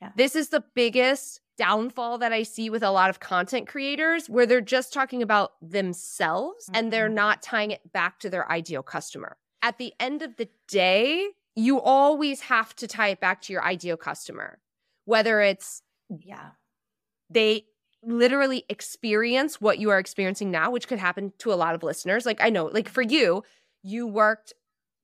Yeah. 0.00 0.10
This 0.16 0.36
is 0.36 0.50
the 0.50 0.64
biggest 0.74 1.40
downfall 1.56 2.18
that 2.18 2.32
I 2.32 2.42
see 2.42 2.70
with 2.70 2.82
a 2.82 2.90
lot 2.90 3.10
of 3.10 3.20
content 3.20 3.68
creators 3.68 4.28
where 4.28 4.46
they're 4.46 4.60
just 4.60 4.92
talking 4.92 5.22
about 5.22 5.52
themselves 5.62 6.66
mm-hmm. 6.66 6.76
and 6.76 6.92
they're 6.92 7.06
mm-hmm. 7.06 7.14
not 7.14 7.42
tying 7.42 7.70
it 7.70 7.92
back 7.92 8.18
to 8.20 8.30
their 8.30 8.50
ideal 8.50 8.82
customer. 8.82 9.36
At 9.62 9.78
the 9.78 9.92
end 9.98 10.22
of 10.22 10.36
the 10.36 10.48
day, 10.68 11.28
you 11.56 11.80
always 11.80 12.42
have 12.42 12.74
to 12.76 12.86
tie 12.86 13.08
it 13.08 13.20
back 13.20 13.42
to 13.42 13.52
your 13.52 13.64
ideal 13.64 13.96
customer, 13.96 14.58
whether 15.04 15.40
it's 15.40 15.82
yeah. 16.10 16.50
They 17.30 17.64
literally 18.02 18.64
experience 18.68 19.60
what 19.60 19.78
you 19.78 19.90
are 19.90 19.98
experiencing 19.98 20.50
now, 20.50 20.70
which 20.70 20.86
could 20.86 20.98
happen 20.98 21.32
to 21.38 21.52
a 21.52 21.54
lot 21.54 21.74
of 21.74 21.82
listeners. 21.82 22.26
Like 22.26 22.42
I 22.42 22.50
know, 22.50 22.66
like 22.66 22.88
for 22.88 23.02
you, 23.02 23.42
you 23.82 24.06
worked 24.06 24.52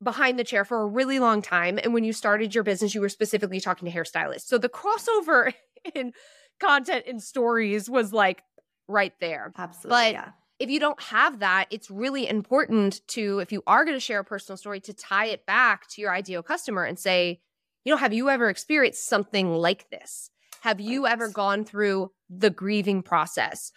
behind 0.02 0.38
the 0.38 0.44
chair 0.44 0.64
for 0.64 0.82
a 0.82 0.86
really 0.86 1.18
long 1.18 1.42
time. 1.42 1.78
And 1.82 1.92
when 1.92 2.04
you 2.04 2.12
started 2.12 2.54
your 2.54 2.64
business, 2.64 2.94
you 2.94 3.00
were 3.00 3.08
specifically 3.08 3.60
talking 3.60 3.90
to 3.90 3.96
hairstylists. 3.96 4.46
So 4.46 4.58
the 4.58 4.68
crossover 4.68 5.52
in 5.94 6.12
content 6.60 7.04
and 7.08 7.22
stories 7.22 7.90
was 7.90 8.12
like 8.12 8.42
right 8.88 9.14
there. 9.20 9.52
Absolutely. 9.56 9.90
But 9.90 10.12
yeah. 10.12 10.28
if 10.58 10.70
you 10.70 10.78
don't 10.78 11.00
have 11.02 11.40
that, 11.40 11.66
it's 11.70 11.90
really 11.90 12.28
important 12.28 13.00
to, 13.08 13.38
if 13.40 13.50
you 13.52 13.62
are 13.66 13.84
going 13.84 13.96
to 13.96 14.00
share 14.00 14.20
a 14.20 14.24
personal 14.24 14.56
story, 14.56 14.80
to 14.80 14.92
tie 14.92 15.26
it 15.26 15.46
back 15.46 15.88
to 15.90 16.00
your 16.00 16.12
ideal 16.12 16.42
customer 16.42 16.84
and 16.84 16.98
say, 16.98 17.40
you 17.84 17.92
know, 17.92 17.96
have 17.96 18.12
you 18.12 18.28
ever 18.28 18.48
experienced 18.48 19.08
something 19.08 19.54
like 19.54 19.88
this? 19.90 20.30
Have 20.60 20.80
you 20.80 21.06
ever 21.06 21.28
gone 21.28 21.64
through 21.64 22.12
the 22.28 22.50
grieving 22.50 23.02
process? 23.02 23.72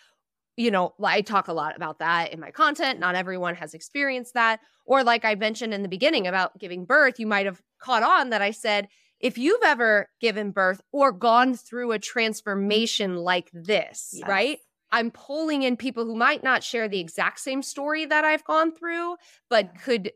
You 0.58 0.70
know, 0.70 0.94
I 1.02 1.22
talk 1.22 1.48
a 1.48 1.54
lot 1.54 1.76
about 1.76 2.00
that 2.00 2.34
in 2.34 2.40
my 2.40 2.52
content. 2.52 3.00
Not 3.00 3.16
everyone 3.16 3.56
has 3.56 3.74
experienced 3.74 4.34
that. 4.34 4.60
Or, 4.86 5.04
like 5.04 5.24
I 5.24 5.36
mentioned 5.36 5.74
in 5.74 5.82
the 5.82 5.88
beginning 5.88 6.28
about 6.28 6.60
giving 6.60 6.84
birth, 6.84 7.20
you 7.20 7.26
might 7.26 7.46
have 7.46 7.62
caught 7.80 8.04
on 8.04 8.32
that 8.32 8.42
I 8.42 8.52
said, 8.52 8.90
if 9.24 9.38
you've 9.38 9.64
ever 9.64 10.10
given 10.20 10.52
birth 10.52 10.82
or 10.92 11.14
gone 11.14 11.56
through 11.56 11.94
a 11.94 12.00
transformation 12.00 13.16
like 13.16 13.50
this, 13.54 14.10
yes. 14.14 14.28
right? 14.28 14.60
I'm 14.92 15.12
pulling 15.12 15.64
in 15.64 15.78
people 15.78 16.06
who 16.06 16.16
might 16.16 16.44
not 16.44 16.62
share 16.62 16.90
the 16.90 17.00
exact 17.00 17.40
same 17.40 17.64
story 17.64 18.06
that 18.06 18.26
I've 18.26 18.44
gone 18.44 18.76
through, 18.76 19.16
but 19.50 19.72
could 19.82 20.12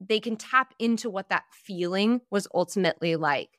they 0.00 0.20
can 0.20 0.36
tap 0.36 0.72
into 0.78 1.10
what 1.10 1.30
that 1.30 1.44
feeling 1.50 2.20
was 2.30 2.46
ultimately 2.54 3.16
like. 3.16 3.50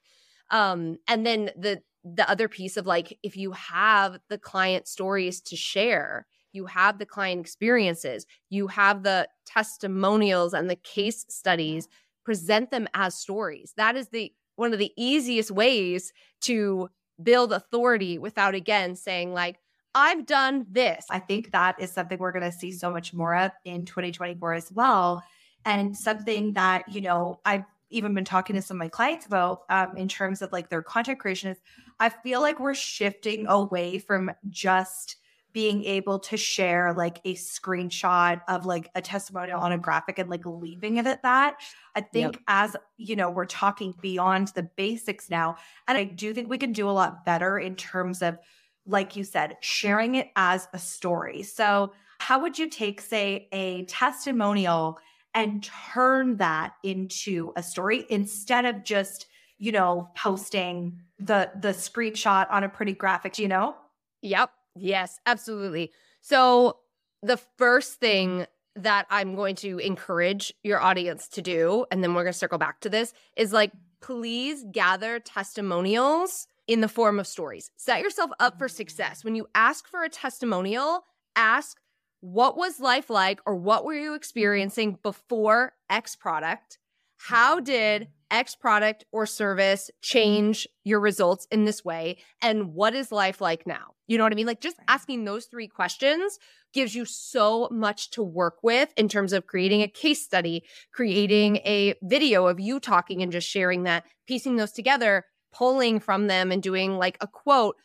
Um, 0.50 0.98
and 1.08 1.26
then 1.26 1.52
the 1.58 1.82
the 2.06 2.30
other 2.30 2.48
piece 2.48 2.78
of 2.78 2.86
like 2.86 3.18
if 3.22 3.36
you 3.36 3.52
have 3.52 4.20
the 4.30 4.38
client 4.38 4.88
stories 4.88 5.42
to 5.42 5.56
share 5.56 6.28
you 6.54 6.68
have 6.68 7.00
the 7.00 7.06
client 7.06 7.42
experiences 7.42 8.28
you 8.52 8.68
have 8.68 9.02
the 9.02 9.28
testimonials 9.48 10.54
and 10.54 10.70
the 10.70 10.76
case 10.76 11.26
studies 11.30 11.88
present 12.24 12.70
them 12.70 12.88
as 12.94 13.18
stories 13.18 13.74
that 13.76 13.96
is 13.96 14.10
the 14.10 14.32
one 14.56 14.74
of 14.74 14.80
the 14.80 14.92
easiest 14.98 15.52
ways 15.52 16.14
to 16.42 16.90
build 17.22 17.54
authority 17.54 18.18
without 18.18 18.56
again 18.56 18.96
saying 18.96 19.34
like 19.34 19.58
i've 19.94 20.26
done 20.26 20.66
this. 20.70 21.06
I 21.10 21.20
think 21.20 21.52
that 21.52 21.80
is 21.80 21.92
something 21.92 22.18
we're 22.18 22.34
going 22.34 22.52
to 22.52 22.58
see 22.58 22.72
so 22.72 22.92
much 22.92 23.14
more 23.14 23.36
of 23.36 23.52
in 23.64 23.86
2024 23.86 24.54
as 24.54 24.72
well 24.72 25.24
and 25.64 25.96
something 25.96 26.54
that 26.54 26.84
you 26.90 27.02
know 27.02 27.40
i've 27.46 27.64
even 27.90 28.14
been 28.14 28.26
talking 28.26 28.56
to 28.56 28.62
some 28.62 28.78
of 28.78 28.80
my 28.80 28.90
clients 28.90 29.26
about 29.26 29.62
um, 29.70 29.96
in 29.96 30.08
terms 30.08 30.42
of 30.42 30.52
like 30.52 30.70
their 30.70 30.82
content 30.82 31.20
creation 31.20 31.52
is 31.52 31.58
I 32.00 32.10
feel 32.10 32.42
like 32.42 32.60
we're 32.60 32.74
shifting 32.74 33.48
away 33.48 34.00
from 34.00 34.32
just 34.50 35.18
being 35.56 35.86
able 35.86 36.20
to 36.20 36.36
share 36.36 36.94
like 36.94 37.22
a 37.24 37.34
screenshot 37.34 38.42
of 38.50 38.66
like 38.66 38.92
a 38.94 39.02
testimonial 39.02 39.58
on 39.58 39.72
a 39.72 39.78
graphic 39.78 40.20
and 40.20 40.30
like 40.30 40.46
leaving 40.46 40.98
it 40.98 41.08
at 41.08 41.24
that. 41.24 41.56
I 41.96 42.02
think 42.02 42.34
yep. 42.34 42.42
as 42.50 42.76
you 42.98 43.16
know, 43.16 43.30
we're 43.30 43.46
talking 43.46 43.96
beyond 44.02 44.50
the 44.50 44.64
basics 44.64 45.30
now. 45.30 45.56
And 45.88 45.98
I 45.98 46.04
do 46.04 46.34
think 46.34 46.50
we 46.50 46.58
can 46.58 46.74
do 46.74 46.90
a 46.90 46.92
lot 46.92 47.24
better 47.24 47.58
in 47.58 47.78
terms 47.78 48.22
of, 48.22 48.38
like 48.86 49.16
you 49.16 49.24
said, 49.24 49.56
sharing 49.62 50.16
it 50.16 50.28
as 50.36 50.68
a 50.74 50.78
story. 50.78 51.42
So 51.44 51.94
how 52.20 52.42
would 52.42 52.60
you 52.60 52.70
take, 52.70 53.00
say, 53.00 53.48
a 53.54 53.86
testimonial 53.86 55.00
and 55.34 55.64
turn 55.94 56.36
that 56.36 56.74
into 56.84 57.54
a 57.56 57.64
story 57.64 58.06
instead 58.10 58.66
of 58.66 58.84
just, 58.84 59.28
you 59.58 59.72
know, 59.72 60.10
posting 60.18 61.00
the 61.18 61.50
the 61.58 61.70
screenshot 61.70 62.52
on 62.52 62.66
a 62.66 62.70
pretty 62.70 62.94
graphic, 62.94 63.40
you 63.40 63.48
know? 63.48 63.74
Yep. 64.22 64.50
Yes, 64.76 65.20
absolutely. 65.26 65.92
So 66.22 66.78
the 67.22 67.38
first 67.38 68.00
thing 68.00 68.46
that 68.76 69.08
I'm 69.10 69.36
going 69.36 69.56
to 69.56 69.80
encourage 69.80 70.54
your 70.64 70.82
audience 70.82 71.30
to 71.30 71.42
do, 71.42 71.86
and 71.92 72.04
then 72.04 72.14
we're 72.14 72.24
going 72.24 72.34
to 72.34 72.38
circle 72.38 72.58
back 72.58 72.82
to 72.82 72.90
this, 72.90 73.14
is 73.38 73.54
like, 73.54 73.72
please 74.02 74.66
gather 74.72 75.20
testimonials 75.20 76.48
in 76.68 76.82
the 76.82 76.90
form 76.90 77.20
of 77.20 77.28
stories. 77.28 77.72
Set 77.78 78.02
yourself 78.02 78.32
up 78.40 78.58
for 78.58 78.68
success. 78.68 79.24
When 79.24 79.36
you 79.36 79.48
ask 79.56 79.88
for 79.88 80.04
a 80.04 80.10
testimonial, 80.10 81.06
ask, 81.36 81.80
what 82.22 82.58
was 82.58 82.80
life 82.80 83.10
like 83.10 83.40
or 83.46 83.56
what 83.56 83.86
were 83.86 83.94
you 83.94 84.14
experiencing 84.14 84.98
before 85.04 85.74
X 85.90 86.16
product? 86.16 86.80
How 87.18 87.60
did 87.60 88.10
X 88.36 88.56
product 88.56 89.06
or 89.12 89.26
service 89.26 89.90
change 90.02 90.68
your 90.84 91.00
results 91.00 91.48
in 91.52 91.66
this 91.66 91.84
way? 91.84 92.18
And 92.42 92.74
what 92.74 92.94
is 92.94 93.12
life 93.12 93.42
like 93.42 93.66
now? 93.66 93.96
You 94.08 94.18
know 94.18 94.24
what 94.24 94.34
I 94.34 94.36
mean? 94.36 94.46
Like 94.46 94.62
just 94.62 94.78
asking 94.88 95.26
those 95.26 95.46
three 95.46 95.68
questions 95.68 96.38
gives 96.74 96.94
you 96.94 97.06
so 97.06 97.70
much 97.72 98.12
to 98.12 98.22
work 98.22 98.58
with 98.62 98.94
in 98.98 99.08
terms 99.08 99.34
of 99.34 99.48
creating 99.48 99.82
a 99.82 99.88
case 99.88 100.24
study, 100.24 100.64
creating 100.94 101.58
a 101.58 101.96
video 102.04 102.48
of 102.48 102.60
you 102.60 102.80
talking 102.80 103.24
and 103.24 103.32
just 103.32 103.48
sharing 103.48 103.84
that, 103.84 104.04
piecing 104.28 104.58
those 104.58 104.74
together, 104.74 105.26
pulling 105.54 106.00
from 106.00 106.28
them 106.28 106.52
and 106.52 106.62
doing 106.62 106.98
like 106.98 107.18
a 107.22 107.28
quote. 107.28 107.78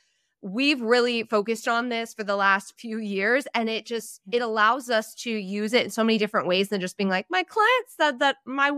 We've 0.43 0.81
really 0.81 1.23
focused 1.25 1.69
on 1.69 1.91
this 1.91 2.15
for 2.15 2.25
the 2.25 2.35
last 2.35 2.75
few 2.79 2.99
years 2.99 3.47
and 3.55 3.69
it 3.69 3.87
just 3.87 4.21
it 4.33 4.43
allows 4.43 4.91
us 4.91 5.15
to 5.17 5.31
use 5.31 5.73
it 5.75 5.85
in 5.85 5.91
so 5.91 6.03
many 6.03 6.19
different 6.19 6.49
ways 6.49 6.71
than 6.71 6.81
just 6.81 6.97
being 6.97 7.11
like 7.11 7.27
my 7.31 7.43
client 7.43 7.87
said 7.89 8.19
that 8.21 8.37
my 8.47 8.73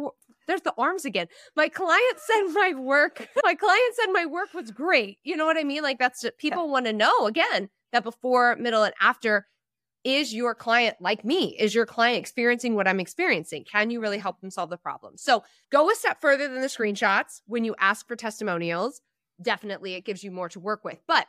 there's 0.46 0.62
the 0.62 0.74
arms 0.78 1.04
again. 1.04 1.28
My 1.56 1.68
client 1.68 2.18
said 2.18 2.52
my 2.52 2.74
work, 2.76 3.28
my 3.44 3.54
client 3.54 3.94
said 3.94 4.12
my 4.12 4.26
work 4.26 4.54
was 4.54 4.70
great. 4.70 5.18
You 5.24 5.36
know 5.36 5.46
what 5.46 5.58
I 5.58 5.64
mean? 5.64 5.82
Like 5.82 5.98
that's 5.98 6.24
people 6.38 6.64
yeah. 6.66 6.70
want 6.70 6.86
to 6.86 6.92
know 6.92 7.26
again 7.26 7.68
that 7.92 8.04
before, 8.04 8.56
middle, 8.56 8.82
and 8.82 8.94
after 9.00 9.46
is 10.04 10.34
your 10.34 10.54
client 10.54 10.96
like 11.00 11.24
me? 11.24 11.56
Is 11.58 11.74
your 11.74 11.86
client 11.86 12.18
experiencing 12.18 12.74
what 12.74 12.88
I'm 12.88 12.98
experiencing? 12.98 13.64
Can 13.64 13.90
you 13.90 14.00
really 14.00 14.18
help 14.18 14.40
them 14.40 14.50
solve 14.50 14.70
the 14.70 14.76
problem? 14.76 15.16
So 15.16 15.44
go 15.70 15.88
a 15.90 15.94
step 15.94 16.20
further 16.20 16.48
than 16.48 16.60
the 16.60 16.66
screenshots 16.66 17.40
when 17.46 17.64
you 17.64 17.74
ask 17.78 18.08
for 18.08 18.16
testimonials. 18.16 19.00
Definitely, 19.40 19.94
it 19.94 20.04
gives 20.04 20.24
you 20.24 20.30
more 20.30 20.48
to 20.50 20.60
work 20.60 20.84
with. 20.84 20.98
But 21.06 21.26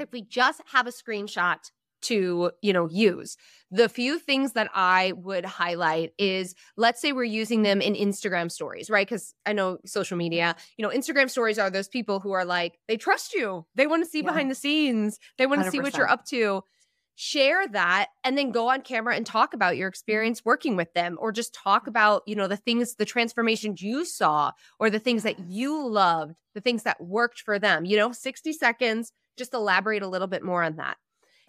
if 0.00 0.12
we 0.12 0.22
just 0.22 0.60
have 0.72 0.86
a 0.86 0.90
screenshot 0.90 1.58
to 2.02 2.50
you 2.62 2.72
know 2.72 2.88
use. 2.90 3.36
The 3.70 3.88
few 3.88 4.18
things 4.18 4.52
that 4.52 4.68
i 4.74 5.12
would 5.16 5.46
highlight 5.46 6.12
is 6.18 6.54
let's 6.76 7.00
say 7.00 7.12
we're 7.12 7.24
using 7.24 7.62
them 7.62 7.80
in 7.80 7.94
instagram 7.94 8.50
stories 8.50 8.90
right? 8.90 9.06
Because 9.06 9.34
i 9.46 9.52
know 9.52 9.78
social 9.86 10.16
media 10.16 10.56
you 10.76 10.82
know 10.82 10.94
instagram 10.94 11.30
stories 11.30 11.58
are 11.58 11.70
those 11.70 11.88
people 11.88 12.20
who 12.20 12.32
are 12.32 12.44
like 12.44 12.78
they 12.88 12.96
trust 12.96 13.34
you. 13.34 13.66
They 13.74 13.86
want 13.86 14.04
to 14.04 14.10
see 14.10 14.20
yeah. 14.20 14.26
behind 14.26 14.50
the 14.50 14.54
scenes. 14.54 15.18
They 15.38 15.46
want 15.46 15.62
to 15.64 15.70
see 15.70 15.80
what 15.80 15.96
you're 15.96 16.10
up 16.10 16.24
to. 16.26 16.62
Share 17.14 17.68
that 17.68 18.08
and 18.24 18.38
then 18.38 18.52
go 18.52 18.70
on 18.70 18.80
camera 18.80 19.14
and 19.14 19.26
talk 19.26 19.52
about 19.52 19.76
your 19.76 19.86
experience 19.86 20.46
working 20.46 20.76
with 20.76 20.92
them 20.94 21.18
or 21.20 21.30
just 21.30 21.54
talk 21.54 21.86
about 21.86 22.22
you 22.26 22.34
know 22.34 22.48
the 22.48 22.56
things 22.56 22.94
the 22.94 23.04
transformations 23.04 23.82
you 23.82 24.06
saw 24.06 24.50
or 24.80 24.88
the 24.88 24.98
things 24.98 25.22
that 25.24 25.38
you 25.38 25.86
loved 25.86 26.34
the 26.54 26.62
things 26.62 26.84
that 26.84 27.00
worked 27.00 27.40
for 27.40 27.58
them 27.58 27.84
you 27.84 27.98
know? 27.98 28.12
60 28.12 28.54
seconds 28.54 29.12
just 29.36 29.52
elaborate 29.52 30.02
a 30.02 30.08
little 30.08 30.26
bit 30.26 30.42
more 30.42 30.62
on 30.62 30.76
that 30.76 30.96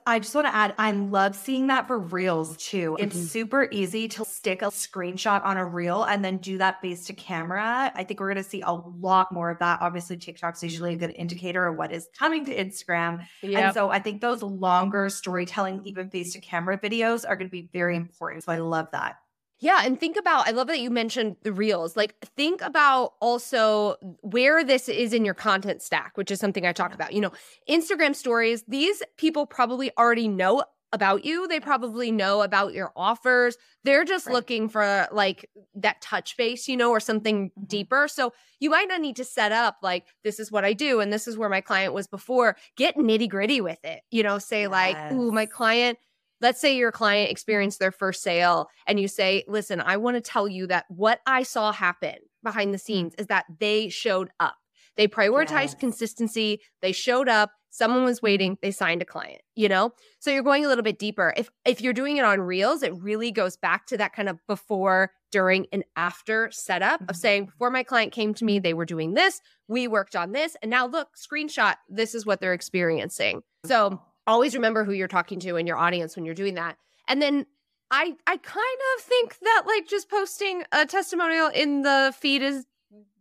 I 0.06 0.20
just 0.20 0.36
want 0.36 0.48
to 0.48 0.56
add, 0.56 0.74
I 0.78 0.92
love 0.92 1.36
seeing 1.36 1.68
that 1.68 1.88
for 1.88 1.98
reels 1.98 2.58
too. 2.58 2.92
Mm-hmm. 2.92 3.04
It's 3.04 3.18
super 3.18 3.68
easy 3.72 4.08
to 4.10 4.26
stick 4.26 4.62
a 4.62 4.66
screenshot 4.66 5.44
on 5.46 5.58
a 5.58 5.66
reel 5.66 6.04
and 6.04 6.24
then 6.24 6.38
do 6.38 6.58
that 6.58 6.82
face 6.82 7.06
to 7.06 7.14
camera. 7.14 7.92
I 7.96 8.04
think 8.04 8.20
we're 8.20 8.34
going 8.34 8.44
to 8.44 8.50
see 8.50 8.62
a 8.62 8.72
lot 8.72 9.32
more 9.32 9.50
of 9.50 9.60
that. 9.60 9.82
Obviously, 9.82 10.18
TikTok's 10.18 10.64
usually 10.64 10.94
a 10.94 10.98
good 10.98 11.14
indicator 11.16 11.66
of 11.66 11.78
what 11.78 11.92
is 11.92 12.08
coming 12.18 12.46
to 12.46 12.56
Instagram. 12.56 13.26
Yep. 13.42 13.64
And 13.64 13.74
so 13.74 13.90
I 13.90 14.00
think 14.00 14.22
those 14.22 14.44
longer 14.44 15.10
storytelling, 15.10 15.82
even 15.86 16.10
face 16.10 16.34
to 16.34 16.42
camera 16.42 16.78
videos 16.78 17.26
are 17.28 17.36
going 17.36 17.48
to 17.48 17.52
be 17.52 17.70
very 17.72 17.96
important. 17.96 18.44
So 18.44 18.52
I 18.52 18.58
love 18.58 18.88
that. 18.92 19.18
Yeah. 19.64 19.84
And 19.86 19.98
think 19.98 20.18
about, 20.18 20.46
I 20.46 20.52
love 20.52 20.68
that 20.68 20.82
you 20.82 20.90
mentioned 20.90 21.38
the 21.44 21.54
reels. 21.54 21.96
Like, 21.96 22.20
think 22.36 22.62
about 22.62 23.14
also 23.22 23.96
where 24.20 24.62
this 24.62 24.90
is 24.90 25.14
in 25.14 25.24
your 25.24 25.34
content 25.34 25.82
stack, 25.82 26.18
which 26.18 26.32
is 26.32 26.40
something 26.42 26.66
I 26.66 26.74
talk 26.74 26.90
yeah. 26.92 26.96
about. 26.96 27.14
You 27.14 27.22
know, 27.22 27.32
Instagram 27.70 28.14
stories, 28.14 28.66
these 28.68 29.02
people 29.16 29.46
probably 29.46 29.90
already 29.98 30.28
know 30.28 30.66
about 30.92 31.24
you. 31.24 31.48
They 31.48 31.62
probably 31.62 32.12
know 32.12 32.42
about 32.42 32.74
your 32.74 32.92
offers. 32.94 33.56
They're 33.86 34.04
just 34.04 34.28
right. 34.28 34.34
looking 34.34 34.68
for 34.68 35.08
like 35.14 35.50
that 35.76 36.02
touch 36.02 36.36
base, 36.36 36.68
you 36.68 36.76
know, 36.76 36.92
or 36.92 37.00
something 37.00 37.52
mm-hmm. 37.52 37.64
deeper. 37.64 38.10
So 38.10 38.34
you 38.60 38.70
might 38.70 38.90
not 38.90 39.00
need 39.00 39.16
to 39.16 39.24
set 39.24 39.54
up 39.54 39.78
like, 39.82 40.08
this 40.26 40.42
is 40.42 40.52
what 40.52 40.66
I 40.66 40.74
do 40.74 41.00
and 41.00 41.12
this 41.12 41.26
is 41.26 41.38
where 41.38 41.48
my 41.48 41.62
client 41.62 41.94
was 41.94 42.06
before. 42.06 42.58
Get 42.76 42.98
nitty 42.98 43.30
gritty 43.30 43.62
with 43.62 43.84
it, 43.86 44.02
you 44.12 44.24
know, 44.24 44.40
say 44.40 44.64
yes. 44.64 44.72
like, 44.72 45.12
ooh, 45.14 45.32
my 45.32 45.46
client 45.46 45.98
let's 46.44 46.60
say 46.60 46.76
your 46.76 46.92
client 46.92 47.32
experienced 47.32 47.80
their 47.80 47.92
first 47.92 48.22
sale 48.22 48.68
and 48.86 49.00
you 49.00 49.08
say, 49.08 49.46
listen, 49.48 49.80
I 49.80 49.98
want 49.98 50.18
to 50.18 50.22
tell 50.22 50.48
you 50.48 50.68
that 50.68 50.86
what 50.90 51.22
I 51.26 51.42
saw 51.44 51.72
happen 51.72 52.18
behind 52.44 52.74
the 52.74 52.78
scenes 52.78 53.16
is 53.18 53.28
that 53.28 53.46
they 53.60 53.88
showed 53.88 54.30
up. 54.42 54.56
They 54.98 55.08
prioritized 55.08 55.72
yes. 55.72 55.76
consistency. 55.76 56.60
They 56.82 56.92
showed 56.92 57.30
up. 57.30 57.52
Someone 57.72 58.04
was 58.04 58.22
waiting. 58.22 58.60
They 58.62 58.70
signed 58.70 59.02
a 59.02 59.06
client, 59.06 59.42
you 59.56 59.68
know? 59.68 59.94
So 60.20 60.30
you're 60.30 60.44
going 60.44 60.64
a 60.64 60.68
little 60.68 60.84
bit 60.84 61.00
deeper. 61.00 61.34
If 61.36 61.50
if 61.66 61.82
you're 61.82 61.94
doing 61.94 62.18
it 62.18 62.26
on 62.26 62.42
Reels, 62.42 62.84
it 62.84 62.94
really 63.02 63.32
goes 63.32 63.58
back 63.58 63.88
to 63.88 63.98
that 63.98 64.14
kind 64.14 64.30
of 64.30 64.38
before, 64.46 65.12
during, 65.32 65.66
and 65.72 65.84
after 65.96 66.52
setup 66.52 67.00
mm-hmm. 67.00 67.10
of 67.10 67.16
saying, 67.16 67.46
before 67.46 67.72
my 67.72 67.82
client 67.82 68.12
came 68.12 68.36
to 68.36 68.46
me, 68.46 68.60
they 68.60 68.76
were 68.76 68.86
doing 68.86 69.16
this. 69.16 69.42
We 69.68 69.88
worked 69.88 70.16
on 70.16 70.34
this. 70.34 70.56
And 70.62 70.70
now 70.70 70.86
look, 70.86 71.08
screenshot, 71.16 71.76
this 71.90 72.14
is 72.14 72.28
what 72.28 72.42
they're 72.42 72.54
experiencing. 72.54 73.42
So 73.66 74.00
always 74.28 74.56
remember 74.56 74.84
who 74.84 74.92
you're 74.92 75.08
talking 75.08 75.40
to 75.42 75.56
and 75.56 75.68
your 75.68 75.78
audience 75.78 76.16
when 76.16 76.26
you're 76.26 76.36
doing 76.36 76.56
that. 76.56 76.78
And 77.08 77.22
then 77.22 77.46
I 77.92 78.16
I 78.28 78.38
kind 78.38 78.80
of 78.98 79.04
think 79.04 79.38
that 79.40 79.64
like 79.66 79.88
just 79.88 80.10
posting 80.10 80.64
a 80.72 80.86
testimonial 80.86 81.48
in 81.48 81.84
the 81.84 82.14
feed 82.18 82.42
is 82.42 82.66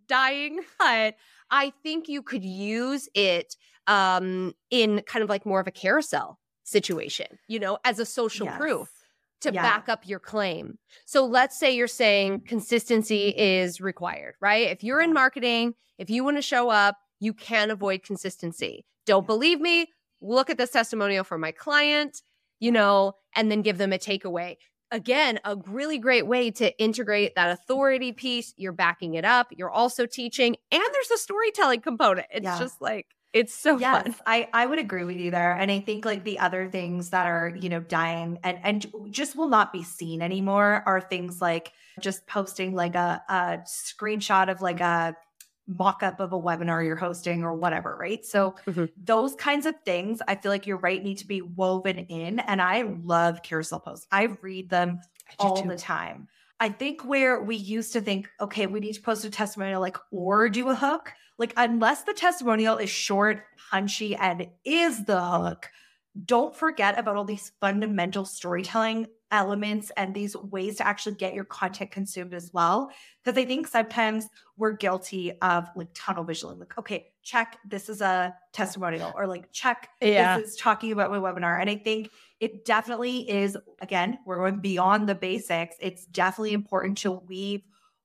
dying, 0.07 0.61
but 0.78 1.16
I 1.50 1.72
think 1.82 2.09
you 2.09 2.22
could 2.22 2.44
use 2.44 3.09
it 3.14 3.57
um 3.86 4.55
in 4.70 5.03
kind 5.07 5.22
of 5.22 5.28
like 5.28 5.44
more 5.44 5.61
of 5.61 5.66
a 5.66 5.72
carousel 5.72 6.38
situation, 6.64 7.38
you 7.48 7.59
know, 7.59 7.78
as 7.84 7.98
a 7.98 8.07
social 8.07 8.46
yes. 8.46 8.59
proof 8.59 8.88
to 9.42 9.53
yeah. 9.53 9.62
back 9.62 9.88
up 9.88 10.07
your 10.07 10.20
claim. 10.20 10.78
So 11.05 11.26
let's 11.26 11.59
say 11.59 11.74
you're 11.74 11.88
saying 11.88 12.42
consistency 12.46 13.34
is 13.36 13.80
required, 13.80 14.34
right? 14.40 14.68
If 14.68 14.84
you're 14.84 15.00
in 15.00 15.12
marketing, 15.12 15.74
if 15.98 16.09
you 16.09 16.24
want 16.24 16.36
to 16.38 16.42
show 16.42 16.70
up, 16.70 16.96
you 17.18 17.34
can 17.34 17.70
avoid 17.70 18.05
consistency. 18.05 18.84
Don't 19.05 19.26
believe 19.26 19.61
me? 19.61 19.88
Look 20.23 20.49
at 20.49 20.57
this 20.57 20.70
testimonial 20.70 21.25
from 21.25 21.41
my 21.41 21.53
client, 21.53 22.23
you 22.61 22.73
know, 22.73 23.14
and 23.37 23.51
then 23.51 23.61
give 23.61 23.77
them 23.77 23.93
a 23.93 23.99
takeaway. 23.99 24.57
Again, 24.91 25.41
a 25.45 25.57
really 25.66 25.99
great 25.99 26.27
way 26.27 26.51
to 26.53 26.79
integrate 26.79 27.35
that 27.35 27.51
authority 27.51 28.12
piece. 28.12 28.55
You're 28.57 28.73
backing 28.73 29.14
it 29.14 29.25
up. 29.25 29.49
You're 29.51 29.70
also 29.70 30.07
teaching, 30.07 30.57
and 30.70 30.83
there's 30.93 31.11
a 31.11 31.18
storytelling 31.18 31.81
component. 31.81 32.27
It's 32.31 32.45
yeah. 32.45 32.59
just 32.59 32.81
like, 32.81 33.07
it's 33.33 33.55
so 33.55 33.79
yes, 33.79 34.03
fun. 34.03 34.14
I, 34.27 34.49
I 34.53 34.66
would 34.66 34.79
agree 34.79 35.05
with 35.05 35.16
you 35.16 35.31
there. 35.31 35.55
And 35.55 35.70
I 35.70 35.81
think 35.81 36.05
like 36.05 36.23
the 36.23 36.39
other 36.39 36.68
things 36.68 37.09
that 37.11 37.27
are, 37.27 37.49
you 37.59 37.70
know, 37.70 37.81
dying 37.81 38.39
and, 38.45 38.59
and 38.62 38.87
just 39.11 39.35
will 39.35 39.49
not 39.49 39.73
be 39.73 39.83
seen 39.83 40.20
anymore 40.20 40.83
are 40.85 41.01
things 41.01 41.41
like 41.41 41.73
just 41.99 42.27
posting 42.27 42.75
like 42.75 42.95
a, 42.95 43.23
a 43.31 43.61
screenshot 43.66 44.51
of 44.51 44.61
like 44.61 44.81
a 44.81 45.16
mock 45.66 46.02
up 46.02 46.20
of 46.20 46.32
a 46.32 46.40
webinar 46.40 46.84
you're 46.84 46.96
hosting 46.96 47.44
or 47.44 47.54
whatever, 47.54 47.96
right? 47.98 48.24
So 48.24 48.56
mm-hmm. 48.66 48.86
those 49.02 49.34
kinds 49.34 49.66
of 49.66 49.74
things, 49.84 50.20
I 50.26 50.34
feel 50.34 50.50
like 50.50 50.66
you're 50.66 50.78
right, 50.78 51.02
need 51.02 51.18
to 51.18 51.26
be 51.26 51.42
woven 51.42 51.98
in. 51.98 52.40
And 52.40 52.60
I 52.60 52.82
love 52.82 53.42
carousel 53.42 53.80
posts. 53.80 54.06
I 54.10 54.36
read 54.42 54.70
them 54.70 55.00
I 55.28 55.34
all 55.38 55.62
too. 55.62 55.68
the 55.68 55.76
time. 55.76 56.28
I 56.60 56.68
think 56.68 57.04
where 57.04 57.42
we 57.42 57.56
used 57.56 57.92
to 57.94 58.00
think, 58.00 58.30
okay, 58.40 58.66
we 58.66 58.80
need 58.80 58.94
to 58.94 59.00
post 59.00 59.24
a 59.24 59.30
testimonial 59.30 59.80
like 59.80 59.96
or 60.10 60.48
do 60.48 60.68
a 60.68 60.74
hook. 60.74 61.12
Like 61.38 61.54
unless 61.56 62.02
the 62.02 62.14
testimonial 62.14 62.76
is 62.76 62.90
short, 62.90 63.44
punchy, 63.70 64.14
and 64.14 64.46
is 64.64 65.04
the 65.04 65.20
hook, 65.20 65.70
don't 66.24 66.54
forget 66.54 66.98
about 66.98 67.16
all 67.16 67.24
these 67.24 67.52
fundamental 67.60 68.24
storytelling 68.24 69.06
elements 69.33 69.91
and 69.97 70.14
these 70.14 70.37
ways 70.37 70.76
to 70.76 70.87
actually 70.87 71.16
get 71.16 71.35
your 71.35 71.45
content 71.45 71.91
consumed 71.91 72.35
as 72.35 72.51
well. 72.53 72.93
Because 73.24 73.37
I 73.37 73.45
think 73.45 73.66
sometimes 73.66 74.28
we're 74.57 74.72
guilty 74.72 75.33
of 75.43 75.68
like 75.74 75.89
tunnel 75.95 76.22
vision. 76.22 76.59
Like, 76.61 76.78
okay, 76.78 77.07
check, 77.24 77.59
this 77.68 77.89
is 77.89 78.01
a 78.01 78.35
testimonial, 78.53 79.12
or 79.16 79.26
like, 79.26 79.51
check, 79.53 79.89
yeah. 80.01 80.39
this 80.39 80.51
is 80.51 80.57
talking 80.57 80.93
about 80.93 81.11
my 81.11 81.18
webinar. 81.18 81.61
And 81.61 81.70
I 81.70 81.76
think 81.76 82.11
it 82.39 82.64
definitely 82.64 83.28
is, 83.28 83.57
again, 83.80 84.18
we're 84.26 84.37
going 84.37 84.61
beyond 84.61 85.09
the 85.09 85.14
basics. 85.14 85.76
It's 85.80 86.05
definitely 86.07 86.53
important 86.53 86.99
to 86.99 87.12
weave 87.12 87.62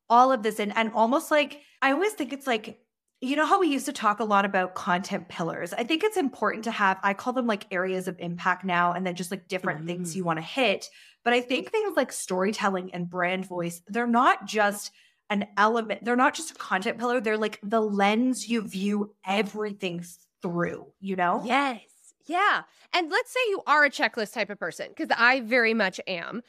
all 0.10 0.32
of 0.32 0.42
this 0.42 0.60
in 0.60 0.72
and 0.72 0.92
almost 0.94 1.30
like, 1.30 1.62
I 1.82 1.92
always 1.92 2.14
think 2.14 2.32
it's 2.32 2.48
like, 2.48 2.80
you 3.20 3.36
know 3.36 3.48
how 3.48 3.60
we 3.60 3.68
used 3.68 3.88
to 3.88 3.94
talk 3.94 4.20
a 4.20 4.24
lot 4.24 4.46
about 4.46 4.76
content 4.76 5.28
pillars? 5.28 5.74
I 5.74 5.84
think 5.84 6.04
it's 6.04 6.18
important 6.18 6.64
to 6.66 6.72
have, 6.72 7.00
I 7.02 7.16
call 7.16 7.34
them 7.34 7.48
like 7.48 7.66
areas 7.72 8.08
of 8.08 8.16
impact 8.20 8.64
now, 8.64 8.94
and 8.94 9.06
then 9.06 9.16
just 9.16 9.32
like 9.32 9.48
different 9.48 9.80
mm-hmm. 9.80 9.88
things 9.88 10.16
you 10.16 10.24
want 10.24 10.38
to 10.38 10.44
hit. 10.44 10.88
But 11.28 11.34
I 11.34 11.42
think 11.42 11.72
things 11.72 11.98
like 11.98 12.14
storytelling 12.14 12.94
and 12.94 13.10
brand 13.10 13.46
voice, 13.46 13.82
they're 13.86 14.08
not 14.08 14.46
just 14.46 14.92
an 15.30 15.46
element, 15.58 16.06
they're 16.06 16.16
not 16.16 16.34
just 16.34 16.52
a 16.52 16.54
content 16.54 16.98
pillar, 16.98 17.20
they're 17.20 17.38
like 17.38 17.60
the 17.62 17.82
lens 17.82 18.48
you 18.48 18.62
view 18.62 19.14
everything 19.26 20.06
through, 20.42 20.88
you 21.02 21.18
know? 21.18 21.42
Yes. 21.44 21.82
Yeah. 22.28 22.62
And 22.94 23.12
let's 23.12 23.30
say 23.30 23.42
you 23.50 23.62
are 23.68 23.84
a 23.84 23.90
checklist 23.90 24.32
type 24.32 24.50
of 24.50 24.58
person, 24.58 24.88
because 24.88 25.10
I 25.20 25.42
very 25.42 25.74
much 25.74 26.00
am. 26.08 26.44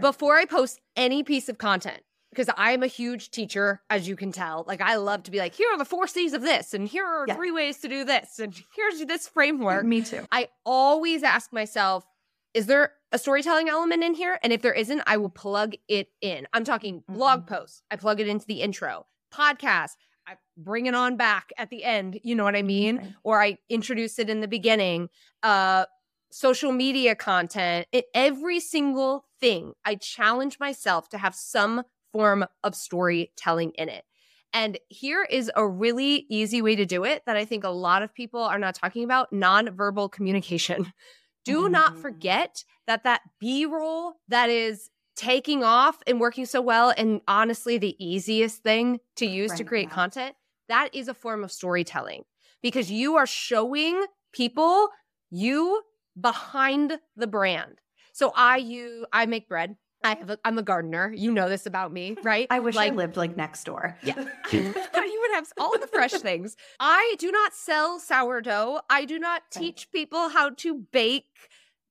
Before 0.00 0.36
I 0.36 0.44
post 0.44 0.80
any 0.94 1.24
piece 1.24 1.48
of 1.48 1.58
content, 1.58 2.00
because 2.30 2.48
I'm 2.56 2.84
a 2.84 2.86
huge 2.86 3.32
teacher, 3.32 3.82
as 3.90 4.06
you 4.06 4.14
can 4.14 4.30
tell. 4.30 4.64
Like, 4.68 4.80
I 4.80 4.94
love 4.94 5.24
to 5.24 5.32
be 5.32 5.38
like, 5.40 5.56
here 5.56 5.66
are 5.72 5.78
the 5.78 5.84
four 5.84 6.06
C's 6.06 6.34
of 6.34 6.42
this, 6.42 6.72
and 6.72 6.86
here 6.86 7.04
are 7.04 7.24
yeah. 7.26 7.34
three 7.34 7.50
ways 7.50 7.78
to 7.78 7.88
do 7.88 8.04
this, 8.04 8.38
and 8.38 8.54
here's 8.76 9.04
this 9.06 9.26
framework. 9.26 9.84
Me 9.84 10.02
too. 10.02 10.24
I 10.30 10.50
always 10.64 11.24
ask 11.24 11.52
myself, 11.52 12.06
is 12.54 12.66
there 12.66 12.92
a 13.12 13.18
storytelling 13.18 13.68
element 13.68 14.02
in 14.02 14.14
here? 14.14 14.38
And 14.42 14.52
if 14.52 14.62
there 14.62 14.72
isn't, 14.72 15.02
I 15.06 15.16
will 15.16 15.30
plug 15.30 15.74
it 15.88 16.08
in. 16.20 16.46
I'm 16.52 16.64
talking 16.64 17.00
mm-hmm. 17.00 17.14
blog 17.14 17.46
posts, 17.46 17.82
I 17.90 17.96
plug 17.96 18.20
it 18.20 18.28
into 18.28 18.46
the 18.46 18.62
intro, 18.62 19.06
podcast, 19.32 19.92
I 20.26 20.34
bring 20.56 20.86
it 20.86 20.94
on 20.94 21.16
back 21.16 21.52
at 21.58 21.70
the 21.70 21.84
end. 21.84 22.20
You 22.22 22.34
know 22.34 22.44
what 22.44 22.56
I 22.56 22.62
mean? 22.62 23.16
Or 23.24 23.42
I 23.42 23.58
introduce 23.68 24.18
it 24.18 24.30
in 24.30 24.40
the 24.40 24.48
beginning. 24.48 25.08
Uh, 25.42 25.86
social 26.30 26.70
media 26.72 27.16
content, 27.16 27.86
it, 27.90 28.06
every 28.14 28.60
single 28.60 29.24
thing, 29.40 29.72
I 29.84 29.96
challenge 29.96 30.60
myself 30.60 31.08
to 31.08 31.18
have 31.18 31.34
some 31.34 31.82
form 32.12 32.44
of 32.62 32.74
storytelling 32.74 33.72
in 33.72 33.88
it. 33.88 34.04
And 34.52 34.78
here 34.88 35.24
is 35.28 35.50
a 35.54 35.66
really 35.66 36.26
easy 36.28 36.60
way 36.60 36.76
to 36.76 36.84
do 36.84 37.04
it 37.04 37.22
that 37.26 37.36
I 37.36 37.44
think 37.44 37.64
a 37.64 37.70
lot 37.70 38.02
of 38.02 38.14
people 38.14 38.40
are 38.40 38.58
not 38.58 38.74
talking 38.74 39.04
about 39.04 39.32
nonverbal 39.32 40.10
communication. 40.10 40.92
Do 41.50 41.62
mm-hmm. 41.62 41.72
not 41.72 41.98
forget 41.98 42.64
that 42.86 43.04
that 43.04 43.22
B 43.38 43.66
roll 43.66 44.14
that 44.28 44.50
is 44.50 44.90
taking 45.16 45.62
off 45.62 45.98
and 46.06 46.20
working 46.20 46.46
so 46.46 46.60
well, 46.60 46.94
and 46.96 47.20
honestly, 47.28 47.78
the 47.78 47.96
easiest 48.04 48.62
thing 48.62 49.00
to 49.16 49.26
use 49.26 49.50
right, 49.50 49.58
to 49.58 49.64
create 49.64 49.90
content, 49.90 50.34
that 50.68 50.94
is 50.94 51.08
a 51.08 51.14
form 51.14 51.44
of 51.44 51.52
storytelling 51.52 52.22
because 52.62 52.90
you 52.90 53.16
are 53.16 53.26
showing 53.26 54.04
people 54.32 54.88
you 55.30 55.82
behind 56.18 56.98
the 57.16 57.26
brand. 57.26 57.80
So 58.12 58.32
I 58.34 58.56
you 58.58 59.06
I 59.12 59.26
make 59.26 59.48
bread. 59.48 59.76
I 60.02 60.16
have 60.16 60.30
a, 60.30 60.38
I'm 60.44 60.58
a 60.58 60.62
gardener. 60.62 61.12
You 61.14 61.30
know 61.30 61.48
this 61.48 61.66
about 61.66 61.92
me, 61.92 62.16
right? 62.22 62.46
I 62.50 62.60
wish 62.60 62.74
like, 62.74 62.92
I 62.92 62.94
lived 62.94 63.16
like 63.16 63.36
next 63.36 63.64
door. 63.64 63.96
Yeah. 64.02 64.14
you 64.52 64.62
would 64.72 65.34
have 65.34 65.52
all 65.58 65.78
the 65.78 65.86
fresh 65.86 66.12
things. 66.12 66.56
I 66.78 67.16
do 67.18 67.30
not 67.30 67.54
sell 67.54 67.98
sourdough. 67.98 68.80
I 68.88 69.04
do 69.04 69.18
not 69.18 69.42
teach 69.50 69.90
people 69.90 70.28
how 70.30 70.50
to 70.50 70.86
bake, 70.92 71.26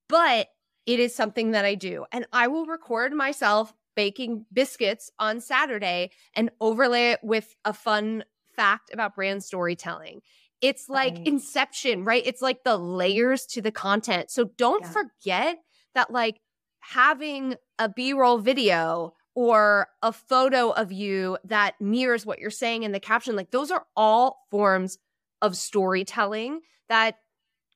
but 0.08 0.48
it 0.86 1.00
is 1.00 1.16
something 1.16 1.52
that 1.52 1.66
I 1.66 1.76
do. 1.76 2.06
And 2.12 2.26
I 2.34 2.48
will 2.48 2.66
record 2.66 3.14
myself 3.14 3.74
baking 3.96 4.46
biscuits 4.52 5.12
on 5.20 5.42
Saturday 5.42 6.12
and 6.34 6.50
overlay 6.60 7.12
it 7.12 7.20
with 7.22 7.56
a 7.66 7.74
fun 7.74 8.24
fact 8.56 8.92
about 8.94 9.16
brand 9.16 9.44
storytelling. 9.44 10.22
It's 10.62 10.90
like 10.90 11.16
right. 11.16 11.28
inception, 11.28 12.04
right? 12.04 12.24
It's 12.26 12.42
like 12.42 12.64
the 12.64 12.78
layers 12.78 13.46
to 13.48 13.62
the 13.62 13.72
content. 13.72 14.32
So 14.32 14.46
don't 14.58 14.84
yeah. 14.84 14.90
forget 14.90 15.58
that 15.96 16.12
like 16.12 16.40
having 16.80 17.56
a 17.78 17.90
b-roll 17.90 18.38
video 18.38 19.14
or 19.36 19.88
a 20.02 20.12
photo 20.12 20.72
of 20.72 20.92
you 20.92 21.38
that 21.44 21.76
mirrors 21.80 22.26
what 22.26 22.40
you're 22.40 22.50
saying 22.50 22.84
in 22.84 22.92
the 22.92 23.00
caption 23.00 23.36
like 23.36 23.52
those 23.52 23.72
are 23.72 23.86
all 23.96 24.46
forms 24.50 24.98
of 25.42 25.56
storytelling 25.56 26.60
that 26.90 27.16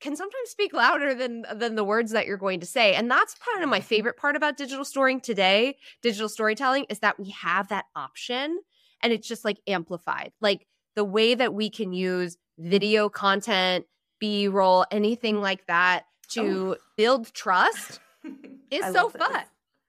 can 0.04 0.16
sometimes 0.18 0.49
speak 0.49 0.74
louder 0.74 1.16
than 1.16 1.45
than 1.56 1.76
the 1.76 1.84
words 1.84 2.12
that 2.12 2.28
you're 2.28 2.38
going 2.38 2.60
to 2.60 2.66
say. 2.66 2.93
And 2.93 3.10
that's 3.10 3.36
kind 3.36 3.64
of 3.64 3.70
my 3.70 3.80
mm-hmm. 3.80 3.88
favorite 3.88 4.18
part 4.18 4.36
about 4.36 4.58
digital 4.58 4.84
storying 4.84 5.22
today 5.22 5.78
digital 6.01 6.28
storytelling 6.28 6.86
is 6.89 6.99
that 6.99 7.20
we 7.20 7.30
have 7.30 7.70
that 7.70 7.86
option 7.95 8.60
and 9.01 9.14
it's 9.14 9.28
just 9.28 9.45
like 9.45 9.60
amplified. 9.66 10.34
Like 10.41 10.68
the 10.95 11.06
way 11.06 11.36
that 11.36 11.54
we 11.54 11.70
can 11.70 11.93
use 11.93 12.38
video 12.60 13.10
content 13.10 13.86
b-roll 14.20 14.86
anything 14.91 15.41
like 15.41 15.66
that 15.68 16.04
to 16.30 16.76
oh. 16.76 16.78
build 16.97 17.34
trust 17.34 17.99
is 18.71 18.93
so 18.93 19.09
fun. 19.09 19.34
This. 19.34 19.43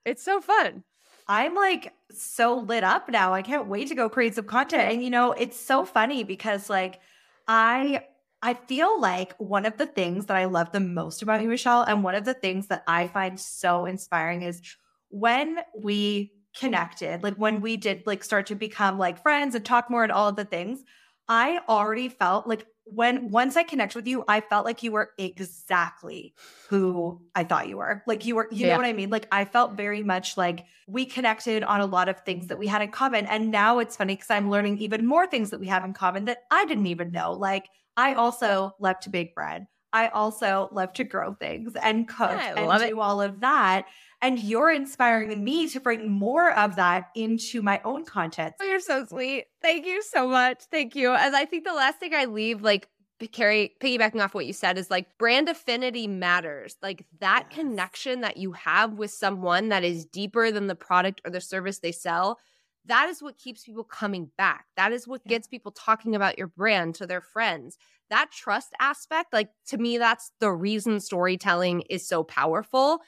It's 0.05 0.23
so 0.23 0.41
fun. 0.41 0.85
I'm 1.27 1.55
like 1.55 1.95
so 2.11 2.59
lit 2.59 2.85
up 2.85 3.09
now. 3.09 3.33
I 3.33 3.43
can't 3.43 3.67
wait 3.67 3.89
to 3.89 3.95
go 3.95 4.09
create 4.09 4.35
some 4.35 4.45
content. 4.45 4.93
And 4.93 5.03
you 5.03 5.11
know, 5.11 5.33
it's 5.33 5.59
so 5.59 5.85
funny 5.85 6.23
because 6.25 6.69
like 6.69 7.01
I 7.49 8.05
I 8.43 8.55
feel 8.55 9.01
like 9.01 9.35
one 9.39 9.65
of 9.65 9.79
the 9.79 9.87
things 9.87 10.27
that 10.27 10.37
I 10.37 10.45
love 10.45 10.71
the 10.71 10.81
most 10.81 11.23
about 11.23 11.41
you, 11.41 11.49
Michelle, 11.49 11.83
and 11.83 12.05
one 12.05 12.15
of 12.15 12.27
the 12.27 12.35
things 12.35 12.67
that 12.67 12.85
I 12.87 13.09
find 13.09 13.41
so 13.41 13.87
inspiring 13.87 14.43
is 14.43 14.61
when 15.09 15.61
we 15.83 16.33
connected, 16.55 17.23
like 17.23 17.37
when 17.37 17.61
we 17.63 17.79
did 17.79 18.03
like 18.07 18.23
start 18.23 18.47
to 18.47 18.55
become 18.55 18.99
like 18.99 19.23
friends 19.23 19.55
and 19.55 19.65
talk 19.65 19.91
more 19.91 20.03
and 20.03 20.13
all 20.13 20.29
of 20.29 20.37
the 20.37 20.45
things, 20.45 20.85
I 21.27 21.61
already 21.69 22.11
felt 22.11 22.47
like 22.47 22.67
when 22.85 23.31
once 23.31 23.57
I 23.57 23.63
connect 23.63 23.95
with 23.95 24.07
you, 24.07 24.25
I 24.29 24.41
felt 24.41 24.65
like 24.65 24.83
you 24.83 24.93
were 24.93 25.11
exactly 25.19 26.35
who 26.69 27.21
I 27.35 27.45
thought 27.45 27.69
you 27.69 27.79
were. 27.79 28.03
Like 28.07 28.27
you 28.27 28.35
were, 28.37 28.49
you 28.51 28.67
yeah. 28.67 28.73
know 28.73 28.79
what 28.79 28.87
I 28.87 28.93
mean? 28.93 29.11
Like 29.11 29.27
I 29.33 29.45
felt 29.45 29.73
very 29.73 30.03
much 30.03 30.37
like 30.37 30.67
we 30.87 31.07
connected 31.07 31.63
on 31.65 31.81
a 31.81 31.87
lot 31.87 32.09
of 32.09 32.21
things 32.21 32.49
that 32.49 32.59
we 32.59 32.67
had 32.67 32.83
in 32.83 32.91
common. 32.91 33.27
And 33.27 33.51
now 33.51 33.79
it's 33.79 33.97
funny 33.97 34.15
because 34.15 34.31
I'm 34.31 34.51
learning 34.51 34.79
even 34.79 35.07
more 35.07 35.27
things 35.27 35.51
that 35.51 35.61
we 35.61 35.67
have 35.69 35.85
in 35.85 35.95
common 35.95 36.27
that 36.27 36.45
I 36.51 36.65
didn't 36.67 36.87
even 36.87 37.11
know. 37.11 37.33
Like 37.33 37.69
I 37.97 38.15
also 38.15 38.75
love 38.79 39.01
to 39.01 39.11
bake 39.11 39.35
bread. 39.35 39.67
I 39.93 40.09
also 40.09 40.69
love 40.73 40.93
to 40.95 41.05
grow 41.05 41.35
things 41.35 41.77
and 41.81 42.09
cook 42.09 42.33
yeah, 42.33 42.55
and 42.57 42.81
do 42.81 42.99
it. 42.99 42.99
all 43.01 43.21
of 43.21 43.41
that. 43.41 43.87
And 44.25 44.43
you're 44.43 44.71
inspiring 44.71 45.45
me 45.45 45.69
to 45.69 45.81
bring 45.81 46.11
more 46.11 46.51
of 46.53 46.77
that 46.77 47.11
into 47.15 47.61
my 47.61 47.79
own 47.85 48.07
content. 48.07 48.55
Oh, 48.59 48.65
you're 48.65 48.81
so 48.81 49.05
sweet. 49.05 49.45
Thank 49.61 49.85
you 49.85 50.03
so 50.03 50.27
much. 50.27 50.63
Thank 50.71 50.97
you. 50.97 51.13
And 51.13 51.37
I 51.37 51.45
think 51.45 51.65
the 51.65 51.75
last 51.75 52.01
thing 52.01 52.15
I 52.15 52.25
leave, 52.25 52.63
like, 52.63 52.89
carry 53.33 53.75
piggybacking 53.83 54.25
off 54.25 54.35
what 54.35 54.47
you 54.47 54.53
said 54.53 54.77
is 54.77 54.91
like 54.91 55.07
brand 55.19 55.49
affinity 55.49 56.07
matters 56.07 56.77
like 56.83 57.07
that 57.21 57.47
yes. 57.49 57.59
connection 57.59 58.21
that 58.21 58.37
you 58.37 58.53
have 58.53 58.95
with 58.95 59.11
someone 59.11 59.69
that 59.71 59.83
is 59.85 60.05
deeper 60.05 60.51
than 60.51 60.67
the 60.67 60.75
product 60.75 61.23
or 61.25 61.31
the 61.31 61.41
service 61.41 61.79
they 61.79 61.93
sell 61.93 62.39
that 62.85 63.09
is 63.09 63.23
what 63.23 63.39
keeps 63.39 63.65
people 63.65 63.85
coming 63.85 64.31
back 64.37 64.67
that 64.77 64.93
is 64.93 65.09
what 65.09 65.25
gets 65.27 65.47
people 65.47 65.73
talking 65.73 66.15
about 66.15 66.37
your 66.37 66.49
brand 66.49 66.95
to 66.95 67.07
their 67.07 67.23
friends 67.23 67.79
that 68.11 68.31
trust 68.31 68.75
aspect 68.79 69.33
like 69.33 69.49
to 69.65 69.79
me 69.79 69.97
that's 69.97 70.33
the 70.41 70.53
reason 70.53 71.01
storytelling 71.01 71.81
is 71.89 72.07
so 72.07 72.25
powerful 72.25 73.01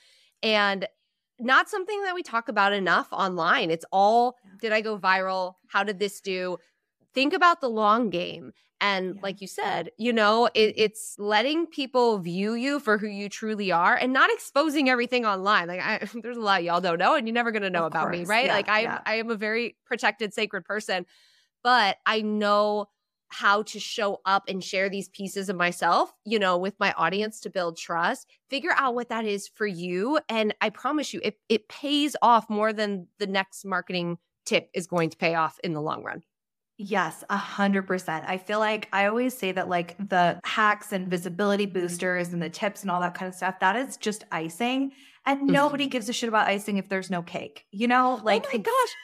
and 0.42 0.86
not 1.38 1.68
something 1.68 2.02
that 2.04 2.14
we 2.14 2.22
talk 2.22 2.48
about 2.48 2.72
enough 2.72 3.08
online. 3.12 3.70
It's 3.70 3.84
all 3.92 4.36
did 4.60 4.72
I 4.72 4.80
go 4.80 4.98
viral? 4.98 5.54
How 5.68 5.84
did 5.84 5.98
this 5.98 6.20
do? 6.20 6.58
Think 7.14 7.32
about 7.32 7.60
the 7.60 7.68
long 7.68 8.10
game. 8.10 8.52
And 8.80 9.14
yeah. 9.14 9.20
like 9.22 9.40
you 9.40 9.46
said, 9.46 9.90
you 9.96 10.12
know, 10.12 10.46
it, 10.54 10.74
it's 10.76 11.16
letting 11.18 11.66
people 11.66 12.18
view 12.18 12.54
you 12.54 12.78
for 12.78 12.98
who 12.98 13.06
you 13.06 13.28
truly 13.28 13.72
are 13.72 13.94
and 13.94 14.12
not 14.12 14.30
exposing 14.30 14.90
everything 14.90 15.24
online. 15.24 15.66
Like, 15.66 15.80
I, 15.80 16.06
there's 16.22 16.36
a 16.36 16.40
lot 16.40 16.62
y'all 16.62 16.80
don't 16.80 16.98
know, 16.98 17.14
and 17.14 17.26
you're 17.26 17.34
never 17.34 17.52
going 17.52 17.62
to 17.62 17.70
know 17.70 17.86
of 17.86 17.92
about 17.92 18.08
course. 18.08 18.18
me, 18.18 18.24
right? 18.24 18.46
Yeah, 18.46 18.52
like, 18.52 18.68
I, 18.68 18.80
yeah. 18.80 19.00
I 19.06 19.14
am 19.14 19.30
a 19.30 19.34
very 19.34 19.76
protected, 19.86 20.34
sacred 20.34 20.64
person, 20.64 21.06
but 21.62 21.96
I 22.04 22.20
know 22.20 22.88
how 23.36 23.62
to 23.62 23.78
show 23.78 24.18
up 24.24 24.44
and 24.48 24.64
share 24.64 24.88
these 24.88 25.10
pieces 25.10 25.50
of 25.50 25.56
myself, 25.56 26.10
you 26.24 26.38
know, 26.38 26.56
with 26.56 26.72
my 26.80 26.92
audience 26.92 27.38
to 27.40 27.50
build 27.50 27.76
trust. 27.76 28.26
Figure 28.48 28.72
out 28.74 28.94
what 28.94 29.10
that 29.10 29.26
is 29.26 29.46
for 29.46 29.66
you. 29.66 30.18
And 30.30 30.54
I 30.62 30.70
promise 30.70 31.12
you, 31.12 31.20
it, 31.22 31.36
it 31.50 31.68
pays 31.68 32.16
off 32.22 32.48
more 32.48 32.72
than 32.72 33.08
the 33.18 33.26
next 33.26 33.66
marketing 33.66 34.16
tip 34.46 34.70
is 34.72 34.86
going 34.86 35.10
to 35.10 35.18
pay 35.18 35.34
off 35.34 35.60
in 35.62 35.74
the 35.74 35.82
long 35.82 36.02
run. 36.02 36.22
Yes, 36.78 37.24
a 37.28 37.36
hundred 37.36 37.86
percent. 37.86 38.24
I 38.26 38.38
feel 38.38 38.58
like 38.58 38.88
I 38.90 39.04
always 39.04 39.36
say 39.36 39.52
that 39.52 39.68
like 39.68 39.96
the 39.98 40.40
hacks 40.44 40.92
and 40.92 41.06
visibility 41.06 41.66
boosters 41.66 42.32
and 42.32 42.40
the 42.40 42.48
tips 42.48 42.82
and 42.82 42.90
all 42.90 43.00
that 43.00 43.14
kind 43.14 43.28
of 43.28 43.34
stuff, 43.34 43.60
that 43.60 43.76
is 43.76 43.98
just 43.98 44.24
icing. 44.32 44.92
And 45.26 45.40
mm-hmm. 45.40 45.52
nobody 45.52 45.88
gives 45.88 46.08
a 46.08 46.14
shit 46.14 46.28
about 46.28 46.48
icing 46.48 46.78
if 46.78 46.88
there's 46.88 47.10
no 47.10 47.20
cake. 47.20 47.66
You 47.70 47.86
know, 47.86 48.18
like 48.24 48.46
Oh 48.46 48.50
my 48.56 48.58
gosh. 48.58 48.94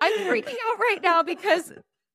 I'm 0.00 0.18
freaking 0.30 0.56
out 0.70 0.78
right 0.78 1.00
now 1.02 1.22
because 1.22 1.72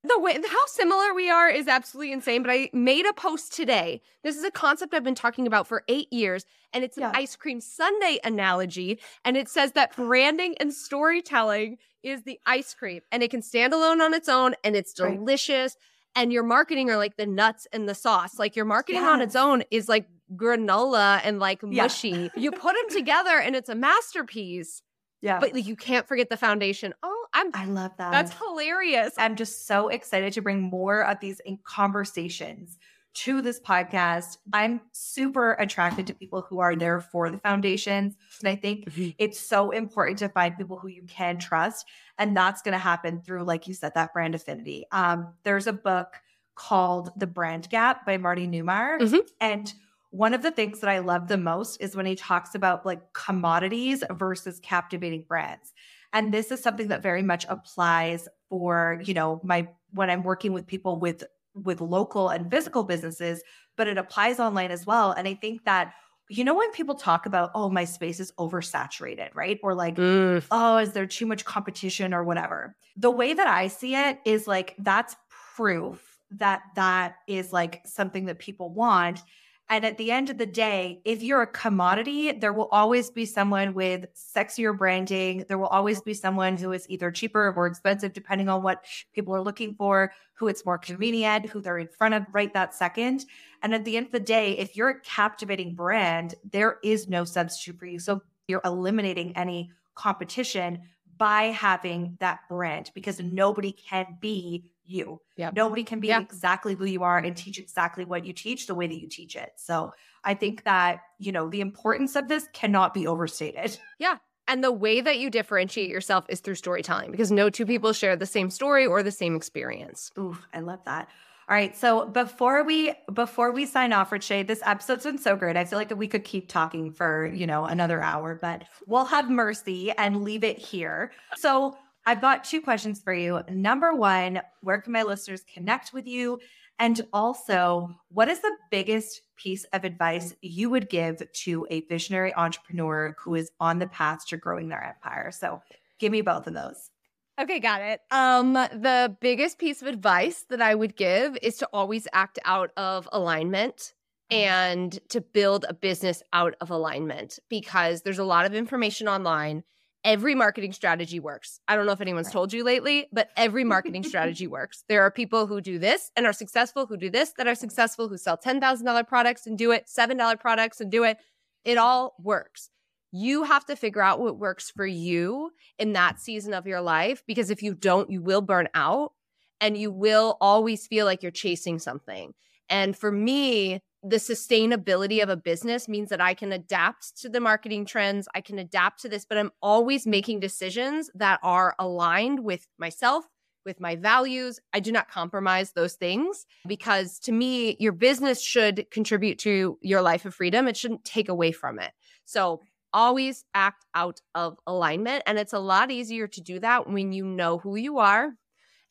the 0.07 0.19
way 0.19 0.33
how 0.33 0.65
similar 0.67 1.13
we 1.13 1.29
are 1.29 1.49
is 1.49 1.67
absolutely 1.67 2.11
insane 2.11 2.41
but 2.41 2.51
i 2.51 2.69
made 2.73 3.05
a 3.05 3.13
post 3.13 3.53
today 3.53 4.01
this 4.23 4.35
is 4.35 4.43
a 4.43 4.51
concept 4.51 4.93
i've 4.93 5.03
been 5.03 5.15
talking 5.15 5.47
about 5.47 5.67
for 5.67 5.83
eight 5.87 6.11
years 6.11 6.45
and 6.73 6.83
it's 6.83 6.97
yeah. 6.97 7.09
an 7.09 7.15
ice 7.15 7.35
cream 7.35 7.59
sundae 7.59 8.17
analogy 8.23 8.99
and 9.23 9.37
it 9.37 9.47
says 9.47 9.73
that 9.73 9.95
branding 9.95 10.55
and 10.59 10.73
storytelling 10.73 11.77
is 12.03 12.23
the 12.23 12.39
ice 12.45 12.73
cream 12.73 13.01
and 13.11 13.23
it 13.23 13.31
can 13.31 13.41
stand 13.41 13.73
alone 13.73 14.01
on 14.01 14.13
its 14.13 14.29
own 14.29 14.53
and 14.63 14.75
it's 14.75 14.93
delicious 14.93 15.75
right. 16.15 16.21
and 16.21 16.33
your 16.33 16.43
marketing 16.43 16.89
are 16.89 16.97
like 16.97 17.17
the 17.17 17.25
nuts 17.25 17.67
and 17.73 17.89
the 17.89 17.95
sauce 17.95 18.37
like 18.37 18.55
your 18.55 18.65
marketing 18.65 19.01
yes. 19.01 19.09
on 19.09 19.21
its 19.21 19.35
own 19.35 19.63
is 19.71 19.89
like 19.89 20.07
granola 20.35 21.21
and 21.23 21.39
like 21.39 21.61
mushy 21.63 22.09
yeah. 22.09 22.29
you 22.35 22.51
put 22.51 22.75
them 22.75 22.97
together 22.97 23.39
and 23.39 23.55
it's 23.55 23.69
a 23.69 23.75
masterpiece 23.75 24.81
yeah 25.21 25.39
but 25.39 25.53
like 25.53 25.65
you 25.65 25.75
can't 25.75 26.07
forget 26.07 26.29
the 26.29 26.37
foundation 26.37 26.93
oh 27.03 27.15
I'm, 27.35 27.51
I 27.53 27.65
love 27.65 27.91
that. 27.97 28.11
That's 28.11 28.33
hilarious. 28.33 29.13
I'm 29.17 29.35
just 29.35 29.67
so 29.67 29.89
excited 29.89 30.31
to 30.33 30.41
bring 30.41 30.61
more 30.61 31.01
of 31.01 31.19
these 31.19 31.41
conversations 31.65 32.77
to 33.15 33.41
this 33.41 33.59
podcast. 33.59 34.37
I'm 34.53 34.79
super 34.93 35.53
attracted 35.53 36.07
to 36.07 36.13
people 36.13 36.45
who 36.49 36.59
are 36.59 36.77
there 36.77 37.01
for 37.01 37.29
the 37.29 37.37
foundations. 37.37 38.15
And 38.39 38.47
I 38.47 38.55
think 38.55 38.89
mm-hmm. 38.89 39.09
it's 39.17 39.39
so 39.39 39.71
important 39.71 40.19
to 40.19 40.29
find 40.29 40.57
people 40.57 40.79
who 40.79 40.87
you 40.87 41.03
can 41.03 41.37
trust. 41.37 41.85
And 42.17 42.35
that's 42.35 42.61
going 42.61 42.73
to 42.73 42.79
happen 42.79 43.21
through, 43.21 43.43
like 43.43 43.67
you 43.67 43.73
said, 43.73 43.93
that 43.95 44.13
brand 44.13 44.33
affinity. 44.33 44.85
Um, 44.93 45.33
there's 45.43 45.67
a 45.67 45.73
book 45.73 46.21
called 46.55 47.11
The 47.17 47.27
Brand 47.27 47.69
Gap 47.69 48.05
by 48.05 48.17
Marty 48.17 48.47
Neumeier. 48.47 48.99
Mm-hmm. 48.99 49.27
And 49.41 49.73
one 50.15 50.33
of 50.33 50.41
the 50.41 50.51
things 50.51 50.79
that 50.79 50.89
I 50.89 50.99
love 50.99 51.27
the 51.27 51.37
most 51.37 51.81
is 51.81 51.93
when 51.93 52.05
he 52.05 52.15
talks 52.15 52.55
about 52.55 52.85
like 52.85 53.11
commodities 53.11 54.01
versus 54.11 54.61
captivating 54.61 55.25
brands. 55.27 55.73
And 56.13 56.33
this 56.33 56.51
is 56.51 56.63
something 56.63 56.87
that 56.87 57.03
very 57.03 57.21
much 57.21 57.45
applies 57.49 58.29
for, 58.47 59.01
you 59.03 59.13
know, 59.13 59.41
my 59.43 59.67
when 59.91 60.09
I'm 60.09 60.23
working 60.23 60.53
with 60.53 60.67
people 60.67 60.99
with 60.99 61.25
with 61.53 61.81
local 61.81 62.29
and 62.29 62.49
physical 62.49 62.83
businesses, 62.83 63.43
but 63.75 63.87
it 63.87 63.97
applies 63.97 64.39
online 64.39 64.71
as 64.71 64.85
well. 64.85 65.11
And 65.11 65.27
I 65.27 65.33
think 65.33 65.65
that 65.65 65.93
you 66.29 66.45
know 66.45 66.55
when 66.55 66.71
people 66.71 66.95
talk 66.95 67.25
about 67.25 67.51
oh 67.53 67.69
my 67.69 67.85
space 67.85 68.19
is 68.19 68.31
oversaturated 68.39 69.29
right 69.35 69.59
or 69.61 69.75
like 69.75 69.95
mm. 69.95 70.43
oh 70.49 70.77
is 70.77 70.93
there 70.93 71.05
too 71.05 71.27
much 71.27 71.45
competition 71.45 72.15
or 72.15 72.23
whatever 72.23 72.75
the 72.97 73.11
way 73.11 73.31
that 73.35 73.45
i 73.45 73.67
see 73.67 73.93
it 73.93 74.17
is 74.25 74.47
like 74.47 74.73
that's 74.79 75.15
proof 75.55 76.17
that 76.31 76.63
that 76.75 77.17
is 77.27 77.53
like 77.53 77.83
something 77.85 78.25
that 78.25 78.39
people 78.39 78.73
want 78.73 79.21
and 79.67 79.83
at 79.83 79.97
the 79.97 80.11
end 80.11 80.29
of 80.29 80.37
the 80.37 80.45
day, 80.45 81.01
if 81.05 81.23
you're 81.23 81.41
a 81.41 81.47
commodity, 81.47 82.31
there 82.31 82.53
will 82.53 82.67
always 82.71 83.09
be 83.09 83.25
someone 83.25 83.73
with 83.73 84.05
sexier 84.13 84.77
branding. 84.77 85.43
There 85.47 85.57
will 85.57 85.67
always 85.67 86.01
be 86.01 86.13
someone 86.13 86.55
who 86.55 86.71
is 86.71 86.85
either 86.87 87.09
cheaper 87.09 87.47
or 87.47 87.53
more 87.53 87.65
expensive, 87.65 88.13
depending 88.13 88.47
on 88.47 88.61
what 88.61 88.85
people 89.13 89.35
are 89.35 89.41
looking 89.41 89.73
for, 89.73 90.13
who 90.35 90.47
it's 90.49 90.65
more 90.65 90.77
convenient, 90.77 91.47
who 91.47 91.61
they're 91.61 91.79
in 91.79 91.87
front 91.87 92.13
of 92.13 92.25
right 92.31 92.53
that 92.53 92.75
second. 92.75 93.25
And 93.63 93.73
at 93.73 93.85
the 93.85 93.97
end 93.97 94.05
of 94.05 94.11
the 94.11 94.19
day, 94.19 94.55
if 94.55 94.75
you're 94.75 94.89
a 94.89 95.01
captivating 95.01 95.73
brand, 95.73 96.35
there 96.51 96.77
is 96.83 97.09
no 97.09 97.23
substitute 97.23 97.79
for 97.79 97.87
you. 97.87 97.97
So 97.97 98.21
you're 98.47 98.61
eliminating 98.63 99.35
any 99.35 99.71
competition 99.95 100.83
by 101.17 101.45
having 101.45 102.17
that 102.19 102.41
brand 102.49 102.91
because 102.93 103.19
nobody 103.19 103.71
can 103.71 104.17
be 104.19 104.65
you. 104.85 105.21
Yep. 105.37 105.53
Nobody 105.55 105.83
can 105.83 105.99
be 105.99 106.11
exactly 106.11 106.75
who 106.75 106.85
you 106.85 107.03
are 107.03 107.17
and 107.17 107.35
teach 107.35 107.59
exactly 107.59 108.05
what 108.05 108.25
you 108.25 108.33
teach 108.33 108.67
the 108.67 108.75
way 108.75 108.87
that 108.87 108.99
you 108.99 109.07
teach 109.07 109.35
it. 109.35 109.51
So 109.57 109.93
I 110.23 110.33
think 110.33 110.63
that, 110.63 111.01
you 111.19 111.31
know, 111.31 111.49
the 111.49 111.61
importance 111.61 112.15
of 112.15 112.27
this 112.27 112.47
cannot 112.53 112.93
be 112.93 113.07
overstated. 113.07 113.77
Yeah. 113.99 114.17
And 114.47 114.63
the 114.63 114.71
way 114.71 115.01
that 115.01 115.17
you 115.17 115.31
differentiate 115.31 115.89
yourself 115.89 116.25
is 116.29 116.39
through 116.39 116.55
storytelling 116.55 117.09
because 117.09 117.31
no 117.31 117.49
two 117.49 117.65
people 117.65 117.93
share 117.93 118.15
the 118.15 118.27
same 118.27 118.51
story 118.51 118.85
or 118.85 119.01
the 119.01 119.11
same 119.11 119.35
experience. 119.35 120.11
Ooh, 120.19 120.37
I 120.53 120.59
love 120.59 120.81
that. 120.85 121.09
All 121.47 121.55
right. 121.55 121.75
So 121.75 122.07
before 122.07 122.63
we 122.63 122.93
before 123.13 123.51
we 123.51 123.67
sign 123.67 123.93
off, 123.93 124.09
Richay, 124.09 124.45
this 124.45 124.61
episode's 124.65 125.03
been 125.03 125.19
so 125.19 125.35
great. 125.35 125.55
I 125.55 125.65
feel 125.65 125.77
like 125.77 125.95
we 125.95 126.07
could 126.07 126.23
keep 126.23 126.47
talking 126.47 126.91
for, 126.91 127.27
you 127.27 127.45
know, 127.45 127.65
another 127.65 128.01
hour, 128.01 128.37
but 128.39 128.63
we'll 128.87 129.05
have 129.05 129.29
mercy 129.29 129.91
and 129.91 130.23
leave 130.23 130.43
it 130.43 130.57
here. 130.57 131.11
So 131.37 131.77
I've 132.05 132.21
got 132.21 132.43
two 132.43 132.61
questions 132.61 133.01
for 133.01 133.13
you. 133.13 133.41
Number 133.49 133.93
one, 133.93 134.41
where 134.61 134.79
can 134.79 134.93
my 134.93 135.03
listeners 135.03 135.43
connect 135.51 135.91
with 135.91 136.05
you? 136.05 136.39
And 136.77 137.01
also, 137.13 137.89
what 138.09 138.27
is 138.27 138.41
the 138.41 138.55
biggest 138.69 139.21
piece 139.37 139.63
of 139.73 139.85
advice 139.85 140.35
you 140.41 140.69
would 140.69 140.89
give 140.89 141.21
to 141.31 141.65
a 141.69 141.81
visionary 141.81 142.33
entrepreneur 142.35 143.15
who 143.19 143.35
is 143.35 143.49
on 143.59 143.79
the 143.79 143.87
path 143.87 144.27
to 144.27 144.37
growing 144.37 144.69
their 144.69 144.83
empire? 144.83 145.31
So, 145.31 145.61
give 145.99 146.11
me 146.11 146.21
both 146.21 146.47
of 146.47 146.53
those. 146.53 146.91
Okay, 147.39 147.59
got 147.59 147.81
it. 147.81 148.01
Um 148.11 148.53
the 148.53 149.15
biggest 149.19 149.57
piece 149.57 149.81
of 149.81 149.87
advice 149.87 150.45
that 150.49 150.61
I 150.61 150.73
would 150.73 150.95
give 150.95 151.37
is 151.41 151.57
to 151.57 151.69
always 151.73 152.07
act 152.13 152.39
out 152.45 152.71
of 152.77 153.09
alignment 153.11 153.93
mm-hmm. 154.31 154.35
and 154.35 154.99
to 155.09 155.19
build 155.19 155.65
a 155.67 155.73
business 155.73 156.23
out 156.31 156.55
of 156.61 156.69
alignment 156.71 157.39
because 157.49 158.03
there's 158.03 158.19
a 158.19 158.23
lot 158.23 158.45
of 158.45 158.53
information 158.53 159.09
online 159.09 159.63
every 160.05 160.35
marketing 160.35 160.71
strategy 160.71 161.19
works. 161.19 161.59
I 161.67 161.75
don't 161.75 161.87
know 161.87 161.91
if 161.91 161.99
anyone's 161.99 162.31
told 162.31 162.53
you 162.53 162.63
lately, 162.63 163.07
but 163.11 163.29
every 163.35 163.63
marketing 163.75 164.03
strategy 164.03 164.47
works. 164.47 164.83
There 164.87 165.01
are 165.01 165.11
people 165.11 165.47
who 165.47 165.59
do 165.59 165.79
this 165.79 166.11
and 166.15 166.25
are 166.25 166.31
successful, 166.31 166.85
who 166.85 166.95
do 166.95 167.09
this 167.09 167.33
that 167.37 167.47
are 167.47 167.55
successful, 167.55 168.07
who 168.07 168.17
sell 168.17 168.37
$10,000 168.37 169.07
products 169.07 169.47
and 169.47 169.57
do 169.57 169.71
it, 169.71 169.87
$7 169.87 170.39
products 170.39 170.79
and 170.79 170.91
do 170.91 171.03
it. 171.03 171.17
It 171.65 171.77
all 171.77 172.15
works. 172.21 172.69
You 173.11 173.43
have 173.43 173.65
to 173.65 173.75
figure 173.75 174.01
out 174.01 174.19
what 174.19 174.37
works 174.37 174.69
for 174.69 174.85
you 174.85 175.51
in 175.79 175.93
that 175.93 176.19
season 176.19 176.53
of 176.53 176.67
your 176.67 176.81
life 176.81 177.23
because 177.25 177.49
if 177.49 177.63
you 177.63 177.73
don't, 177.73 178.11
you 178.11 178.21
will 178.21 178.41
burn 178.41 178.69
out 178.75 179.13
and 179.59 179.75
you 179.75 179.91
will 179.91 180.37
always 180.39 180.85
feel 180.85 181.05
like 181.05 181.23
you're 181.23 181.31
chasing 181.31 181.79
something. 181.79 182.33
And 182.69 182.95
for 182.95 183.11
me, 183.11 183.81
the 184.07 184.17
sustainability 184.17 185.23
of 185.23 185.29
a 185.29 185.35
business 185.35 185.87
means 185.87 186.09
that 186.09 186.21
I 186.21 186.35
can 186.35 186.51
adapt 186.51 187.19
to 187.21 187.29
the 187.29 187.39
marketing 187.39 187.85
trends. 187.85 188.27
I 188.35 188.41
can 188.41 188.59
adapt 188.59 189.01
to 189.01 189.09
this, 189.09 189.25
but 189.25 189.39
I'm 189.39 189.51
always 189.63 190.05
making 190.05 190.41
decisions 190.41 191.09
that 191.15 191.39
are 191.41 191.75
aligned 191.79 192.41
with 192.41 192.67
myself, 192.77 193.25
with 193.65 193.79
my 193.79 193.95
values. 193.95 194.59
I 194.73 194.79
do 194.79 194.91
not 194.91 195.09
compromise 195.09 195.71
those 195.71 195.93
things 195.93 196.45
because 196.67 197.17
to 197.21 197.31
me, 197.31 197.77
your 197.79 197.93
business 197.93 198.43
should 198.43 198.85
contribute 198.91 199.39
to 199.39 199.79
your 199.81 200.03
life 200.03 200.25
of 200.25 200.35
freedom. 200.35 200.67
It 200.67 200.77
shouldn't 200.77 201.03
take 201.03 201.27
away 201.27 201.51
from 201.51 201.79
it. 201.79 201.91
So 202.25 202.61
always 202.93 203.43
act 203.55 203.85
out 203.95 204.21
of 204.35 204.59
alignment. 204.67 205.23
And 205.25 205.39
it's 205.39 205.53
a 205.53 205.59
lot 205.59 205.89
easier 205.89 206.27
to 206.27 206.41
do 206.41 206.59
that 206.59 206.87
when 206.87 207.11
you 207.11 207.25
know 207.25 207.57
who 207.57 207.75
you 207.75 207.97
are, 207.97 208.33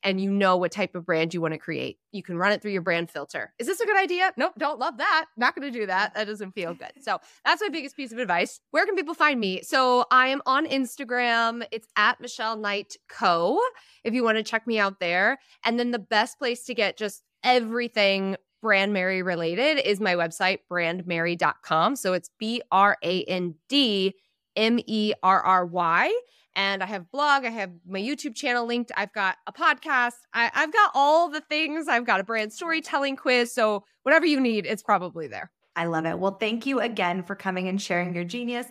and 0.05 0.21
you 0.21 0.31
know 0.31 0.57
what 0.57 0.71
type 0.71 0.95
of 0.95 1.07
brand 1.07 1.33
you 1.33 1.41
want 1.41 1.55
to 1.55 1.59
create. 1.59 1.99
You 2.13 2.23
can 2.23 2.37
run 2.37 2.53
it 2.53 2.61
through 2.61 2.73
your 2.73 2.83
brand 2.83 3.11
filter. 3.11 3.55
Is 3.59 3.67
this 3.67 3.81
a 3.81 3.87
good 3.87 3.97
idea? 3.97 4.33
Nope, 4.37 4.53
don't 4.59 4.79
love 4.79 4.99
that. 4.99 5.27
Not 5.37 5.57
going 5.57 5.73
to 5.73 5.77
do 5.77 5.87
that. 5.87 6.15
That 6.15 6.27
doesn't 6.27 6.53
feel 6.53 6.75
good. 6.75 6.93
So 7.01 7.19
that's 7.45 7.63
my 7.63 7.71
biggest 7.71 7.97
piece 7.97 8.13
of 8.13 8.19
advice. 8.19 8.61
Where 8.71 8.85
can 8.85 8.95
people 8.95 9.15
find 9.15 9.41
me? 9.41 9.63
So 9.63 10.05
I 10.11 10.29
am 10.29 10.43
on 10.47 10.67
Instagram. 10.67 11.67
It's 11.73 11.89
at 11.97 12.21
Michelle 12.21 12.57
Knight 12.57 12.97
Co. 13.09 13.59
If 14.05 14.13
you 14.15 14.23
want 14.23 14.37
to 14.37 14.45
check 14.45 14.67
me 14.67 14.79
out 14.79 15.01
there. 15.01 15.39
And 15.65 15.79
then 15.81 15.91
the 15.91 15.99
best 15.99 16.39
place 16.39 16.65
to 16.67 16.75
get 16.75 16.99
just 16.99 17.23
everything 17.43 18.37
BrandMerry 18.63 19.25
related 19.25 19.79
is 19.87 20.01
my 20.01 20.15
website, 20.15 20.61
brandmerry.com. 20.71 21.97
So 21.97 22.13
it's 22.15 22.31
B 22.39 22.63
R 22.71 22.97
A 23.03 23.23
N 23.25 23.55
D 23.69 24.15
M 24.57 24.79
E 24.87 25.13
R 25.23 25.41
R 25.41 25.67
Y 25.67 26.15
and 26.57 26.83
I 26.83 26.87
have 26.87 27.11
blog, 27.11 27.45
I 27.45 27.51
have 27.51 27.71
my 27.87 28.01
YouTube 28.01 28.35
channel 28.35 28.67
linked, 28.67 28.93
I've 28.97 29.13
got 29.13 29.37
a 29.47 29.53
podcast, 29.53 30.15
I, 30.33 30.51
have 30.55 30.73
got 30.73 30.91
all 30.95 31.29
the 31.29 31.41
things. 31.41 31.89
I've 31.89 32.07
got 32.07 32.21
a 32.21 32.25
brand 32.25 32.53
storytelling 32.53 33.17
quiz. 33.17 33.53
So 33.53 33.85
whatever 34.03 34.27
you 34.27 34.41
need, 34.41 34.67
it's 34.67 34.83
probably 34.83 35.27
there. 35.27 35.51
I 35.77 35.87
love 35.87 36.07
it. 36.07 36.19
Well, 36.19 36.37
thank 36.39 36.67
you 36.67 36.81
again 36.81 37.23
for 37.25 37.35
coming 37.35 37.69
and 37.69 37.81
sharing 37.81 38.15
your 38.15 38.25
genius. 38.25 38.67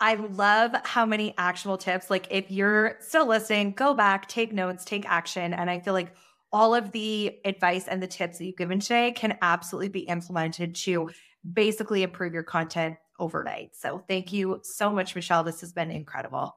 I 0.00 0.14
love 0.14 0.72
how 0.84 1.06
many 1.06 1.34
actual 1.38 1.76
tips. 1.78 2.10
Like 2.10 2.28
if 2.30 2.50
you're 2.50 2.96
still 3.00 3.26
listening, 3.26 3.72
go 3.72 3.94
back, 3.94 4.28
take 4.28 4.52
notes, 4.52 4.84
take 4.84 5.08
action. 5.08 5.54
And 5.54 5.68
I 5.70 5.80
feel 5.80 5.94
like 5.94 6.14
all 6.52 6.74
of 6.74 6.92
the 6.92 7.36
advice 7.44 7.88
and 7.88 8.02
the 8.02 8.06
tips 8.06 8.38
that 8.38 8.44
you've 8.44 8.56
given 8.56 8.78
today 8.78 9.12
can 9.12 9.36
absolutely 9.42 9.88
be 9.88 10.00
implemented 10.00 10.74
to 10.76 11.10
basically 11.52 12.02
improve 12.02 12.32
your 12.32 12.44
content 12.44 12.96
overnight. 13.18 13.74
So 13.74 14.04
thank 14.08 14.32
you 14.32 14.60
so 14.62 14.90
much, 14.90 15.14
Michelle. 15.14 15.42
This 15.42 15.60
has 15.62 15.72
been 15.72 15.90
incredible. 15.90 16.56